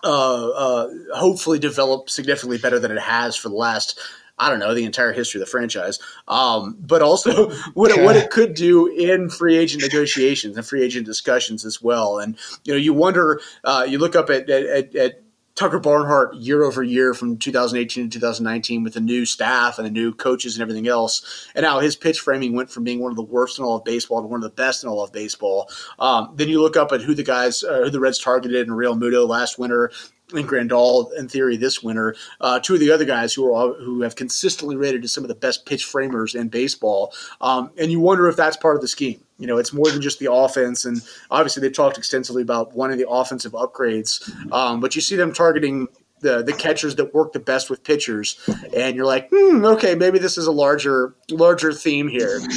uh, 0.03 0.49
uh, 0.49 0.89
hopefully 1.15 1.59
develop 1.59 2.09
significantly 2.09 2.57
better 2.57 2.79
than 2.79 2.91
it 2.91 2.99
has 2.99 3.35
for 3.35 3.49
the 3.49 3.55
last 3.55 3.99
I 4.39 4.49
don't 4.49 4.59
know 4.59 4.73
the 4.73 4.85
entire 4.85 5.12
history 5.12 5.41
of 5.41 5.45
the 5.45 5.51
franchise, 5.51 5.99
um, 6.27 6.77
but 6.79 7.01
also 7.01 7.51
what 7.73 7.91
it, 7.91 8.03
what 8.03 8.15
it 8.15 8.31
could 8.31 8.53
do 8.53 8.88
in 8.88 9.29
free 9.29 9.57
agent 9.57 9.83
negotiations 9.83 10.55
and 10.55 10.65
free 10.65 10.83
agent 10.83 11.05
discussions 11.05 11.65
as 11.65 11.81
well. 11.81 12.19
And 12.19 12.38
you 12.63 12.73
know, 12.73 12.79
you 12.79 12.93
wonder, 12.93 13.41
uh, 13.63 13.85
you 13.88 13.97
look 13.97 14.15
up 14.15 14.29
at, 14.29 14.49
at, 14.49 14.95
at 14.95 15.23
Tucker 15.59 15.77
Barnhart 15.77 16.35
year 16.35 16.63
over 16.63 16.81
year 16.81 17.13
from 17.13 17.37
2018 17.37 18.09
to 18.09 18.17
2019 18.17 18.81
with 18.81 18.93
the 18.93 19.01
new 19.01 19.25
staff 19.25 19.77
and 19.77 19.85
the 19.85 19.91
new 19.91 20.13
coaches 20.13 20.55
and 20.55 20.61
everything 20.61 20.87
else, 20.87 21.49
and 21.53 21.65
how 21.65 21.81
his 21.81 21.97
pitch 21.97 22.21
framing 22.21 22.53
went 22.53 22.69
from 22.69 22.85
being 22.85 23.01
one 23.01 23.11
of 23.11 23.17
the 23.17 23.21
worst 23.23 23.59
in 23.59 23.65
all 23.65 23.75
of 23.75 23.83
baseball 23.83 24.21
to 24.21 24.27
one 24.27 24.37
of 24.37 24.43
the 24.43 24.55
best 24.55 24.85
in 24.85 24.89
all 24.89 25.03
of 25.03 25.11
baseball. 25.11 25.69
Um, 25.99 26.31
then 26.35 26.47
you 26.47 26.61
look 26.61 26.77
up 26.77 26.93
at 26.93 27.01
who 27.01 27.13
the 27.13 27.23
guys, 27.23 27.61
uh, 27.61 27.81
who 27.83 27.89
the 27.89 27.99
Reds 27.99 28.19
targeted 28.19 28.69
in 28.69 28.73
Realmuto 28.73 29.27
last 29.27 29.59
winter, 29.59 29.91
and 30.33 30.47
Grandal 30.47 31.11
in 31.17 31.27
theory 31.27 31.57
this 31.57 31.81
winter. 31.81 32.15
Uh, 32.41 32.59
two 32.59 32.75
of 32.75 32.79
the 32.79 32.91
other 32.91 33.05
guys 33.05 33.33
who 33.33 33.53
are 33.53 33.73
who 33.73 34.01
have 34.01 34.15
consistently 34.15 34.75
rated 34.75 35.03
as 35.03 35.11
some 35.11 35.23
of 35.23 35.27
the 35.27 35.35
best 35.35 35.65
pitch 35.65 35.85
framers 35.85 36.35
in 36.35 36.49
baseball, 36.49 37.13
um, 37.41 37.71
and 37.77 37.91
you 37.91 37.99
wonder 37.99 38.27
if 38.27 38.35
that's 38.35 38.57
part 38.57 38.75
of 38.75 38.81
the 38.81 38.87
scheme. 38.87 39.21
You 39.37 39.47
know, 39.47 39.57
it's 39.57 39.73
more 39.73 39.89
than 39.89 40.01
just 40.01 40.19
the 40.19 40.31
offense, 40.31 40.85
and 40.85 41.01
obviously 41.31 41.61
they've 41.61 41.73
talked 41.73 41.97
extensively 41.97 42.41
about 42.41 42.73
one 42.73 42.91
of 42.91 42.97
the 42.97 43.09
offensive 43.09 43.53
upgrades. 43.53 44.29
Um, 44.51 44.79
but 44.79 44.95
you 44.95 45.01
see 45.01 45.15
them 45.15 45.33
targeting 45.33 45.87
the 46.21 46.43
the 46.43 46.53
catchers 46.53 46.95
that 46.95 47.13
work 47.13 47.33
the 47.33 47.39
best 47.39 47.69
with 47.69 47.83
pitchers, 47.83 48.39
and 48.75 48.95
you're 48.95 49.05
like, 49.05 49.29
hmm, 49.33 49.63
okay, 49.65 49.95
maybe 49.95 50.19
this 50.19 50.37
is 50.37 50.47
a 50.47 50.51
larger 50.51 51.15
larger 51.29 51.73
theme 51.73 52.07
here. 52.07 52.39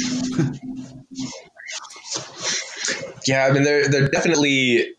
Yeah, 3.25 3.45
I 3.45 3.51
mean, 3.51 3.63
they're 3.63 3.87
they're 3.87 4.09
definitely 4.09 4.95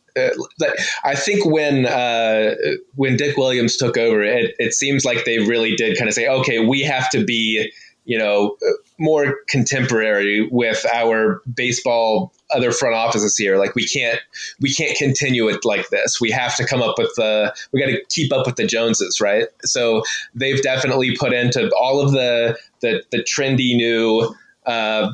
I 1.04 1.14
think 1.14 1.44
when 1.44 1.86
uh, 1.86 2.54
when 2.94 3.16
Dick 3.16 3.36
Williams 3.36 3.76
took 3.76 3.96
over, 3.96 4.22
it, 4.22 4.54
it 4.58 4.72
seems 4.74 5.04
like 5.04 5.24
they 5.24 5.38
really 5.38 5.74
did 5.76 5.98
kind 5.98 6.08
of 6.08 6.14
say, 6.14 6.28
okay, 6.28 6.64
we 6.64 6.82
have 6.82 7.10
to 7.10 7.24
be, 7.24 7.72
you 8.04 8.18
know, 8.18 8.56
more 8.98 9.36
contemporary 9.48 10.48
with 10.50 10.86
our 10.92 11.42
baseball 11.52 12.32
other 12.54 12.70
front 12.70 12.94
offices 12.94 13.36
here. 13.36 13.58
Like 13.58 13.74
we 13.74 13.86
can't 13.86 14.20
we 14.60 14.72
can't 14.72 14.96
continue 14.96 15.48
it 15.48 15.64
like 15.64 15.88
this. 15.88 16.20
We 16.20 16.30
have 16.30 16.56
to 16.56 16.66
come 16.66 16.82
up 16.82 16.96
with 16.98 17.12
the 17.16 17.54
we 17.72 17.80
got 17.80 17.86
to 17.86 18.00
keep 18.10 18.32
up 18.32 18.46
with 18.46 18.56
the 18.56 18.66
Joneses, 18.66 19.20
right? 19.20 19.48
So 19.64 20.04
they've 20.34 20.62
definitely 20.62 21.16
put 21.16 21.32
into 21.32 21.70
all 21.78 22.00
of 22.00 22.12
the 22.12 22.56
the, 22.80 23.02
the 23.10 23.18
trendy 23.18 23.74
new. 23.76 24.34
Uh, 24.66 25.12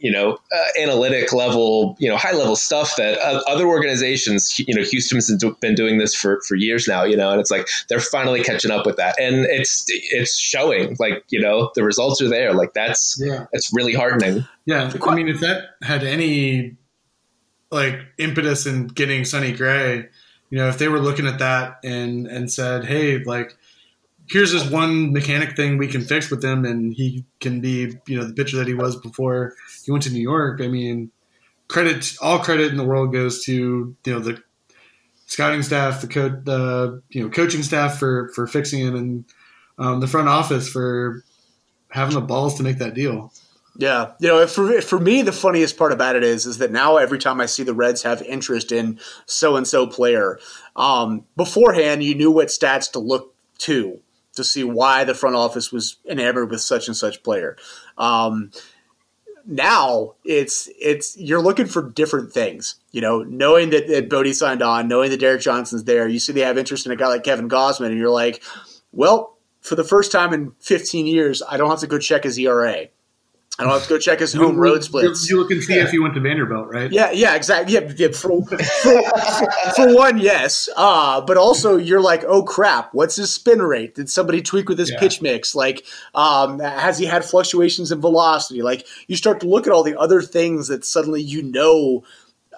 you 0.00 0.10
know, 0.10 0.38
uh, 0.52 0.64
analytic 0.80 1.32
level, 1.32 1.96
you 1.98 2.08
know, 2.08 2.16
high 2.16 2.32
level 2.32 2.56
stuff 2.56 2.96
that 2.96 3.18
uh, 3.18 3.42
other 3.46 3.66
organizations, 3.66 4.58
you 4.58 4.74
know, 4.74 4.82
Houston's 4.82 5.32
been 5.60 5.74
doing 5.74 5.98
this 5.98 6.14
for, 6.14 6.40
for 6.46 6.54
years 6.54 6.86
now, 6.86 7.04
you 7.04 7.16
know, 7.16 7.30
and 7.30 7.40
it's 7.40 7.50
like 7.50 7.66
they're 7.88 8.00
finally 8.00 8.42
catching 8.42 8.70
up 8.70 8.86
with 8.86 8.96
that, 8.96 9.18
and 9.18 9.46
it's 9.46 9.84
it's 9.88 10.36
showing. 10.36 10.96
Like 10.98 11.24
you 11.28 11.40
know, 11.40 11.70
the 11.74 11.84
results 11.84 12.20
are 12.22 12.28
there. 12.28 12.54
Like 12.54 12.74
that's 12.74 13.20
yeah, 13.24 13.46
it's 13.52 13.72
really 13.74 13.94
heartening. 13.94 14.46
Yeah, 14.66 14.92
I 15.06 15.14
mean, 15.14 15.28
if 15.28 15.40
that 15.40 15.70
had 15.82 16.04
any 16.04 16.76
like 17.70 18.00
impetus 18.18 18.66
in 18.66 18.86
getting 18.86 19.24
Sonny 19.24 19.52
Gray, 19.52 20.08
you 20.50 20.58
know, 20.58 20.68
if 20.68 20.78
they 20.78 20.88
were 20.88 21.00
looking 21.00 21.26
at 21.26 21.38
that 21.38 21.78
and 21.84 22.26
and 22.26 22.50
said, 22.50 22.84
hey, 22.84 23.22
like 23.24 23.56
here's 24.30 24.52
this 24.52 24.68
one 24.70 25.12
mechanic 25.12 25.56
thing 25.56 25.78
we 25.78 25.88
can 25.88 26.02
fix 26.02 26.30
with 26.30 26.44
him, 26.44 26.64
and 26.64 26.92
he 26.92 27.24
can 27.40 27.60
be, 27.60 27.98
you 28.06 28.18
know, 28.18 28.24
the 28.24 28.34
pitcher 28.34 28.56
that 28.58 28.66
he 28.66 28.74
was 28.74 28.96
before 28.96 29.54
he 29.84 29.90
went 29.90 30.04
to 30.04 30.10
New 30.10 30.20
York. 30.20 30.60
I 30.60 30.68
mean, 30.68 31.10
credit, 31.68 32.14
all 32.20 32.38
credit 32.38 32.70
in 32.70 32.76
the 32.76 32.84
world 32.84 33.12
goes 33.12 33.44
to 33.44 33.96
you 34.04 34.12
know 34.12 34.20
the 34.20 34.42
scouting 35.26 35.62
staff, 35.62 36.00
the 36.00 36.08
the 36.44 37.02
you 37.10 37.22
know 37.22 37.30
coaching 37.30 37.62
staff 37.62 37.98
for 37.98 38.30
for 38.34 38.46
fixing 38.46 38.80
him, 38.80 38.94
and 38.94 39.24
um, 39.78 40.00
the 40.00 40.06
front 40.06 40.28
office 40.28 40.68
for 40.68 41.24
having 41.90 42.14
the 42.14 42.20
balls 42.20 42.56
to 42.56 42.62
make 42.62 42.78
that 42.78 42.94
deal. 42.94 43.32
Yeah, 43.80 44.12
you 44.18 44.26
know, 44.26 44.44
for 44.48 44.80
for 44.82 44.98
me, 44.98 45.22
the 45.22 45.32
funniest 45.32 45.76
part 45.76 45.92
about 45.92 46.16
it 46.16 46.24
is 46.24 46.46
is 46.46 46.58
that 46.58 46.72
now 46.72 46.96
every 46.96 47.18
time 47.18 47.40
I 47.40 47.46
see 47.46 47.62
the 47.62 47.74
Reds 47.74 48.02
have 48.02 48.20
interest 48.22 48.72
in 48.72 48.98
so 49.26 49.56
and 49.56 49.66
so 49.66 49.86
player, 49.86 50.40
um, 50.74 51.24
beforehand 51.36 52.02
you 52.02 52.14
knew 52.14 52.30
what 52.30 52.48
stats 52.48 52.90
to 52.92 52.98
look 52.98 53.34
to 53.58 54.00
to 54.38 54.44
see 54.44 54.64
why 54.64 55.04
the 55.04 55.14
front 55.14 55.36
office 55.36 55.70
was 55.70 55.98
enamored 56.08 56.50
with 56.50 56.60
such 56.60 56.88
and 56.88 56.96
such 56.96 57.22
player. 57.22 57.56
Um, 57.98 58.50
now 59.46 60.14
it's 60.24 60.68
it's 60.78 61.16
you're 61.16 61.40
looking 61.40 61.66
for 61.66 61.90
different 61.90 62.32
things. 62.32 62.76
You 62.92 63.00
know, 63.00 63.22
knowing 63.22 63.70
that, 63.70 63.88
that 63.88 64.08
Boddy 64.08 64.32
signed 64.32 64.62
on, 64.62 64.88
knowing 64.88 65.10
that 65.10 65.20
Derek 65.20 65.40
Johnson's 65.40 65.84
there, 65.84 66.08
you 66.08 66.18
see 66.18 66.32
they 66.32 66.40
have 66.40 66.58
interest 66.58 66.86
in 66.86 66.92
a 66.92 66.96
guy 66.96 67.08
like 67.08 67.24
Kevin 67.24 67.48
Gausman, 67.48 67.86
and 67.86 67.98
you're 67.98 68.10
like, 68.10 68.42
well, 68.92 69.38
for 69.60 69.74
the 69.74 69.84
first 69.84 70.12
time 70.12 70.32
in 70.32 70.52
15 70.60 71.06
years, 71.06 71.42
I 71.48 71.56
don't 71.56 71.70
have 71.70 71.80
to 71.80 71.86
go 71.86 71.98
check 71.98 72.24
his 72.24 72.38
ERA. 72.38 72.88
I 73.58 73.64
don't 73.64 73.72
have 73.72 73.82
to 73.82 73.88
go 73.88 73.98
check 73.98 74.20
his 74.20 74.32
home 74.32 74.56
road 74.56 74.84
splits. 74.84 75.28
You 75.28 75.40
look 75.40 75.50
and 75.50 75.60
see 75.60 75.74
yeah. 75.74 75.82
if 75.82 75.90
he 75.90 75.98
went 75.98 76.14
to 76.14 76.20
Vanderbilt, 76.20 76.68
right? 76.68 76.92
Yeah, 76.92 77.10
yeah, 77.10 77.34
exactly. 77.34 77.74
Yeah, 77.74 77.90
yeah 77.96 78.08
for, 78.08 78.40
for, 78.44 78.58
for, 79.74 79.96
one, 79.96 80.18
yes. 80.18 80.68
Uh, 80.76 81.20
but 81.20 81.36
also, 81.36 81.76
you're 81.76 82.00
like, 82.00 82.22
oh 82.24 82.44
crap, 82.44 82.94
what's 82.94 83.16
his 83.16 83.32
spin 83.32 83.60
rate? 83.60 83.96
Did 83.96 84.08
somebody 84.08 84.42
tweak 84.42 84.68
with 84.68 84.78
his 84.78 84.92
yeah. 84.92 85.00
pitch 85.00 85.20
mix? 85.20 85.56
Like, 85.56 85.84
um, 86.14 86.60
has 86.60 86.98
he 86.98 87.06
had 87.06 87.24
fluctuations 87.24 87.90
in 87.90 88.00
velocity? 88.00 88.62
Like, 88.62 88.86
you 89.08 89.16
start 89.16 89.40
to 89.40 89.48
look 89.48 89.66
at 89.66 89.72
all 89.72 89.82
the 89.82 89.98
other 89.98 90.22
things 90.22 90.68
that 90.68 90.84
suddenly 90.84 91.20
you 91.20 91.42
know 91.42 92.04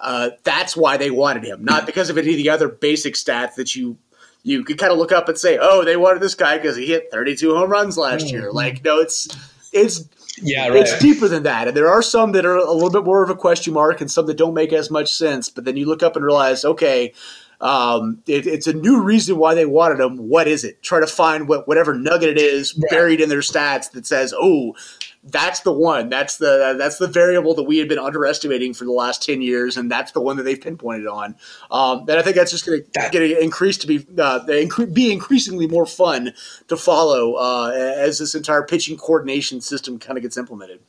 uh, 0.01 0.31
that's 0.43 0.75
why 0.75 0.97
they 0.97 1.11
wanted 1.11 1.43
him, 1.43 1.63
not 1.63 1.85
because 1.85 2.09
of 2.09 2.17
any 2.17 2.31
of 2.31 2.37
the 2.37 2.49
other 2.49 2.67
basic 2.67 3.13
stats 3.13 3.55
that 3.55 3.75
you 3.75 3.97
you 4.43 4.63
could 4.63 4.79
kind 4.79 4.91
of 4.91 4.97
look 4.97 5.11
up 5.11 5.29
and 5.29 5.37
say, 5.37 5.59
oh, 5.61 5.85
they 5.85 5.95
wanted 5.95 6.19
this 6.19 6.33
guy 6.33 6.57
because 6.57 6.75
he 6.75 6.87
hit 6.87 7.11
32 7.11 7.53
home 7.55 7.69
runs 7.69 7.95
last 7.95 8.25
mm-hmm. 8.25 8.37
year. 8.37 8.51
Like, 8.51 8.83
no, 8.83 8.99
it's 8.99 9.27
it's 9.71 10.03
yeah, 10.37 10.67
right. 10.67 10.77
It's 10.77 10.97
deeper 10.99 11.27
than 11.27 11.43
that. 11.43 11.67
And 11.67 11.77
there 11.77 11.89
are 11.89 12.01
some 12.01 12.31
that 12.33 12.45
are 12.45 12.55
a 12.55 12.71
little 12.71 12.89
bit 12.89 13.03
more 13.03 13.23
of 13.23 13.29
a 13.29 13.35
question 13.35 13.73
mark 13.73 14.01
and 14.01 14.09
some 14.09 14.27
that 14.27 14.37
don't 14.37 14.53
make 14.53 14.71
as 14.73 14.89
much 14.89 15.13
sense. 15.13 15.49
But 15.49 15.65
then 15.65 15.77
you 15.77 15.85
look 15.85 16.03
up 16.03 16.15
and 16.15 16.23
realize, 16.23 16.63
okay, 16.63 17.13
um, 17.59 18.21
it, 18.27 18.47
it's 18.47 18.67
a 18.67 18.73
new 18.73 19.01
reason 19.01 19.37
why 19.37 19.53
they 19.53 19.65
wanted 19.65 19.99
him. 19.99 20.17
What 20.17 20.47
is 20.47 20.63
it? 20.63 20.81
Try 20.81 20.99
to 20.99 21.07
find 21.07 21.47
what 21.47 21.67
whatever 21.67 21.93
nugget 21.93 22.29
it 22.29 22.37
is 22.37 22.75
right. 22.75 22.89
buried 22.89 23.21
in 23.21 23.29
their 23.29 23.39
stats 23.39 23.91
that 23.91 24.07
says, 24.07 24.33
oh, 24.35 24.75
that's 25.23 25.59
the 25.59 25.71
one. 25.71 26.09
That's 26.09 26.37
the 26.37 26.75
that's 26.77 26.97
the 26.97 27.07
variable 27.07 27.53
that 27.53 27.63
we 27.63 27.77
had 27.77 27.87
been 27.87 27.99
underestimating 27.99 28.73
for 28.73 28.85
the 28.85 28.91
last 28.91 29.23
ten 29.23 29.41
years, 29.41 29.77
and 29.77 29.91
that's 29.91 30.13
the 30.13 30.21
one 30.21 30.37
that 30.37 30.43
they've 30.43 30.59
pinpointed 30.59 31.05
on. 31.05 31.35
Um, 31.69 32.01
and 32.09 32.17
I 32.17 32.23
think 32.23 32.35
that's 32.35 32.49
just 32.49 32.65
going 32.65 32.83
to 32.83 33.41
increase 33.41 33.77
to 33.79 33.87
be 33.87 33.97
uh, 34.17 34.39
incre- 34.47 34.91
be 34.91 35.11
increasingly 35.11 35.67
more 35.67 35.85
fun 35.85 36.33
to 36.69 36.77
follow 36.77 37.35
uh, 37.35 37.71
as 37.71 38.17
this 38.17 38.33
entire 38.33 38.63
pitching 38.63 38.97
coordination 38.97 39.61
system 39.61 39.99
kind 39.99 40.17
of 40.17 40.23
gets 40.23 40.37
implemented. 40.37 40.79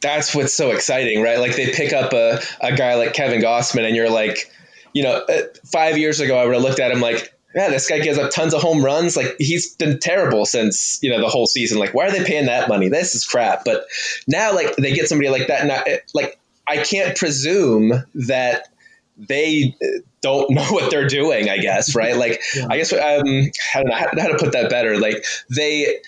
That's 0.00 0.34
what's 0.34 0.52
so 0.52 0.72
exciting, 0.72 1.22
right? 1.22 1.38
Like 1.38 1.54
they 1.54 1.70
pick 1.70 1.92
up 1.92 2.12
a, 2.12 2.40
a 2.60 2.74
guy 2.74 2.96
like 2.96 3.12
Kevin 3.12 3.40
Gausman, 3.40 3.86
and 3.86 3.94
you're 3.94 4.10
like, 4.10 4.50
you 4.92 5.04
know, 5.04 5.24
uh, 5.28 5.42
five 5.64 5.96
years 5.98 6.18
ago 6.18 6.36
I 6.36 6.44
would 6.44 6.54
have 6.54 6.64
looked 6.64 6.80
at 6.80 6.90
him 6.90 7.00
like 7.00 7.32
yeah, 7.54 7.68
this 7.68 7.88
guy 7.88 7.98
gives 7.98 8.18
up 8.18 8.30
tons 8.30 8.54
of 8.54 8.62
home 8.62 8.84
runs. 8.84 9.16
Like 9.16 9.36
he's 9.38 9.74
been 9.76 9.98
terrible 9.98 10.46
since 10.46 10.98
you 11.02 11.10
know 11.10 11.20
the 11.20 11.28
whole 11.28 11.46
season. 11.46 11.78
Like, 11.78 11.94
why 11.94 12.06
are 12.06 12.10
they 12.10 12.24
paying 12.24 12.46
that 12.46 12.68
money? 12.68 12.88
This 12.88 13.14
is 13.14 13.24
crap. 13.24 13.64
But 13.64 13.84
now, 14.26 14.54
like 14.54 14.76
they 14.76 14.92
get 14.92 15.08
somebody 15.08 15.30
like 15.30 15.48
that, 15.48 15.62
and 15.62 16.00
like 16.14 16.38
I 16.66 16.78
can't 16.78 17.16
presume 17.16 17.92
that 18.14 18.68
they 19.16 19.76
don't 20.20 20.50
know 20.50 20.64
what 20.70 20.90
they're 20.90 21.08
doing. 21.08 21.50
I 21.50 21.58
guess 21.58 21.94
right. 21.94 22.16
Like 22.16 22.40
yeah. 22.54 22.66
I 22.70 22.76
guess 22.76 22.92
um, 22.92 23.00
I 23.00 23.22
don't 23.74 23.88
know 23.88 23.94
how, 23.96 24.08
how 24.18 24.28
to 24.28 24.38
put 24.38 24.52
that 24.52 24.70
better. 24.70 24.98
Like 24.98 25.24
they 25.54 26.00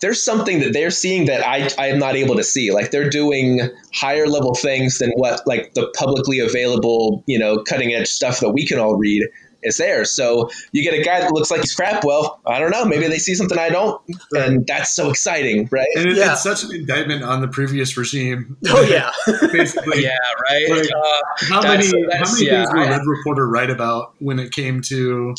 there's 0.00 0.22
something 0.22 0.60
that 0.60 0.72
they're 0.72 0.90
seeing 0.90 1.26
that 1.26 1.46
I, 1.46 1.70
I'm 1.78 1.98
not 1.98 2.16
able 2.16 2.36
to 2.36 2.44
see. 2.44 2.70
Like 2.70 2.90
they're 2.90 3.08
doing 3.08 3.60
higher 3.94 4.26
level 4.26 4.54
things 4.54 4.98
than 4.98 5.10
what 5.12 5.46
like 5.46 5.72
the 5.74 5.90
publicly 5.96 6.38
available, 6.38 7.24
you 7.26 7.38
know, 7.38 7.62
cutting 7.62 7.94
edge 7.94 8.08
stuff 8.08 8.40
that 8.40 8.50
we 8.50 8.66
can 8.66 8.78
all 8.78 8.96
read 8.96 9.26
is 9.66 9.76
there. 9.76 10.04
So 10.04 10.50
you 10.72 10.82
get 10.82 10.98
a 10.98 11.02
guy 11.02 11.20
that 11.20 11.32
looks 11.32 11.50
like 11.50 11.60
he's 11.60 11.74
crap. 11.74 12.04
Well, 12.04 12.40
I 12.46 12.58
don't 12.58 12.70
know. 12.70 12.84
Maybe 12.84 13.08
they 13.08 13.18
see 13.18 13.34
something 13.34 13.58
I 13.58 13.68
don't, 13.68 14.00
and 14.32 14.66
that's 14.66 14.94
so 14.94 15.10
exciting, 15.10 15.68
right? 15.70 15.86
And 15.96 16.06
it, 16.06 16.16
yeah. 16.16 16.32
it's 16.32 16.42
such 16.42 16.64
an 16.64 16.74
indictment 16.74 17.22
on 17.22 17.40
the 17.40 17.48
previous 17.48 17.96
regime. 17.96 18.56
Oh 18.68 18.82
yeah, 18.82 19.10
basically. 19.52 20.02
yeah, 20.02 20.16
right. 20.50 20.70
Like, 20.70 20.88
uh, 20.92 21.20
how 21.48 21.62
many 21.62 21.86
how 22.12 22.32
many 22.32 22.46
yeah, 22.46 22.64
things 22.64 22.70
did 22.70 22.90
Red 22.90 23.06
Reporter 23.06 23.48
write 23.48 23.70
about 23.70 24.14
when 24.18 24.38
it 24.38 24.52
came 24.52 24.80
to 24.82 25.34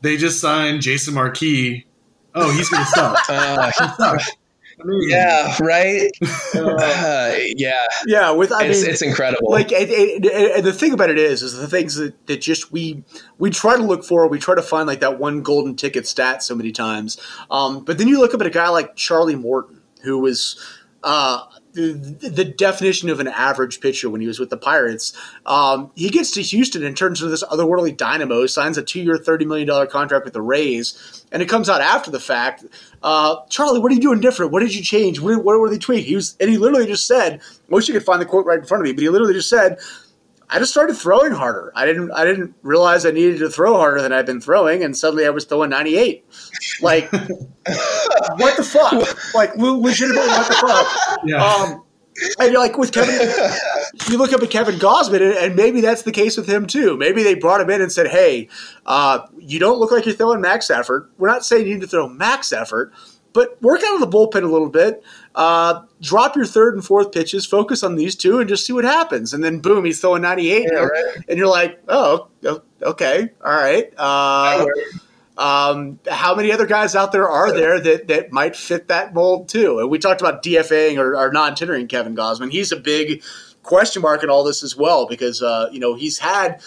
they 0.00 0.16
just 0.16 0.40
signed 0.40 0.82
Jason 0.82 1.14
Marquis? 1.14 1.84
Oh, 2.34 2.52
he's 2.52 2.68
going 2.68 2.84
to 2.84 2.90
suck. 2.90 3.18
Uh, 3.28 4.18
sucks 4.78 5.10
yeah, 5.10 5.56
right. 5.60 6.10
Uh, 6.54 7.34
yeah, 7.56 7.84
yeah. 8.06 8.30
With 8.30 8.52
I 8.52 8.64
it's, 8.64 8.82
mean, 8.82 8.90
it's 8.90 9.02
incredible. 9.02 9.50
Like, 9.50 9.72
it, 9.72 9.90
it, 9.90 10.24
it, 10.24 10.64
the 10.64 10.72
thing 10.72 10.92
about 10.92 11.10
it 11.10 11.18
is, 11.18 11.42
is 11.42 11.56
the 11.56 11.68
things 11.68 11.96
that, 11.96 12.26
that 12.26 12.40
just 12.40 12.72
we 12.72 13.04
we 13.38 13.50
try 13.50 13.76
to 13.76 13.82
look 13.82 14.04
for. 14.04 14.26
We 14.28 14.38
try 14.38 14.54
to 14.54 14.62
find 14.62 14.86
like 14.86 15.00
that 15.00 15.18
one 15.18 15.42
golden 15.42 15.76
ticket 15.76 16.06
stat 16.06 16.42
so 16.42 16.54
many 16.54 16.72
times. 16.72 17.20
Um, 17.50 17.84
but 17.84 17.98
then 17.98 18.08
you 18.08 18.18
look 18.18 18.34
up 18.34 18.40
at 18.40 18.46
a 18.46 18.50
guy 18.50 18.68
like 18.68 18.96
Charlie 18.96 19.36
Morton, 19.36 19.82
who 20.02 20.18
was. 20.18 20.58
Uh, 21.02 21.44
the, 21.78 22.44
definition 22.44 23.08
of 23.08 23.20
an 23.20 23.28
average 23.28 23.80
pitcher 23.80 24.10
when 24.10 24.20
he 24.20 24.26
was 24.26 24.38
with 24.38 24.50
the 24.50 24.56
Pirates. 24.56 25.12
Um, 25.46 25.90
he 25.94 26.10
gets 26.10 26.30
to 26.32 26.42
Houston 26.42 26.84
and 26.84 26.96
turns 26.96 27.20
into 27.20 27.30
this 27.30 27.44
otherworldly 27.44 27.96
dynamo, 27.96 28.46
signs 28.46 28.76
a 28.78 28.82
two 28.82 29.00
year, 29.00 29.16
$30 29.16 29.46
million 29.46 29.86
contract 29.88 30.24
with 30.24 30.34
the 30.34 30.42
Rays, 30.42 31.24
and 31.30 31.42
it 31.42 31.48
comes 31.48 31.68
out 31.68 31.80
after 31.80 32.10
the 32.10 32.20
fact. 32.20 32.64
Uh, 33.02 33.36
Charlie, 33.48 33.80
what 33.80 33.92
are 33.92 33.94
you 33.94 34.00
doing 34.00 34.20
different? 34.20 34.52
What 34.52 34.60
did 34.60 34.74
you 34.74 34.82
change? 34.82 35.20
What, 35.20 35.44
what 35.44 35.58
were 35.58 35.70
they 35.70 35.78
tweaking? 35.78 36.06
He 36.06 36.14
was, 36.16 36.36
and 36.40 36.50
he 36.50 36.58
literally 36.58 36.86
just 36.86 37.06
said, 37.06 37.40
I 37.40 37.74
wish 37.74 37.88
you 37.88 37.94
could 37.94 38.04
find 38.04 38.20
the 38.20 38.26
quote 38.26 38.46
right 38.46 38.58
in 38.58 38.64
front 38.64 38.82
of 38.82 38.86
me, 38.86 38.92
but 38.92 39.02
he 39.02 39.08
literally 39.08 39.34
just 39.34 39.48
said, 39.48 39.78
I 40.50 40.58
just 40.58 40.70
started 40.70 40.94
throwing 40.94 41.32
harder. 41.32 41.72
I 41.74 41.84
didn't 41.84 42.10
I 42.12 42.24
didn't 42.24 42.54
realize 42.62 43.04
I 43.04 43.10
needed 43.10 43.38
to 43.40 43.50
throw 43.50 43.74
harder 43.74 44.00
than 44.00 44.12
I'd 44.12 44.26
been 44.26 44.40
throwing, 44.40 44.82
and 44.82 44.96
suddenly 44.96 45.26
I 45.26 45.30
was 45.30 45.44
throwing 45.44 45.70
98. 45.70 46.24
Like, 46.80 47.12
what 47.12 48.56
the 48.56 48.64
fuck? 48.64 49.34
Like, 49.34 49.56
legitimately, 49.56 50.28
what 50.28 50.48
the 50.48 50.54
fuck? 50.54 51.18
Yeah. 51.24 51.44
Um, 51.44 51.84
and 52.40 52.50
you're 52.50 52.60
like 52.60 52.76
with 52.76 52.92
Kevin, 52.92 53.14
you 54.08 54.18
look 54.18 54.32
up 54.32 54.42
at 54.42 54.50
Kevin 54.50 54.76
Gausman, 54.76 55.22
and, 55.22 55.34
and, 55.34 55.56
maybe 55.56 55.80
that's 55.80 56.02
the 56.02 56.10
case 56.10 56.36
with 56.36 56.48
him 56.48 56.66
too. 56.66 56.96
Maybe 56.96 57.22
they 57.22 57.34
brought 57.34 57.60
him 57.60 57.70
in 57.70 57.80
and 57.80 57.92
said, 57.92 58.08
"Hey, 58.08 58.48
uh, 58.86 59.20
you 59.38 59.60
don't 59.60 59.78
look 59.78 59.92
like 59.92 60.04
you're 60.04 60.14
throwing 60.14 60.40
max 60.40 60.70
effort. 60.70 61.10
We're 61.18 61.28
not 61.28 61.44
saying 61.44 61.66
you 61.66 61.74
need 61.74 61.82
to 61.82 61.86
throw 61.86 62.08
max 62.08 62.52
effort, 62.52 62.92
but 63.38 63.62
work 63.62 63.80
out 63.86 63.94
of 63.94 64.00
the 64.00 64.08
bullpen 64.08 64.42
a 64.42 64.48
little 64.48 64.68
bit. 64.68 65.00
Uh, 65.32 65.82
drop 66.00 66.34
your 66.34 66.44
third 66.44 66.74
and 66.74 66.84
fourth 66.84 67.12
pitches, 67.12 67.46
focus 67.46 67.84
on 67.84 67.94
these 67.94 68.16
two, 68.16 68.40
and 68.40 68.48
just 68.48 68.66
see 68.66 68.72
what 68.72 68.82
happens. 68.82 69.32
And 69.32 69.44
then 69.44 69.60
boom, 69.60 69.84
he's 69.84 70.00
throwing 70.00 70.22
98, 70.22 70.62
yeah, 70.64 70.78
right. 70.80 71.16
and 71.28 71.38
you're 71.38 71.46
like, 71.46 71.80
oh, 71.86 72.26
okay, 72.82 73.30
all 73.44 73.52
right. 73.52 73.92
Uh, 73.96 74.66
um, 75.36 76.00
how 76.10 76.34
many 76.34 76.50
other 76.50 76.66
guys 76.66 76.96
out 76.96 77.12
there 77.12 77.28
are 77.28 77.52
there 77.52 77.78
that, 77.78 78.08
that 78.08 78.32
might 78.32 78.56
fit 78.56 78.88
that 78.88 79.14
mold 79.14 79.48
too? 79.48 79.78
And 79.78 79.88
we 79.88 80.00
talked 80.00 80.20
about 80.20 80.42
DFAing 80.42 80.98
or, 80.98 81.16
or 81.16 81.30
non-tendering 81.30 81.86
Kevin 81.86 82.16
Gausman. 82.16 82.50
He's 82.50 82.72
a 82.72 82.76
big 82.76 83.22
question 83.62 84.02
mark 84.02 84.24
in 84.24 84.30
all 84.30 84.42
this 84.42 84.64
as 84.64 84.76
well 84.76 85.06
because 85.06 85.42
uh, 85.42 85.68
you 85.70 85.78
know 85.78 85.94
he's 85.94 86.18
had 86.18 86.60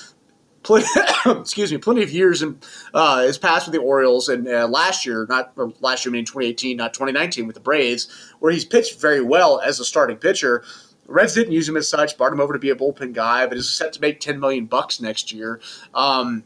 plenty, 0.63 0.85
excuse 1.39 1.71
me, 1.71 1.77
plenty 1.77 2.03
of 2.03 2.11
years 2.11 2.41
in 2.41 2.59
uh, 2.93 3.23
his 3.23 3.37
past 3.37 3.67
with 3.67 3.73
the 3.73 3.79
Orioles 3.79 4.29
and 4.29 4.47
uh, 4.47 4.67
last 4.67 5.05
year, 5.05 5.25
not 5.29 5.53
last 5.81 6.05
year, 6.05 6.11
I 6.11 6.13
mean 6.13 6.25
2018, 6.25 6.77
not 6.77 6.93
2019 6.93 7.47
with 7.47 7.55
the 7.55 7.61
Braves, 7.61 8.07
where 8.39 8.51
he's 8.51 8.65
pitched 8.65 8.99
very 8.99 9.21
well 9.21 9.59
as 9.59 9.79
a 9.79 9.85
starting 9.85 10.17
pitcher. 10.17 10.63
Reds 11.07 11.33
didn't 11.33 11.53
use 11.53 11.67
him 11.67 11.77
as 11.77 11.89
such, 11.89 12.17
brought 12.17 12.31
him 12.31 12.39
over 12.39 12.53
to 12.53 12.59
be 12.59 12.69
a 12.69 12.75
bullpen 12.75 13.13
guy, 13.13 13.45
but 13.47 13.57
is 13.57 13.69
set 13.69 13.93
to 13.93 14.01
make 14.01 14.19
10 14.19 14.39
million 14.39 14.65
bucks 14.65 15.01
next 15.01 15.33
year. 15.33 15.59
Um, 15.93 16.43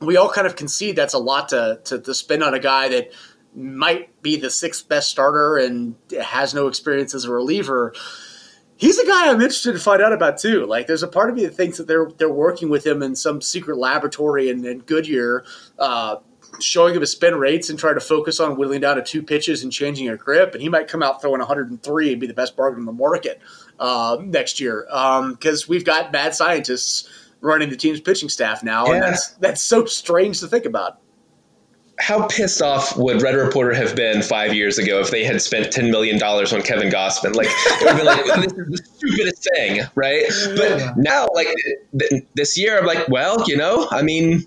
we 0.00 0.16
all 0.16 0.30
kind 0.30 0.46
of 0.46 0.56
concede 0.56 0.96
that's 0.96 1.14
a 1.14 1.18
lot 1.18 1.48
to, 1.50 1.80
to, 1.84 1.98
to 1.98 2.14
spend 2.14 2.42
on 2.42 2.54
a 2.54 2.58
guy 2.58 2.88
that 2.88 3.12
might 3.54 4.22
be 4.22 4.36
the 4.36 4.50
sixth 4.50 4.88
best 4.88 5.10
starter 5.10 5.56
and 5.56 5.96
has 6.22 6.54
no 6.54 6.68
experience 6.68 7.14
as 7.14 7.24
a 7.24 7.32
reliever 7.32 7.94
he's 8.78 8.98
a 8.98 9.06
guy 9.06 9.28
I'm 9.28 9.40
interested 9.40 9.72
to 9.72 9.78
find 9.78 10.00
out 10.00 10.14
about 10.14 10.38
too. 10.38 10.64
Like, 10.64 10.86
there's 10.86 11.02
a 11.02 11.08
part 11.08 11.28
of 11.28 11.36
me 11.36 11.44
that 11.44 11.54
thinks 11.54 11.76
that 11.76 11.86
they're 11.86 12.08
they're 12.16 12.32
working 12.32 12.70
with 12.70 12.86
him 12.86 13.02
in 13.02 13.14
some 13.14 13.42
secret 13.42 13.76
laboratory 13.76 14.48
in, 14.48 14.64
in 14.64 14.78
Goodyear, 14.78 15.44
uh, 15.78 16.16
showing 16.60 16.94
him 16.94 17.00
his 17.00 17.12
spin 17.12 17.34
rates 17.34 17.68
and 17.68 17.78
trying 17.78 17.94
to 17.94 18.00
focus 18.00 18.40
on 18.40 18.56
whittling 18.56 18.80
down 18.80 18.96
to 18.96 19.02
two 19.02 19.22
pitches 19.22 19.62
and 19.62 19.72
changing 19.72 20.08
a 20.08 20.16
grip, 20.16 20.54
and 20.54 20.62
he 20.62 20.68
might 20.68 20.88
come 20.88 21.02
out 21.02 21.20
throwing 21.20 21.40
103 21.40 22.12
and 22.12 22.20
be 22.20 22.26
the 22.26 22.34
best 22.34 22.56
bargain 22.56 22.80
in 22.80 22.86
the 22.86 22.92
market 22.92 23.40
uh, 23.78 24.16
next 24.22 24.60
year 24.60 24.84
because 24.86 25.64
um, 25.64 25.68
we've 25.68 25.84
got 25.84 26.10
bad 26.12 26.34
scientists 26.34 27.08
running 27.40 27.68
the 27.70 27.76
team's 27.76 28.00
pitching 28.00 28.28
staff 28.28 28.62
now, 28.62 28.86
yeah. 28.86 28.94
and 28.94 29.02
that's 29.02 29.28
that's 29.32 29.62
so 29.62 29.84
strange 29.84 30.40
to 30.40 30.46
think 30.46 30.64
about 30.64 31.00
how 31.98 32.26
pissed 32.28 32.62
off 32.62 32.96
would 32.96 33.22
Red 33.22 33.34
Reporter 33.34 33.74
have 33.74 33.96
been 33.96 34.22
five 34.22 34.54
years 34.54 34.78
ago 34.78 35.00
if 35.00 35.10
they 35.10 35.24
had 35.24 35.42
spent 35.42 35.72
ten 35.72 35.90
million 35.90 36.18
dollars 36.18 36.52
on 36.52 36.62
Kevin 36.62 36.90
Gausman? 36.90 37.34
Like, 37.34 37.48
it 37.50 37.84
would 37.84 37.96
be 37.96 38.02
like, 38.04 38.24
this 38.42 38.52
is 38.52 38.68
the 38.68 38.82
stupidest 38.96 39.48
thing, 39.54 39.82
right? 39.94 40.24
But 40.56 40.96
now, 40.96 41.28
like 41.34 41.48
th- 41.98 42.22
this 42.34 42.56
year, 42.56 42.78
I'm 42.78 42.86
like, 42.86 43.08
well, 43.08 43.44
you 43.48 43.56
know, 43.56 43.88
I 43.90 44.02
mean, 44.02 44.46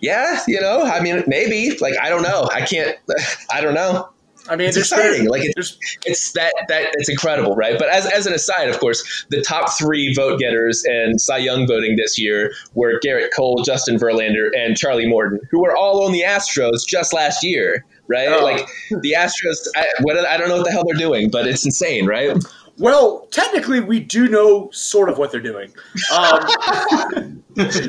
yeah, 0.00 0.40
you 0.46 0.60
know, 0.60 0.82
I 0.82 1.00
mean, 1.00 1.24
maybe. 1.26 1.78
Like, 1.78 1.94
I 2.00 2.08
don't 2.08 2.22
know. 2.22 2.48
I 2.52 2.62
can't. 2.62 2.96
I 3.50 3.60
don't 3.60 3.74
know. 3.74 4.11
I 4.48 4.56
mean, 4.56 4.68
it's 4.68 4.76
exciting. 4.76 5.28
Like 5.28 5.42
it's, 5.44 5.76
it's 6.04 6.32
that 6.32 6.52
that 6.68 6.94
it's 6.94 7.08
incredible, 7.08 7.54
right? 7.54 7.78
But 7.78 7.88
as, 7.88 8.06
as 8.06 8.26
an 8.26 8.32
aside, 8.32 8.68
of 8.68 8.78
course, 8.80 9.26
the 9.30 9.40
top 9.40 9.70
three 9.72 10.12
vote 10.14 10.40
getters 10.40 10.82
and 10.84 11.20
Cy 11.20 11.38
Young 11.38 11.66
voting 11.66 11.96
this 11.96 12.18
year 12.18 12.52
were 12.74 12.98
Gerrit 13.04 13.28
Cole, 13.34 13.62
Justin 13.64 13.96
Verlander, 13.96 14.48
and 14.56 14.76
Charlie 14.76 15.08
Morton, 15.08 15.40
who 15.50 15.62
were 15.62 15.76
all 15.76 16.04
on 16.04 16.12
the 16.12 16.22
Astros 16.22 16.86
just 16.86 17.12
last 17.12 17.44
year, 17.44 17.84
right? 18.08 18.28
Oh. 18.28 18.42
Like 18.42 18.66
the 18.90 19.14
Astros, 19.16 19.66
I, 19.76 19.86
what, 20.00 20.18
I 20.18 20.36
don't 20.36 20.48
know 20.48 20.56
what 20.56 20.64
the 20.64 20.72
hell 20.72 20.84
they're 20.84 20.98
doing, 20.98 21.30
but 21.30 21.46
it's 21.46 21.64
insane, 21.64 22.06
right? 22.06 22.36
Well, 22.78 23.26
technically, 23.30 23.80
we 23.80 24.00
do 24.00 24.28
know 24.28 24.70
sort 24.72 25.08
of 25.08 25.18
what 25.18 25.30
they're 25.30 25.40
doing. 25.40 25.72
Um, 26.12 26.40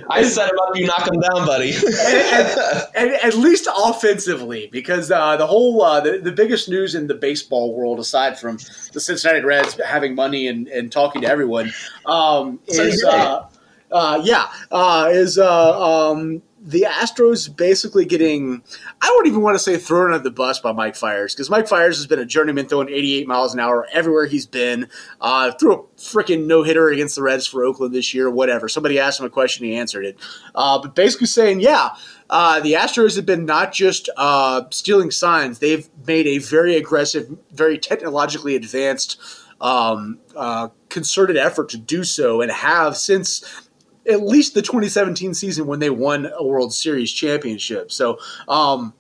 I 0.10 0.24
set 0.24 0.50
them 0.50 0.60
up, 0.60 0.76
you 0.76 0.86
knock 0.86 1.06
them 1.06 1.22
down, 1.22 1.46
buddy. 1.46 1.74
and, 1.74 2.58
and, 2.96 3.12
and, 3.12 3.12
at 3.24 3.34
least 3.36 3.68
offensively, 3.76 4.68
because 4.72 5.10
uh, 5.10 5.38
the 5.38 5.48
whole 5.48 5.82
uh, 5.82 6.02
the, 6.02 6.18
the 6.18 6.34
biggest 6.34 6.68
news 6.68 6.96
in 6.96 7.08
the 7.08 7.14
baseball 7.14 7.74
world, 7.74 8.00
aside 8.00 8.38
from 8.38 8.58
the 8.92 9.00
Cincinnati 9.00 9.40
Reds 9.40 9.80
having 9.86 10.16
money 10.16 10.48
and, 10.48 10.68
and 10.68 10.92
talking 10.92 11.22
to 11.22 11.28
everyone, 11.28 11.72
um, 12.06 12.60
is 12.68 13.04
uh, 13.06 13.48
uh, 13.94 14.22
yeah, 14.24 14.52
uh, 14.70 15.10
is 15.12 15.38
uh, 15.38 16.10
um, 16.12 16.42
the 16.66 16.86
Astros 16.90 17.54
basically 17.54 18.06
getting, 18.06 18.64
I 19.02 19.08
don't 19.08 19.28
even 19.28 19.42
want 19.42 19.56
to 19.56 19.60
say 19.60 19.76
thrown 19.76 20.14
under 20.14 20.24
the 20.24 20.32
bus 20.32 20.60
by 20.60 20.72
Mike 20.72 20.96
Fiers, 20.96 21.36
because 21.36 21.50
Mike 21.50 21.68
Fiers 21.68 21.98
has 21.98 22.08
been 22.08 22.20
a 22.20 22.26
journeyman 22.26 22.68
throwing 22.68 22.88
88 22.88 23.28
miles 23.28 23.54
an 23.54 23.60
hour 23.60 23.86
everywhere 23.92 24.26
he's 24.28 24.46
been. 24.46 24.88
Uh, 25.20 25.52
threw 25.52 25.74
a 25.74 25.84
freaking 25.98 26.46
no 26.46 26.64
hitter 26.64 26.88
against 26.88 27.18
the 27.18 27.22
Reds 27.22 27.46
for 27.46 27.66
Oakland 27.66 27.94
this 27.94 28.14
year, 28.14 28.30
whatever. 28.30 28.70
Somebody 28.70 28.98
asked 28.98 29.20
him 29.20 29.26
a 29.26 29.30
question, 29.30 29.66
he 29.66 29.76
answered 29.76 30.06
it. 30.06 30.18
Uh, 30.56 30.80
but 30.82 30.96
basically 30.96 31.28
saying, 31.28 31.60
yeah, 31.60 31.90
uh, 32.30 32.62
the 32.62 32.74
Astros 32.74 33.18
have 33.18 33.26
been 33.26 33.46
not 33.46 33.74
just 33.74 34.10
uh, 34.16 34.64
stealing 34.72 35.12
signs, 35.12 35.60
they've 35.60 35.90
made 36.08 36.28
a 36.28 36.38
very 36.38 36.78
aggressive, 36.78 37.38
very 37.52 37.78
technologically 37.78 38.56
advanced. 38.56 39.20
Um, 39.62 40.20
uh, 40.36 40.70
concerted 40.90 41.38
effort 41.38 41.70
to 41.70 41.78
do 41.78 42.04
so 42.04 42.42
and 42.42 42.52
have 42.52 42.98
since 42.98 43.70
at 44.10 44.22
least 44.22 44.54
the 44.54 44.62
2017 44.62 45.34
season 45.34 45.68
when 45.68 45.80
they 45.80 45.90
won 45.90 46.30
a 46.38 46.46
World 46.46 46.74
Series 46.74 47.12
championship. 47.12 47.92
So, 47.92 48.20
um, 48.48 48.94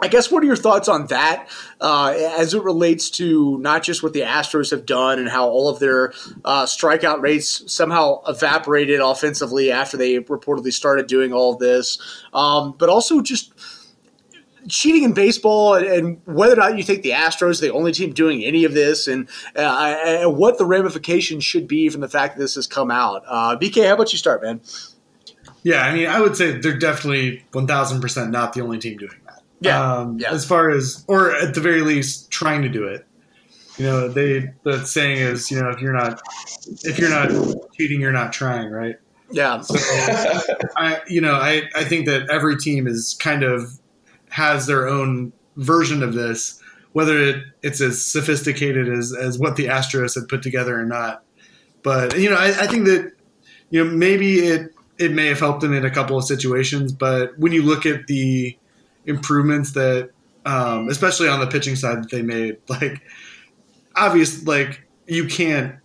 I 0.00 0.08
guess 0.08 0.30
what 0.30 0.42
are 0.42 0.46
your 0.46 0.56
thoughts 0.56 0.88
on 0.88 1.06
that 1.06 1.48
uh, 1.80 2.14
as 2.16 2.52
it 2.52 2.62
relates 2.64 3.10
to 3.10 3.58
not 3.58 3.84
just 3.84 4.02
what 4.02 4.12
the 4.12 4.22
Astros 4.22 4.72
have 4.72 4.86
done 4.86 5.20
and 5.20 5.28
how 5.28 5.48
all 5.48 5.68
of 5.68 5.78
their 5.78 6.12
uh, 6.44 6.64
strikeout 6.64 7.22
rates 7.22 7.62
somehow 7.72 8.20
evaporated 8.26 8.98
offensively 8.98 9.70
after 9.70 9.96
they 9.96 10.18
reportedly 10.18 10.72
started 10.72 11.06
doing 11.06 11.32
all 11.32 11.56
this, 11.56 11.98
um, 12.32 12.74
but 12.76 12.88
also 12.88 13.20
just 13.22 13.52
cheating 14.68 15.02
in 15.02 15.12
baseball 15.12 15.74
and 15.74 16.20
whether 16.24 16.54
or 16.54 16.56
not 16.56 16.76
you 16.76 16.84
think 16.84 17.02
the 17.02 17.10
Astros 17.10 17.58
are 17.58 17.66
the 17.66 17.72
only 17.72 17.92
team 17.92 18.12
doing 18.12 18.42
any 18.44 18.64
of 18.64 18.74
this 18.74 19.06
and, 19.06 19.28
uh, 19.56 19.96
and 20.04 20.36
what 20.36 20.58
the 20.58 20.64
ramifications 20.64 21.44
should 21.44 21.68
be 21.68 21.88
from 21.88 22.00
the 22.00 22.08
fact 22.08 22.36
that 22.36 22.42
this 22.42 22.54
has 22.54 22.66
come 22.66 22.90
out. 22.90 23.22
Uh, 23.26 23.56
BK, 23.56 23.86
how 23.86 23.94
about 23.94 24.12
you 24.12 24.18
start, 24.18 24.42
man? 24.42 24.60
Yeah, 25.62 25.84
I 25.84 25.94
mean, 25.94 26.06
I 26.06 26.20
would 26.20 26.36
say 26.36 26.58
they're 26.58 26.78
definitely 26.78 27.42
one 27.52 27.66
thousand 27.66 28.00
percent 28.00 28.30
not 28.30 28.52
the 28.52 28.60
only 28.60 28.78
team 28.78 28.98
doing 28.98 29.16
that. 29.26 29.42
Yeah, 29.60 29.80
um, 29.80 30.18
yeah. 30.18 30.30
As 30.30 30.44
far 30.44 30.68
as, 30.68 31.04
or 31.08 31.34
at 31.34 31.54
the 31.54 31.60
very 31.60 31.80
least, 31.80 32.30
trying 32.30 32.62
to 32.62 32.68
do 32.68 32.84
it. 32.84 33.06
You 33.78 33.86
know, 33.86 34.08
they 34.08 34.52
the 34.62 34.84
saying 34.84 35.16
is, 35.16 35.50
you 35.50 35.60
know, 35.60 35.70
if 35.70 35.80
you're 35.80 35.94
not 35.94 36.20
if 36.82 36.98
you're 36.98 37.10
not 37.10 37.30
cheating, 37.72 38.00
you're 38.00 38.12
not 38.12 38.32
trying, 38.32 38.70
right? 38.70 38.96
Yeah. 39.30 39.62
So, 39.62 39.74
I, 40.76 41.00
you 41.08 41.20
know, 41.20 41.34
I, 41.34 41.62
I 41.74 41.84
think 41.84 42.06
that 42.06 42.30
every 42.30 42.56
team 42.56 42.86
is 42.86 43.16
kind 43.18 43.42
of 43.42 43.80
has 44.34 44.66
their 44.66 44.88
own 44.88 45.32
version 45.56 46.02
of 46.02 46.12
this, 46.12 46.60
whether 46.92 47.16
it, 47.16 47.44
it's 47.62 47.80
as 47.80 48.02
sophisticated 48.02 48.88
as, 48.88 49.14
as 49.14 49.38
what 49.38 49.54
the 49.54 49.66
Astros 49.66 50.16
had 50.16 50.28
put 50.28 50.42
together 50.42 50.76
or 50.76 50.84
not. 50.84 51.22
But, 51.84 52.18
you 52.18 52.28
know, 52.28 52.34
I, 52.34 52.48
I 52.48 52.66
think 52.66 52.86
that, 52.86 53.12
you 53.70 53.84
know, 53.84 53.88
maybe 53.88 54.40
it, 54.40 54.74
it 54.98 55.12
may 55.12 55.26
have 55.26 55.38
helped 55.38 55.60
them 55.60 55.72
in 55.72 55.84
a 55.84 55.90
couple 55.90 56.18
of 56.18 56.24
situations, 56.24 56.92
but 56.92 57.38
when 57.38 57.52
you 57.52 57.62
look 57.62 57.86
at 57.86 58.08
the 58.08 58.58
improvements 59.06 59.70
that, 59.74 60.10
um, 60.44 60.88
especially 60.88 61.28
on 61.28 61.38
the 61.38 61.46
pitching 61.46 61.76
side 61.76 62.02
that 62.02 62.10
they 62.10 62.22
made, 62.22 62.56
like, 62.68 63.02
obvious, 63.94 64.44
like, 64.44 64.84
you 65.06 65.28
can't, 65.28 65.76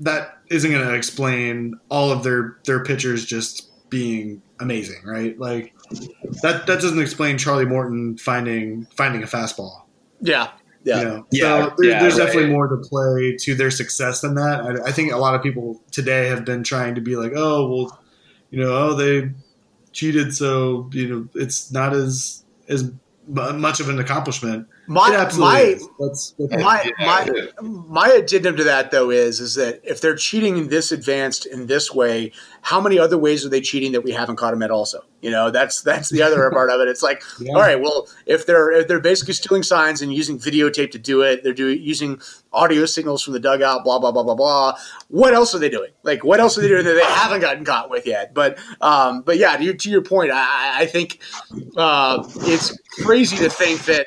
that 0.00 0.36
isn't 0.50 0.70
going 0.70 0.86
to 0.86 0.94
explain 0.94 1.80
all 1.88 2.10
of 2.10 2.24
their 2.24 2.58
their 2.64 2.84
pitchers 2.84 3.24
just 3.24 3.70
being 3.88 4.42
amazing, 4.58 5.00
right? 5.04 5.38
Like 5.38 5.74
that 5.90 6.64
that 6.66 6.80
doesn't 6.80 7.00
explain 7.00 7.38
Charlie 7.38 7.66
Morton 7.66 8.16
finding 8.16 8.86
finding 8.96 9.22
a 9.22 9.26
fastball. 9.26 9.82
Yeah. 10.20 10.50
Yeah. 10.84 10.98
You 10.98 11.04
know? 11.04 11.26
Yeah, 11.30 11.40
So 11.40 11.74
there, 11.78 11.90
yeah, 11.90 12.00
there's 12.00 12.18
right. 12.18 12.26
definitely 12.26 12.50
more 12.50 12.68
to 12.68 12.76
play 12.76 13.36
to 13.40 13.54
their 13.54 13.70
success 13.70 14.20
than 14.20 14.34
that. 14.34 14.60
I, 14.60 14.88
I 14.88 14.92
think 14.92 15.12
a 15.12 15.18
lot 15.18 15.34
of 15.34 15.42
people 15.42 15.80
today 15.90 16.28
have 16.28 16.44
been 16.44 16.62
trying 16.62 16.94
to 16.94 17.00
be 17.00 17.16
like, 17.16 17.32
oh, 17.34 17.68
well, 17.68 18.02
you 18.50 18.60
know, 18.60 18.72
oh, 18.72 18.94
they 18.94 19.30
cheated, 19.92 20.34
so 20.34 20.88
you 20.92 21.08
know, 21.08 21.28
it's 21.34 21.70
not 21.70 21.92
as 21.92 22.44
as 22.68 22.90
much 23.26 23.80
of 23.80 23.88
an 23.88 23.98
accomplishment. 23.98 24.66
My 24.90 25.12
it 25.14 25.20
absolutely 25.20 25.52
my 25.54 25.60
is. 25.60 25.88
That's, 26.00 26.34
that's 26.36 26.62
my 26.62 26.92
Yeah. 26.98 27.06
my 27.06 27.70
my 27.86 28.08
addendum 28.08 28.56
to 28.56 28.64
that 28.64 28.90
though 28.90 29.10
is 29.10 29.38
is 29.38 29.54
that 29.54 29.80
if 29.84 30.00
they're 30.00 30.16
cheating 30.16 30.66
this 30.68 30.90
advanced 30.90 31.46
in 31.46 31.68
this 31.68 31.94
way, 31.94 32.32
how 32.62 32.80
many 32.80 32.98
other 32.98 33.16
ways 33.16 33.46
are 33.46 33.48
they 33.48 33.60
cheating 33.60 33.92
that 33.92 34.00
we 34.00 34.10
haven't 34.10 34.34
caught 34.36 34.50
them 34.50 34.62
at? 34.64 34.72
Also, 34.72 35.04
you 35.20 35.30
know, 35.30 35.48
that's 35.50 35.82
that's 35.82 36.08
the 36.10 36.22
other 36.22 36.50
part 36.50 36.70
of 36.70 36.80
it. 36.80 36.88
It's 36.88 37.04
like, 37.04 37.22
Yeah. 37.40 37.54
all 37.54 37.60
right, 37.60 37.80
well, 37.80 38.08
if 38.26 38.46
they're 38.46 38.72
if 38.72 38.88
they're 38.88 38.98
basically 39.00 39.34
stealing 39.34 39.62
signs 39.62 40.02
and 40.02 40.12
using 40.12 40.38
videotape 40.40 40.90
to 40.90 40.98
do 40.98 41.22
it, 41.22 41.44
they're 41.44 41.54
doing 41.54 41.80
using 41.80 42.20
audio 42.52 42.84
signals 42.84 43.22
from 43.22 43.32
the 43.34 43.40
dugout, 43.40 43.84
blah 43.84 44.00
blah 44.00 44.10
blah 44.10 44.24
blah 44.24 44.34
blah. 44.34 44.76
What 45.06 45.34
else 45.34 45.54
are 45.54 45.60
they 45.60 45.68
doing? 45.70 45.90
Like, 46.02 46.24
what 46.24 46.40
else 46.40 46.58
are 46.58 46.62
they 46.62 46.68
doing 46.68 46.84
that 46.84 46.94
they 46.94 47.04
haven't 47.14 47.42
gotten 47.42 47.64
caught 47.64 47.90
with 47.90 48.08
yet? 48.08 48.34
But 48.34 48.58
um, 48.80 49.22
but 49.22 49.38
yeah, 49.38 49.56
to 49.56 49.62
your, 49.62 49.74
to 49.74 49.88
your 49.88 50.02
point, 50.02 50.32
I, 50.32 50.38
I- 50.40 50.80
I 50.80 50.86
think 50.86 51.20
uh, 51.76 52.24
it's 52.40 52.76
crazy 53.04 53.36
to 53.36 53.48
think 53.50 53.84
that 53.84 54.06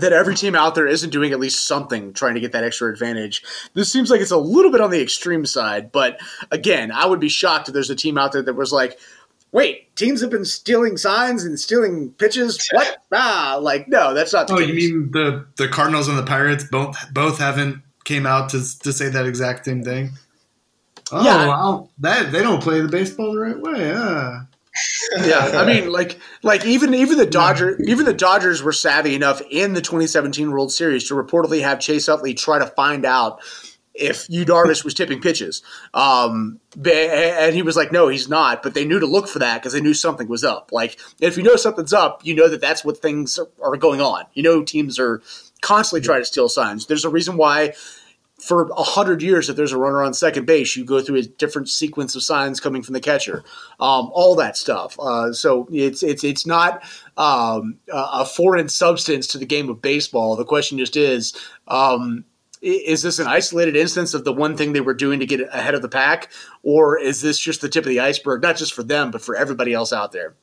that 0.00 0.12
every 0.12 0.34
team 0.34 0.54
out 0.54 0.74
there 0.74 0.86
isn't 0.86 1.10
doing 1.10 1.32
at 1.32 1.40
least 1.40 1.66
something 1.66 2.12
trying 2.12 2.34
to 2.34 2.40
get 2.40 2.52
that 2.52 2.64
extra 2.64 2.90
advantage. 2.90 3.42
This 3.74 3.92
seems 3.92 4.10
like 4.10 4.20
it's 4.20 4.30
a 4.30 4.36
little 4.36 4.70
bit 4.70 4.80
on 4.80 4.90
the 4.90 5.00
extreme 5.02 5.46
side, 5.46 5.92
but 5.92 6.18
again, 6.50 6.90
I 6.92 7.06
would 7.06 7.20
be 7.20 7.28
shocked 7.28 7.68
if 7.68 7.74
there's 7.74 7.90
a 7.90 7.96
team 7.96 8.16
out 8.18 8.32
there 8.32 8.42
that 8.42 8.54
was 8.54 8.72
like, 8.72 8.98
"Wait, 9.52 9.94
teams 9.96 10.20
have 10.20 10.30
been 10.30 10.44
stealing 10.44 10.96
signs 10.96 11.44
and 11.44 11.58
stealing 11.58 12.10
pitches." 12.12 12.66
What? 12.72 12.98
Ah, 13.12 13.58
like 13.60 13.88
no, 13.88 14.14
that's 14.14 14.32
not 14.32 14.48
the 14.48 14.54
Oh, 14.54 14.58
case. 14.58 14.68
you 14.68 14.74
mean 15.00 15.10
the 15.12 15.46
the 15.56 15.68
Cardinals 15.68 16.08
and 16.08 16.18
the 16.18 16.22
Pirates 16.24 16.64
both 16.64 16.96
both 17.12 17.38
haven't 17.38 17.82
came 18.04 18.26
out 18.26 18.48
to 18.50 18.58
to 18.80 18.92
say 18.92 19.08
that 19.08 19.26
exact 19.26 19.64
same 19.64 19.82
thing? 19.82 20.10
Oh, 21.12 21.22
Yeah. 21.22 21.46
wow. 21.48 21.88
That 21.98 22.32
they 22.32 22.42
don't 22.42 22.62
play 22.62 22.80
the 22.80 22.88
baseball 22.88 23.32
the 23.34 23.38
right 23.40 23.58
way. 23.60 23.92
Uh. 23.92 24.40
yeah, 25.24 25.52
I 25.54 25.66
mean, 25.66 25.90
like, 25.90 26.18
like 26.42 26.64
even 26.66 26.94
even 26.94 27.18
the 27.18 27.26
Dodger, 27.26 27.78
even 27.86 28.06
the 28.06 28.14
Dodgers 28.14 28.62
were 28.62 28.72
savvy 28.72 29.14
enough 29.14 29.40
in 29.50 29.74
the 29.74 29.80
2017 29.80 30.50
World 30.50 30.72
Series 30.72 31.08
to 31.08 31.14
reportedly 31.14 31.62
have 31.62 31.78
Chase 31.78 32.08
Utley 32.08 32.34
try 32.34 32.58
to 32.58 32.66
find 32.66 33.04
out 33.04 33.40
if 33.94 34.28
Yu 34.28 34.44
Darvish 34.44 34.84
was 34.84 34.92
tipping 34.92 35.20
pitches. 35.20 35.62
Um, 35.94 36.58
and 36.74 37.54
he 37.54 37.62
was 37.62 37.76
like, 37.76 37.92
no, 37.92 38.08
he's 38.08 38.28
not. 38.28 38.62
But 38.62 38.74
they 38.74 38.84
knew 38.84 38.98
to 38.98 39.06
look 39.06 39.28
for 39.28 39.38
that 39.38 39.60
because 39.60 39.72
they 39.72 39.80
knew 39.80 39.94
something 39.94 40.26
was 40.26 40.42
up. 40.42 40.70
Like, 40.72 40.98
if 41.20 41.36
you 41.36 41.44
know 41.44 41.56
something's 41.56 41.92
up, 41.92 42.24
you 42.24 42.34
know 42.34 42.48
that 42.48 42.60
that's 42.60 42.84
what 42.84 42.98
things 42.98 43.38
are, 43.38 43.48
are 43.62 43.76
going 43.76 44.00
on. 44.00 44.24
You 44.34 44.42
know, 44.42 44.64
teams 44.64 44.98
are 44.98 45.22
constantly 45.60 46.04
trying 46.04 46.22
to 46.22 46.26
steal 46.26 46.48
signs. 46.48 46.86
There's 46.86 47.04
a 47.04 47.10
reason 47.10 47.36
why 47.36 47.74
for 48.44 48.68
a 48.76 48.82
hundred 48.82 49.22
years, 49.22 49.48
if 49.48 49.56
there's 49.56 49.72
a 49.72 49.78
runner 49.78 50.02
on 50.02 50.12
second 50.12 50.44
base, 50.44 50.76
you 50.76 50.84
go 50.84 51.00
through 51.00 51.16
a 51.16 51.22
different 51.22 51.68
sequence 51.68 52.14
of 52.14 52.22
signs 52.22 52.60
coming 52.60 52.82
from 52.82 52.92
the 52.92 53.00
catcher, 53.00 53.42
um, 53.80 54.10
all 54.12 54.34
that 54.34 54.58
stuff. 54.58 54.98
Uh, 55.00 55.32
so 55.32 55.66
it's 55.72 56.02
it's 56.02 56.22
it's 56.22 56.46
not 56.46 56.82
um, 57.16 57.78
a 57.90 58.26
foreign 58.26 58.68
substance 58.68 59.26
to 59.28 59.38
the 59.38 59.46
game 59.46 59.70
of 59.70 59.80
baseball. 59.80 60.36
The 60.36 60.44
question 60.44 60.78
just 60.78 60.96
is. 60.96 61.32
Um, 61.68 62.24
is 62.60 63.02
this 63.02 63.18
an 63.18 63.26
isolated 63.26 63.76
instance 63.76 64.14
of 64.14 64.24
the 64.24 64.32
one 64.32 64.56
thing 64.56 64.72
they 64.72 64.80
were 64.80 64.94
doing 64.94 65.20
to 65.20 65.26
get 65.26 65.40
ahead 65.52 65.74
of 65.74 65.82
the 65.82 65.88
pack, 65.88 66.32
or 66.62 66.98
is 66.98 67.20
this 67.20 67.38
just 67.38 67.60
the 67.60 67.68
tip 67.68 67.84
of 67.84 67.90
the 67.90 68.00
iceberg, 68.00 68.40
not 68.40 68.56
just 68.56 68.72
for 68.72 68.82
them, 68.82 69.10
but 69.10 69.20
for 69.20 69.36
everybody 69.36 69.74
else 69.74 69.92
out 69.92 70.12
there? 70.12 70.34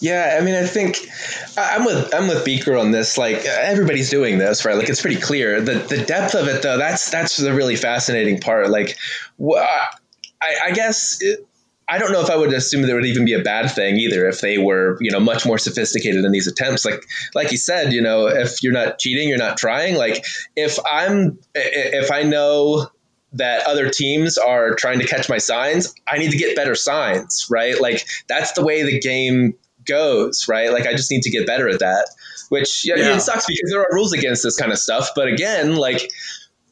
Yeah, 0.00 0.36
I 0.40 0.44
mean, 0.44 0.54
I 0.54 0.64
think 0.64 1.08
I'm 1.56 1.84
with 1.84 2.14
I'm 2.14 2.28
with 2.28 2.44
Beaker 2.44 2.76
on 2.76 2.92
this. 2.92 3.18
Like 3.18 3.44
everybody's 3.44 4.10
doing 4.10 4.38
this, 4.38 4.64
right? 4.64 4.76
Like 4.76 4.88
it's 4.88 5.00
pretty 5.00 5.20
clear. 5.20 5.60
The 5.60 5.74
the 5.74 6.04
depth 6.04 6.34
of 6.34 6.46
it, 6.46 6.62
though, 6.62 6.78
that's 6.78 7.10
that's 7.10 7.36
the 7.36 7.52
really 7.52 7.76
fascinating 7.76 8.40
part. 8.40 8.70
Like, 8.70 8.96
I, 9.40 10.56
I 10.66 10.70
guess. 10.72 11.18
It, 11.20 11.44
I 11.90 11.96
don't 11.96 12.12
know 12.12 12.20
if 12.20 12.28
I 12.28 12.36
would 12.36 12.52
assume 12.52 12.82
there 12.82 12.96
would 12.96 13.06
even 13.06 13.24
be 13.24 13.32
a 13.32 13.42
bad 13.42 13.70
thing 13.70 13.96
either 13.96 14.28
if 14.28 14.42
they 14.42 14.58
were, 14.58 14.98
you 15.00 15.10
know, 15.10 15.20
much 15.20 15.46
more 15.46 15.56
sophisticated 15.56 16.22
in 16.22 16.32
these 16.32 16.46
attempts. 16.46 16.84
Like, 16.84 17.02
like 17.34 17.50
you 17.50 17.56
said, 17.56 17.94
you 17.94 18.02
know, 18.02 18.26
if 18.26 18.62
you're 18.62 18.74
not 18.74 18.98
cheating, 18.98 19.26
you're 19.26 19.38
not 19.38 19.56
trying. 19.56 19.96
Like, 19.96 20.22
if 20.54 20.78
I'm, 20.84 21.38
if 21.54 22.12
I 22.12 22.24
know 22.24 22.90
that 23.32 23.66
other 23.66 23.88
teams 23.88 24.36
are 24.36 24.74
trying 24.74 24.98
to 24.98 25.06
catch 25.06 25.30
my 25.30 25.38
signs, 25.38 25.94
I 26.06 26.18
need 26.18 26.30
to 26.30 26.36
get 26.36 26.54
better 26.54 26.74
signs, 26.74 27.46
right? 27.48 27.80
Like, 27.80 28.06
that's 28.28 28.52
the 28.52 28.62
way 28.62 28.82
the 28.82 29.00
game 29.00 29.54
goes, 29.88 30.46
right? 30.48 30.72
Like, 30.72 30.86
I 30.86 30.92
just 30.92 31.10
need 31.10 31.22
to 31.22 31.30
get 31.30 31.46
better 31.46 31.68
at 31.68 31.80
that. 31.80 32.08
Which 32.50 32.86
yeah, 32.86 32.94
Yeah. 32.96 33.16
it 33.16 33.20
sucks 33.20 33.46
because 33.46 33.70
there 33.70 33.80
are 33.80 33.88
rules 33.92 34.12
against 34.12 34.42
this 34.42 34.56
kind 34.56 34.72
of 34.72 34.78
stuff. 34.78 35.10
But 35.14 35.28
again, 35.28 35.76
like 35.76 36.10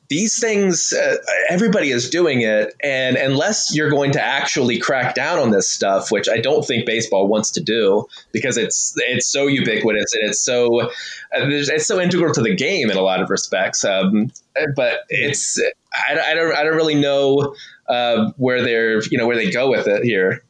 these 0.09 0.39
things 0.39 0.93
uh, 0.93 1.17
everybody 1.49 1.91
is 1.91 2.11
doing 2.11 2.43
it 2.43 2.75
and 2.83 3.17
unless 3.17 3.75
you're 3.75 3.91
going 3.91 4.12
to 4.12 4.23
actually 4.23 4.79
crack 4.79 5.14
down 5.14 5.39
on 5.39 5.51
this 5.51 5.69
stuff 5.69 6.11
which 6.12 6.29
i 6.29 6.39
don't 6.39 6.64
think 6.64 6.87
baseball 6.87 7.27
wants 7.27 7.51
to 7.51 7.61
do 7.61 8.07
because 8.33 8.57
it's 8.57 8.95
it's 8.99 9.27
so 9.27 9.47
ubiquitous 9.47 10.14
and 10.14 10.29
it's 10.29 10.41
so 10.41 10.81
uh, 10.83 10.89
it's 11.33 11.87
so 11.87 12.01
integral 12.01 12.33
to 12.33 12.43
the 12.43 12.55
game 12.55 12.91
in 12.91 12.97
a 12.97 13.03
lot 13.03 13.21
of 13.21 13.31
respects 13.31 13.85
um, 13.85 14.31
but 14.75 15.01
it's 15.09 15.61
I, 15.93 16.19
I 16.31 16.35
don't 16.35 16.55
i 16.55 16.62
don't 16.62 16.77
really 16.77 16.95
know 16.95 17.55
uh, 17.89 18.31
where 18.37 18.62
they're 18.62 19.03
you 19.11 19.19
know 19.19 19.27
where 19.27 19.37
they 19.37 19.51
go 19.51 19.71
with 19.71 19.87
it 19.87 20.05
here 20.05 20.43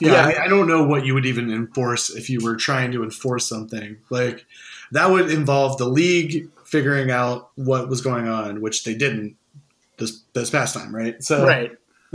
Yeah, 0.00 0.12
Yeah. 0.12 0.22
I, 0.22 0.28
mean, 0.28 0.38
I 0.38 0.48
don't 0.48 0.68
know 0.68 0.84
what 0.84 1.06
you 1.06 1.14
would 1.14 1.26
even 1.26 1.52
enforce 1.52 2.10
if 2.10 2.28
you 2.28 2.40
were 2.42 2.56
trying 2.56 2.92
to 2.92 3.02
enforce 3.02 3.46
something. 3.48 3.96
Like 4.10 4.44
that 4.92 5.10
would 5.10 5.30
involve 5.30 5.78
the 5.78 5.88
league 5.88 6.48
figuring 6.64 7.10
out 7.10 7.50
what 7.56 7.88
was 7.88 8.00
going 8.00 8.28
on, 8.28 8.60
which 8.60 8.84
they 8.84 8.94
didn't 8.94 9.36
this 9.98 10.22
this 10.32 10.50
past 10.50 10.74
time, 10.74 10.94
right? 10.94 11.22
So 11.22 11.44
Right. 11.46 11.72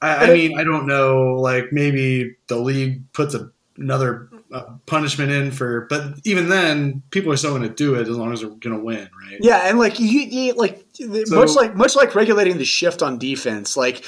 I, 0.00 0.26
I 0.30 0.32
mean, 0.32 0.58
I 0.58 0.64
don't 0.64 0.86
know. 0.86 1.34
Like 1.34 1.72
maybe 1.72 2.36
the 2.46 2.56
league 2.56 3.02
puts 3.12 3.34
a, 3.34 3.50
another 3.76 4.28
uh, 4.52 4.64
punishment 4.86 5.30
in 5.30 5.50
for, 5.50 5.86
but 5.90 6.14
even 6.24 6.48
then, 6.48 7.02
people 7.10 7.32
are 7.32 7.36
still 7.36 7.50
going 7.50 7.62
to 7.62 7.74
do 7.74 7.94
it 7.96 8.02
as 8.02 8.16
long 8.16 8.32
as 8.32 8.40
they're 8.40 8.50
going 8.50 8.76
to 8.76 8.82
win, 8.82 9.08
right? 9.28 9.38
Yeah, 9.40 9.68
and 9.68 9.78
like 9.78 9.98
you, 9.98 10.06
you 10.06 10.54
like 10.54 10.86
much 11.28 11.50
like 11.54 11.74
much 11.74 11.96
like 11.96 12.14
regulating 12.14 12.58
the 12.58 12.64
shift 12.64 13.02
on 13.02 13.18
defense, 13.18 13.76
like 13.76 14.04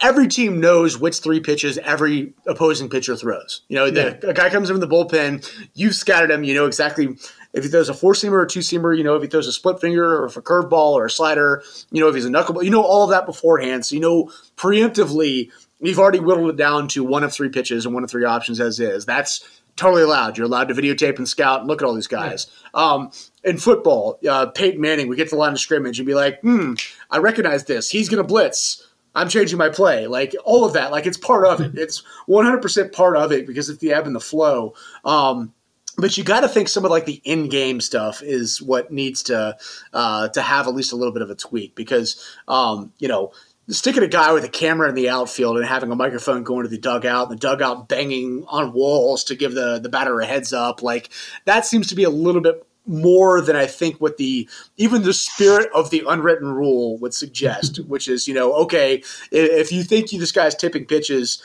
every 0.00 0.28
team 0.28 0.60
knows 0.60 0.98
which 0.98 1.18
three 1.18 1.40
pitches 1.40 1.78
every 1.78 2.32
opposing 2.46 2.88
pitcher 2.88 3.16
throws. 3.16 3.62
You 3.68 3.76
know, 3.76 3.90
the 3.90 4.28
a 4.28 4.34
guy 4.34 4.50
comes 4.50 4.70
in 4.70 4.78
from 4.78 4.80
the 4.80 4.94
bullpen, 4.94 5.48
you've 5.74 5.94
scouted 5.94 6.30
him, 6.30 6.44
you 6.44 6.54
know 6.54 6.66
exactly 6.66 7.16
if 7.52 7.64
he 7.64 7.70
throws 7.70 7.88
a 7.88 7.94
four 7.94 8.14
seamer 8.14 8.32
or 8.32 8.46
two 8.46 8.60
seamer, 8.60 8.96
you 8.96 9.04
know 9.04 9.16
if 9.16 9.22
he 9.22 9.28
throws 9.28 9.46
a 9.46 9.52
split 9.52 9.80
finger 9.80 10.22
or 10.22 10.26
if 10.26 10.36
a 10.36 10.42
curveball 10.42 10.92
or 10.92 11.06
a 11.06 11.10
slider, 11.10 11.62
you 11.90 12.00
know 12.00 12.08
if 12.08 12.14
he's 12.14 12.26
a 12.26 12.30
knuckleball, 12.30 12.64
you 12.64 12.70
know 12.70 12.82
all 12.82 13.04
of 13.04 13.10
that 13.10 13.26
beforehand, 13.26 13.84
so 13.84 13.94
you 13.94 14.00
know 14.00 14.30
preemptively 14.56 15.50
you've 15.80 15.98
already 15.98 16.20
whittled 16.20 16.50
it 16.50 16.56
down 16.56 16.88
to 16.88 17.02
one 17.02 17.24
of 17.24 17.32
three 17.32 17.48
pitches 17.48 17.86
and 17.86 17.94
one 17.94 18.04
of 18.04 18.10
three 18.10 18.24
options 18.24 18.60
as 18.60 18.78
is. 18.80 19.06
That's 19.06 19.60
totally 19.76 20.02
allowed. 20.02 20.36
You're 20.36 20.46
allowed 20.46 20.68
to 20.68 20.74
videotape 20.74 21.16
and 21.16 21.28
scout 21.28 21.60
and 21.60 21.68
look 21.68 21.80
at 21.80 21.86
all 21.86 21.94
these 21.94 22.06
guys. 22.06 22.46
Um, 22.74 23.10
in 23.42 23.56
football, 23.56 24.18
uh, 24.28 24.46
Peyton 24.46 24.80
Manning, 24.80 25.08
we 25.08 25.16
get 25.16 25.30
to 25.30 25.36
the 25.36 25.38
line 25.38 25.52
of 25.52 25.60
scrimmage 25.60 25.98
and 25.98 26.06
be 26.06 26.14
like, 26.14 26.40
hmm, 26.42 26.74
I 27.10 27.18
recognize 27.18 27.64
this. 27.64 27.90
He's 27.90 28.08
going 28.08 28.22
to 28.22 28.26
blitz. 28.26 28.86
I'm 29.14 29.28
changing 29.28 29.58
my 29.58 29.68
play. 29.68 30.06
Like 30.06 30.34
all 30.44 30.64
of 30.64 30.74
that. 30.74 30.90
Like 30.90 31.06
it's 31.06 31.16
part 31.16 31.46
of 31.46 31.60
it. 31.60 31.76
It's 31.76 32.02
100% 32.28 32.92
part 32.92 33.16
of 33.16 33.32
it 33.32 33.46
because 33.46 33.68
it's 33.68 33.80
the 33.80 33.92
ebb 33.92 34.06
and 34.06 34.14
the 34.14 34.20
flow. 34.20 34.74
Um, 35.04 35.52
but 35.96 36.16
you 36.16 36.24
got 36.24 36.40
to 36.40 36.48
think 36.48 36.68
some 36.68 36.84
of 36.84 36.90
like 36.90 37.06
the 37.06 37.20
in-game 37.24 37.80
stuff 37.80 38.22
is 38.22 38.62
what 38.62 38.92
needs 38.92 39.24
to 39.24 39.56
uh, 39.92 40.28
to 40.28 40.42
have 40.42 40.66
at 40.66 40.74
least 40.74 40.92
a 40.92 40.96
little 40.96 41.12
bit 41.12 41.22
of 41.22 41.30
a 41.30 41.34
tweak 41.34 41.74
because 41.74 42.24
um, 42.48 42.92
you 42.98 43.08
know 43.08 43.32
sticking 43.68 44.02
a 44.02 44.08
guy 44.08 44.32
with 44.32 44.44
a 44.44 44.48
camera 44.48 44.88
in 44.88 44.94
the 44.94 45.08
outfield 45.08 45.56
and 45.56 45.66
having 45.66 45.90
a 45.90 45.96
microphone 45.96 46.42
going 46.42 46.62
to 46.64 46.68
the 46.68 46.78
dugout 46.78 47.30
and 47.30 47.38
the 47.38 47.40
dugout 47.40 47.88
banging 47.88 48.44
on 48.48 48.72
walls 48.72 49.24
to 49.24 49.34
give 49.34 49.54
the 49.54 49.78
the 49.78 49.88
batter 49.88 50.18
a 50.20 50.26
heads 50.26 50.52
up 50.52 50.82
like 50.82 51.10
that 51.44 51.66
seems 51.66 51.88
to 51.88 51.94
be 51.94 52.04
a 52.04 52.10
little 52.10 52.40
bit 52.40 52.66
more 52.86 53.40
than 53.40 53.56
I 53.56 53.66
think 53.66 54.00
what 54.00 54.16
the 54.16 54.48
even 54.76 55.02
the 55.02 55.12
spirit 55.12 55.68
of 55.74 55.90
the 55.90 56.02
unwritten 56.08 56.52
rule 56.52 56.98
would 56.98 57.14
suggest, 57.14 57.78
which 57.88 58.08
is 58.08 58.26
you 58.26 58.34
know 58.34 58.52
okay 58.54 59.02
if 59.30 59.72
you 59.72 59.82
think 59.84 60.12
you, 60.12 60.18
this 60.18 60.32
guy's 60.32 60.54
tipping 60.54 60.86
pitches 60.86 61.42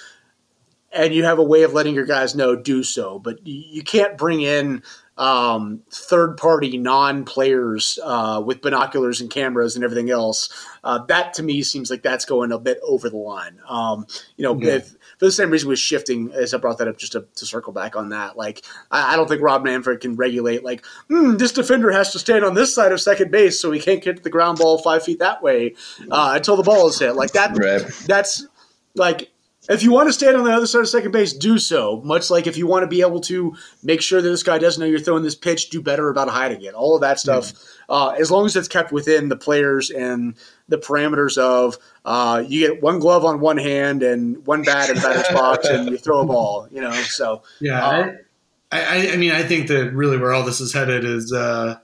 and 0.96 1.14
you 1.14 1.26
have 1.26 1.40
a 1.40 1.44
way 1.44 1.64
of 1.64 1.74
letting 1.74 1.94
your 1.94 2.06
guys 2.06 2.36
know, 2.36 2.56
do 2.56 2.82
so, 2.82 3.20
but 3.20 3.46
you 3.46 3.84
can't 3.84 4.18
bring 4.18 4.42
in 4.42 4.82
um, 5.18 5.82
third 5.92 6.38
party 6.38 6.78
non 6.78 7.26
players 7.26 8.00
uh, 8.04 8.42
with 8.46 8.62
binoculars 8.62 9.22
and 9.22 9.30
cameras 9.30 9.76
and 9.76 9.84
everything 9.84 10.10
else. 10.10 10.50
Uh, 10.84 11.04
that 11.06 11.34
to 11.36 11.44
me 11.44 11.64
seems 11.64 11.90
like 11.90 12.02
that's 12.02 12.26
going 12.26 12.52
a 12.52 12.60
bit 12.60 12.80
over 12.84 13.10
the 13.10 13.18
line. 13.18 13.60
Um, 13.68 14.08
you 14.38 14.44
know, 14.44 14.60
yeah. 14.60 14.76
if, 14.76 14.96
for 15.26 15.30
the 15.30 15.34
same 15.44 15.50
reason 15.50 15.70
with 15.70 15.80
shifting, 15.80 16.32
as 16.34 16.54
I 16.54 16.58
brought 16.58 16.78
that 16.78 16.88
up 16.88 16.98
just 16.98 17.14
to, 17.14 17.26
to 17.38 17.46
circle 17.48 17.74
back 17.74 17.96
on 17.96 18.10
that. 18.10 18.38
Like, 18.38 18.64
I, 18.92 19.14
I, 19.14 19.16
don't 19.16 19.28
think 19.28 19.42
Rob 19.42 19.64
Manfred 19.64 20.00
can 20.00 20.16
regulate, 20.16 20.64
like, 20.64 20.86
hmm, 21.10 21.38
this 21.38 21.52
defender 21.52 21.92
has 21.92 22.12
to 22.12 22.20
stand 22.20 22.46
on 22.46 22.54
this 22.54 22.76
side 22.76 22.92
of 22.92 23.02
second 23.02 23.32
base 23.32 23.60
so 23.60 23.72
he 23.72 23.80
can't 23.80 24.04
get 24.04 24.22
the 24.22 24.30
ground 24.30 24.60
ball 24.60 24.78
five 24.78 25.04
feet 25.04 25.18
that 25.20 25.42
way 25.42 25.74
uh, 26.12 26.34
until 26.36 26.56
the 26.56 26.64
ball 26.64 26.88
is 26.88 27.00
hit. 27.00 27.16
Like, 27.16 27.32
that, 27.32 27.58
right. 27.58 27.82
that's 28.06 28.46
like, 28.94 29.32
if 29.70 29.84
you 29.84 29.92
want 29.92 30.10
to 30.10 30.14
stand 30.14 30.36
on 30.36 30.44
the 30.44 30.52
other 30.52 30.68
side 30.68 30.82
of 30.82 30.90
second 30.90 31.12
base, 31.12 31.34
do 31.34 31.58
so. 31.58 32.02
Much 32.04 32.30
like 32.30 32.48
if 32.48 32.58
you 32.58 32.68
want 32.68 32.84
to 32.84 32.88
be 32.88 33.02
able 33.02 33.22
to 33.22 33.56
make 33.84 34.02
sure 34.02 34.22
that 34.22 34.30
this 34.30 34.44
guy 34.44 34.58
doesn't 34.58 34.80
know 34.80 34.86
you're 34.86 35.00
throwing 35.00 35.24
this 35.24 35.36
pitch, 35.36 35.70
do 35.70 35.82
better 35.82 36.10
about 36.10 36.30
hiding 36.30 36.62
it. 36.62 36.74
All 36.74 36.96
of 36.96 37.02
that 37.02 37.20
stuff, 37.20 37.54
mm-hmm. 37.54 37.92
uh, 37.92 38.10
as 38.12 38.32
long 38.32 38.46
as 38.46 38.56
it's 38.56 38.68
kept 38.68 38.92
within 38.92 39.30
the 39.30 39.36
players 39.36 39.90
and 39.90 40.36
the 40.68 40.78
parameters 40.78 41.38
of 41.38 41.78
uh, 42.04 42.44
you 42.46 42.68
get 42.68 42.82
one 42.82 43.00
glove 43.00 43.26
on 43.26 43.40
one 43.40 43.58
hand 43.58 44.04
and 44.04 44.46
one 44.46 44.64
bat 44.64 44.90
in 44.90 44.96
the 44.96 45.02
batter's 45.02 45.34
box, 45.34 45.68
and 45.68 45.90
you 45.90 45.98
throw 45.98 46.22
a 46.22 46.26
ball. 46.26 46.68
You 46.72 46.82
know, 46.82 46.92
so 46.92 47.44
yeah. 47.60 47.86
Uh, 47.86 48.12
I, 48.72 49.14
I, 49.14 49.16
mean, 49.16 49.32
I 49.32 49.44
think 49.44 49.68
that 49.68 49.94
really 49.94 50.18
where 50.18 50.34
all 50.34 50.44
this 50.44 50.60
is 50.60 50.74
headed 50.74 51.06
is 51.06 51.32
uh, 51.32 51.78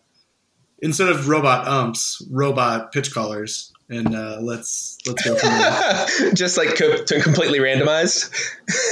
instead 0.80 1.10
of 1.10 1.30
robot 1.30 1.68
umps, 1.68 2.26
robot 2.30 2.92
pitch 2.92 3.14
callers 3.14 3.71
and 3.92 4.16
uh, 4.16 4.38
let's 4.42 4.98
let's 5.06 5.24
go 5.24 5.36
from 5.36 5.50
there. 5.50 6.34
just 6.34 6.58
like 6.58 6.76
co- 6.76 7.04
completely 7.04 7.60
randomized. 7.60 8.32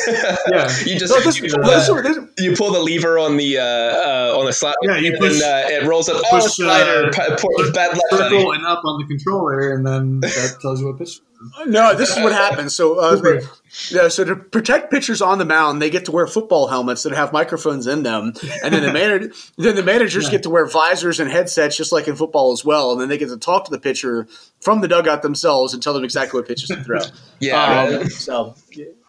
yeah, 0.52 0.70
you 0.86 1.00
just 1.00 1.14
this, 1.24 1.40
you, 1.40 1.56
uh, 1.56 2.02
this, 2.02 2.20
you, 2.38 2.56
pull 2.56 2.72
the 2.72 2.80
lever 2.80 3.18
on 3.18 3.38
the 3.38 3.58
uh, 3.58 3.64
uh 3.64 4.38
on 4.38 4.46
the 4.46 4.54
slot. 4.54 4.76
Yeah, 4.84 4.98
you 4.98 5.18
push. 5.18 5.42
And, 5.42 5.44
uh, 5.44 5.84
it 5.84 5.88
rolls 5.88 6.10
up. 6.10 6.22
Push, 6.30 6.44
oh, 6.44 6.48
slider, 6.48 7.10
push, 7.12 7.72
bad 7.74 7.98
circle 8.12 8.52
and 8.52 8.66
up 8.66 8.84
on 8.84 9.02
the 9.02 9.08
controller, 9.08 9.74
and 9.74 9.88
then 9.88 10.20
that 10.20 10.58
tells 10.62 10.82
you 10.82 10.88
what 10.88 11.00
pitch. 11.00 11.22
No, 11.66 11.96
this 11.96 12.10
is 12.16 12.22
what 12.22 12.34
happens. 12.34 12.76
So, 12.76 13.00
uh, 13.00 13.42
yeah, 13.90 14.10
so 14.10 14.26
to 14.26 14.36
protect 14.36 14.92
pitchers 14.92 15.22
on 15.22 15.38
the 15.38 15.46
mound, 15.46 15.82
they 15.82 15.90
get 15.90 16.04
to 16.06 16.12
wear 16.12 16.28
football 16.28 16.68
helmets 16.68 17.04
that 17.04 17.14
have 17.14 17.32
microphones 17.32 17.88
in 17.88 18.04
them, 18.04 18.34
and 18.62 18.74
then 18.74 18.84
the 18.84 18.92
manager, 18.92 19.32
then 19.58 19.76
the 19.76 19.84
managers 19.84 20.26
yeah. 20.26 20.32
get 20.32 20.44
to 20.44 20.50
wear 20.50 20.66
visors 20.66 21.20
and 21.20 21.32
headsets, 21.32 21.78
just 21.78 21.94
like 21.94 22.10
in 22.10 22.18
football 22.18 22.52
as 22.52 22.66
well, 22.66 22.92
and 22.92 23.00
then 23.00 23.08
they 23.08 23.18
get 23.18 23.30
to 23.30 23.38
talk 23.38 23.64
to 23.66 23.72
the 23.72 23.80
pitcher 23.80 24.28
from 24.60 24.82
the 24.82 24.88
dugout 24.90 25.22
themselves 25.22 25.74
and 25.74 25.82
tell 25.82 25.94
them 25.94 26.04
exactly 26.04 26.38
what 26.38 26.48
pitches 26.48 26.68
to 26.70 26.84
throw. 26.84 27.00
yeah. 27.40 27.84
Um, 27.84 27.96
right. 27.96 28.12
So, 28.12 28.56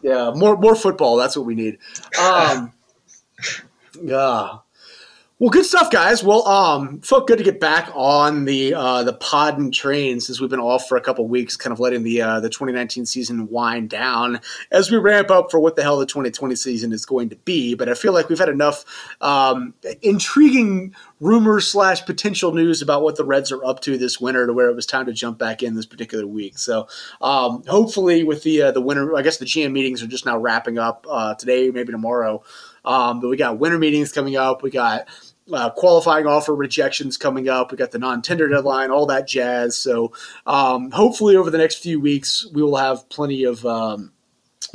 yeah, 0.01 0.31
more 0.33 0.55
more 0.55 0.75
football. 0.75 1.17
That's 1.17 1.35
what 1.35 1.45
we 1.45 1.55
need. 1.55 1.79
Um, 2.17 2.71
yeah. 4.01 4.59
Well, 5.41 5.49
good 5.49 5.65
stuff, 5.65 5.89
guys. 5.89 6.23
Well, 6.23 6.47
um, 6.47 7.01
felt 7.01 7.25
good 7.25 7.39
to 7.39 7.43
get 7.43 7.59
back 7.59 7.89
on 7.95 8.45
the 8.45 8.75
uh, 8.75 9.01
the 9.01 9.13
pod 9.13 9.57
and 9.57 9.73
train 9.73 10.19
since 10.19 10.39
we've 10.39 10.51
been 10.51 10.59
off 10.59 10.87
for 10.87 10.97
a 10.97 11.01
couple 11.01 11.27
weeks, 11.27 11.57
kind 11.57 11.73
of 11.73 11.79
letting 11.79 12.03
the 12.03 12.21
uh, 12.21 12.39
the 12.41 12.47
2019 12.47 13.07
season 13.07 13.49
wind 13.49 13.89
down 13.89 14.39
as 14.71 14.91
we 14.91 14.97
ramp 14.97 15.31
up 15.31 15.49
for 15.49 15.59
what 15.59 15.75
the 15.75 15.81
hell 15.81 15.97
the 15.97 16.05
2020 16.05 16.55
season 16.55 16.93
is 16.93 17.07
going 17.07 17.29
to 17.29 17.35
be. 17.37 17.73
But 17.73 17.89
I 17.89 17.95
feel 17.95 18.13
like 18.13 18.29
we've 18.29 18.37
had 18.37 18.49
enough 18.49 18.85
um, 19.19 19.73
intriguing 20.03 20.93
rumors 21.19 21.67
slash 21.67 22.05
potential 22.05 22.53
news 22.53 22.83
about 22.83 23.01
what 23.01 23.15
the 23.15 23.25
Reds 23.25 23.51
are 23.51 23.65
up 23.65 23.79
to 23.79 23.97
this 23.97 24.21
winter 24.21 24.45
to 24.45 24.53
where 24.53 24.69
it 24.69 24.75
was 24.75 24.85
time 24.85 25.07
to 25.07 25.11
jump 25.11 25.39
back 25.39 25.63
in 25.63 25.73
this 25.73 25.87
particular 25.87 26.27
week. 26.27 26.59
So 26.59 26.87
um, 27.19 27.63
hopefully, 27.67 28.23
with 28.23 28.43
the 28.43 28.61
uh, 28.61 28.71
the 28.73 28.81
winter, 28.81 29.15
I 29.15 29.23
guess 29.23 29.37
the 29.37 29.45
GM 29.45 29.71
meetings 29.71 30.03
are 30.03 30.07
just 30.07 30.27
now 30.27 30.37
wrapping 30.37 30.77
up 30.77 31.07
uh, 31.09 31.33
today, 31.33 31.71
maybe 31.71 31.91
tomorrow. 31.91 32.43
Um, 32.83 33.21
but 33.21 33.29
we 33.29 33.37
got 33.37 33.59
winter 33.59 33.77
meetings 33.77 34.11
coming 34.11 34.35
up. 34.35 34.63
We 34.63 34.71
got 34.71 35.07
uh, 35.53 35.69
qualifying 35.71 36.27
offer 36.27 36.55
rejections 36.55 37.17
coming 37.17 37.49
up. 37.49 37.71
We 37.71 37.77
got 37.77 37.91
the 37.91 37.99
non-tender 37.99 38.47
deadline, 38.47 38.91
all 38.91 39.05
that 39.07 39.27
jazz. 39.27 39.77
So 39.77 40.13
um, 40.45 40.91
hopefully, 40.91 41.35
over 41.35 41.49
the 41.49 41.57
next 41.57 41.77
few 41.77 41.99
weeks, 41.99 42.45
we 42.53 42.61
will 42.61 42.77
have 42.77 43.07
plenty 43.09 43.43
of 43.43 43.65
um, 43.65 44.11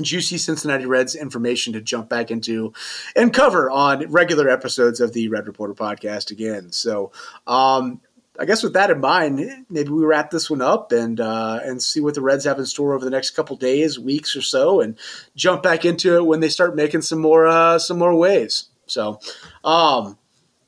juicy 0.00 0.38
Cincinnati 0.38 0.86
Reds 0.86 1.14
information 1.14 1.72
to 1.72 1.80
jump 1.80 2.08
back 2.08 2.30
into 2.30 2.72
and 3.14 3.32
cover 3.32 3.70
on 3.70 4.10
regular 4.10 4.48
episodes 4.48 5.00
of 5.00 5.12
the 5.12 5.28
Red 5.28 5.46
Reporter 5.46 5.74
podcast 5.74 6.30
again. 6.30 6.72
So. 6.72 7.12
Um, 7.46 8.00
I 8.38 8.44
guess 8.44 8.62
with 8.62 8.74
that 8.74 8.90
in 8.90 9.00
mind, 9.00 9.64
maybe 9.70 9.88
we 9.88 10.04
wrap 10.04 10.30
this 10.30 10.50
one 10.50 10.60
up 10.60 10.92
and 10.92 11.18
uh, 11.20 11.60
and 11.64 11.82
see 11.82 12.00
what 12.00 12.14
the 12.14 12.20
Reds 12.20 12.44
have 12.44 12.58
in 12.58 12.66
store 12.66 12.92
over 12.94 13.04
the 13.04 13.10
next 13.10 13.30
couple 13.30 13.56
days, 13.56 13.98
weeks 13.98 14.36
or 14.36 14.42
so, 14.42 14.80
and 14.80 14.98
jump 15.34 15.62
back 15.62 15.86
into 15.86 16.16
it 16.16 16.26
when 16.26 16.40
they 16.40 16.50
start 16.50 16.76
making 16.76 17.02
some 17.02 17.20
more 17.20 17.46
uh, 17.46 17.78
some 17.78 17.98
more 17.98 18.14
waves. 18.14 18.68
So, 18.86 19.20
um, 19.64 20.18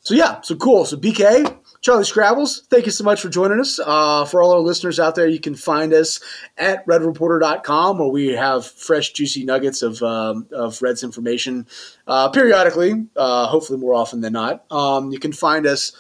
so 0.01 0.15
yeah, 0.15 0.41
so 0.41 0.57
cool. 0.57 0.85
So 0.85 0.97
BK, 0.97 1.59
Charlie 1.81 2.05
Scrabbles, 2.05 2.67
thank 2.69 2.87
you 2.87 2.93
so 2.93 3.05
much 3.05 3.21
for 3.21 3.29
joining 3.29 3.61
us. 3.61 3.79
Uh, 3.85 4.25
for 4.25 4.43
all 4.43 4.53
our 4.53 4.61
listeners 4.61 4.99
out 4.99 5.15
there, 5.15 5.27
you 5.27 5.41
can 5.41 5.55
find 5.55 5.93
us 5.93 6.21
at 6.57 6.87
redreporter.com 6.87 7.99
where 7.99 8.09
we 8.09 8.29
have 8.29 8.67
fresh, 8.67 9.13
juicy 9.13 9.45
nuggets 9.45 9.83
of, 9.83 10.03
um, 10.03 10.47
of 10.53 10.81
Reds 10.81 11.03
information 11.03 11.67
uh, 12.07 12.31
periodically, 12.31 13.07
uh, 13.17 13.47
hopefully 13.47 13.79
more 13.79 13.95
often 13.95 14.21
than 14.21 14.33
not. 14.33 14.65
Um, 14.73 15.11
you 15.11 15.19
can 15.19 15.33
find 15.33 15.67
us 15.67 15.93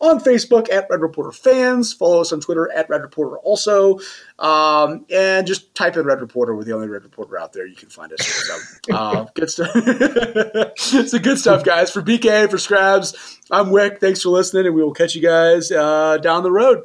on 0.00 0.20
Facebook 0.20 0.70
at 0.70 0.86
Red 0.90 1.00
Reporter 1.00 1.32
Fans. 1.32 1.92
Follow 1.92 2.20
us 2.20 2.32
on 2.32 2.40
Twitter 2.40 2.70
at 2.72 2.88
Red 2.90 3.02
Reporter 3.02 3.38
also. 3.38 3.98
Um, 4.44 5.06
and 5.10 5.46
just 5.46 5.74
type 5.74 5.96
in 5.96 6.04
Red 6.04 6.20
Reporter. 6.20 6.54
We're 6.54 6.64
the 6.64 6.74
only 6.74 6.86
Red 6.86 7.02
Reporter 7.02 7.38
out 7.38 7.54
there. 7.54 7.66
You 7.66 7.74
can 7.74 7.88
find 7.88 8.12
us. 8.12 8.26
So, 8.26 8.94
uh, 8.94 9.26
good 9.32 9.50
stuff. 9.50 9.72
the 9.72 11.20
good 11.22 11.38
stuff, 11.38 11.64
guys. 11.64 11.90
For 11.90 12.02
BK, 12.02 12.50
for 12.50 12.58
Scrabs, 12.58 13.38
I'm 13.50 13.70
Wick. 13.70 14.00
Thanks 14.00 14.20
for 14.20 14.28
listening, 14.28 14.66
and 14.66 14.74
we 14.74 14.82
will 14.82 14.92
catch 14.92 15.14
you 15.14 15.22
guys 15.22 15.72
uh, 15.72 16.18
down 16.18 16.42
the 16.42 16.52
road. 16.52 16.82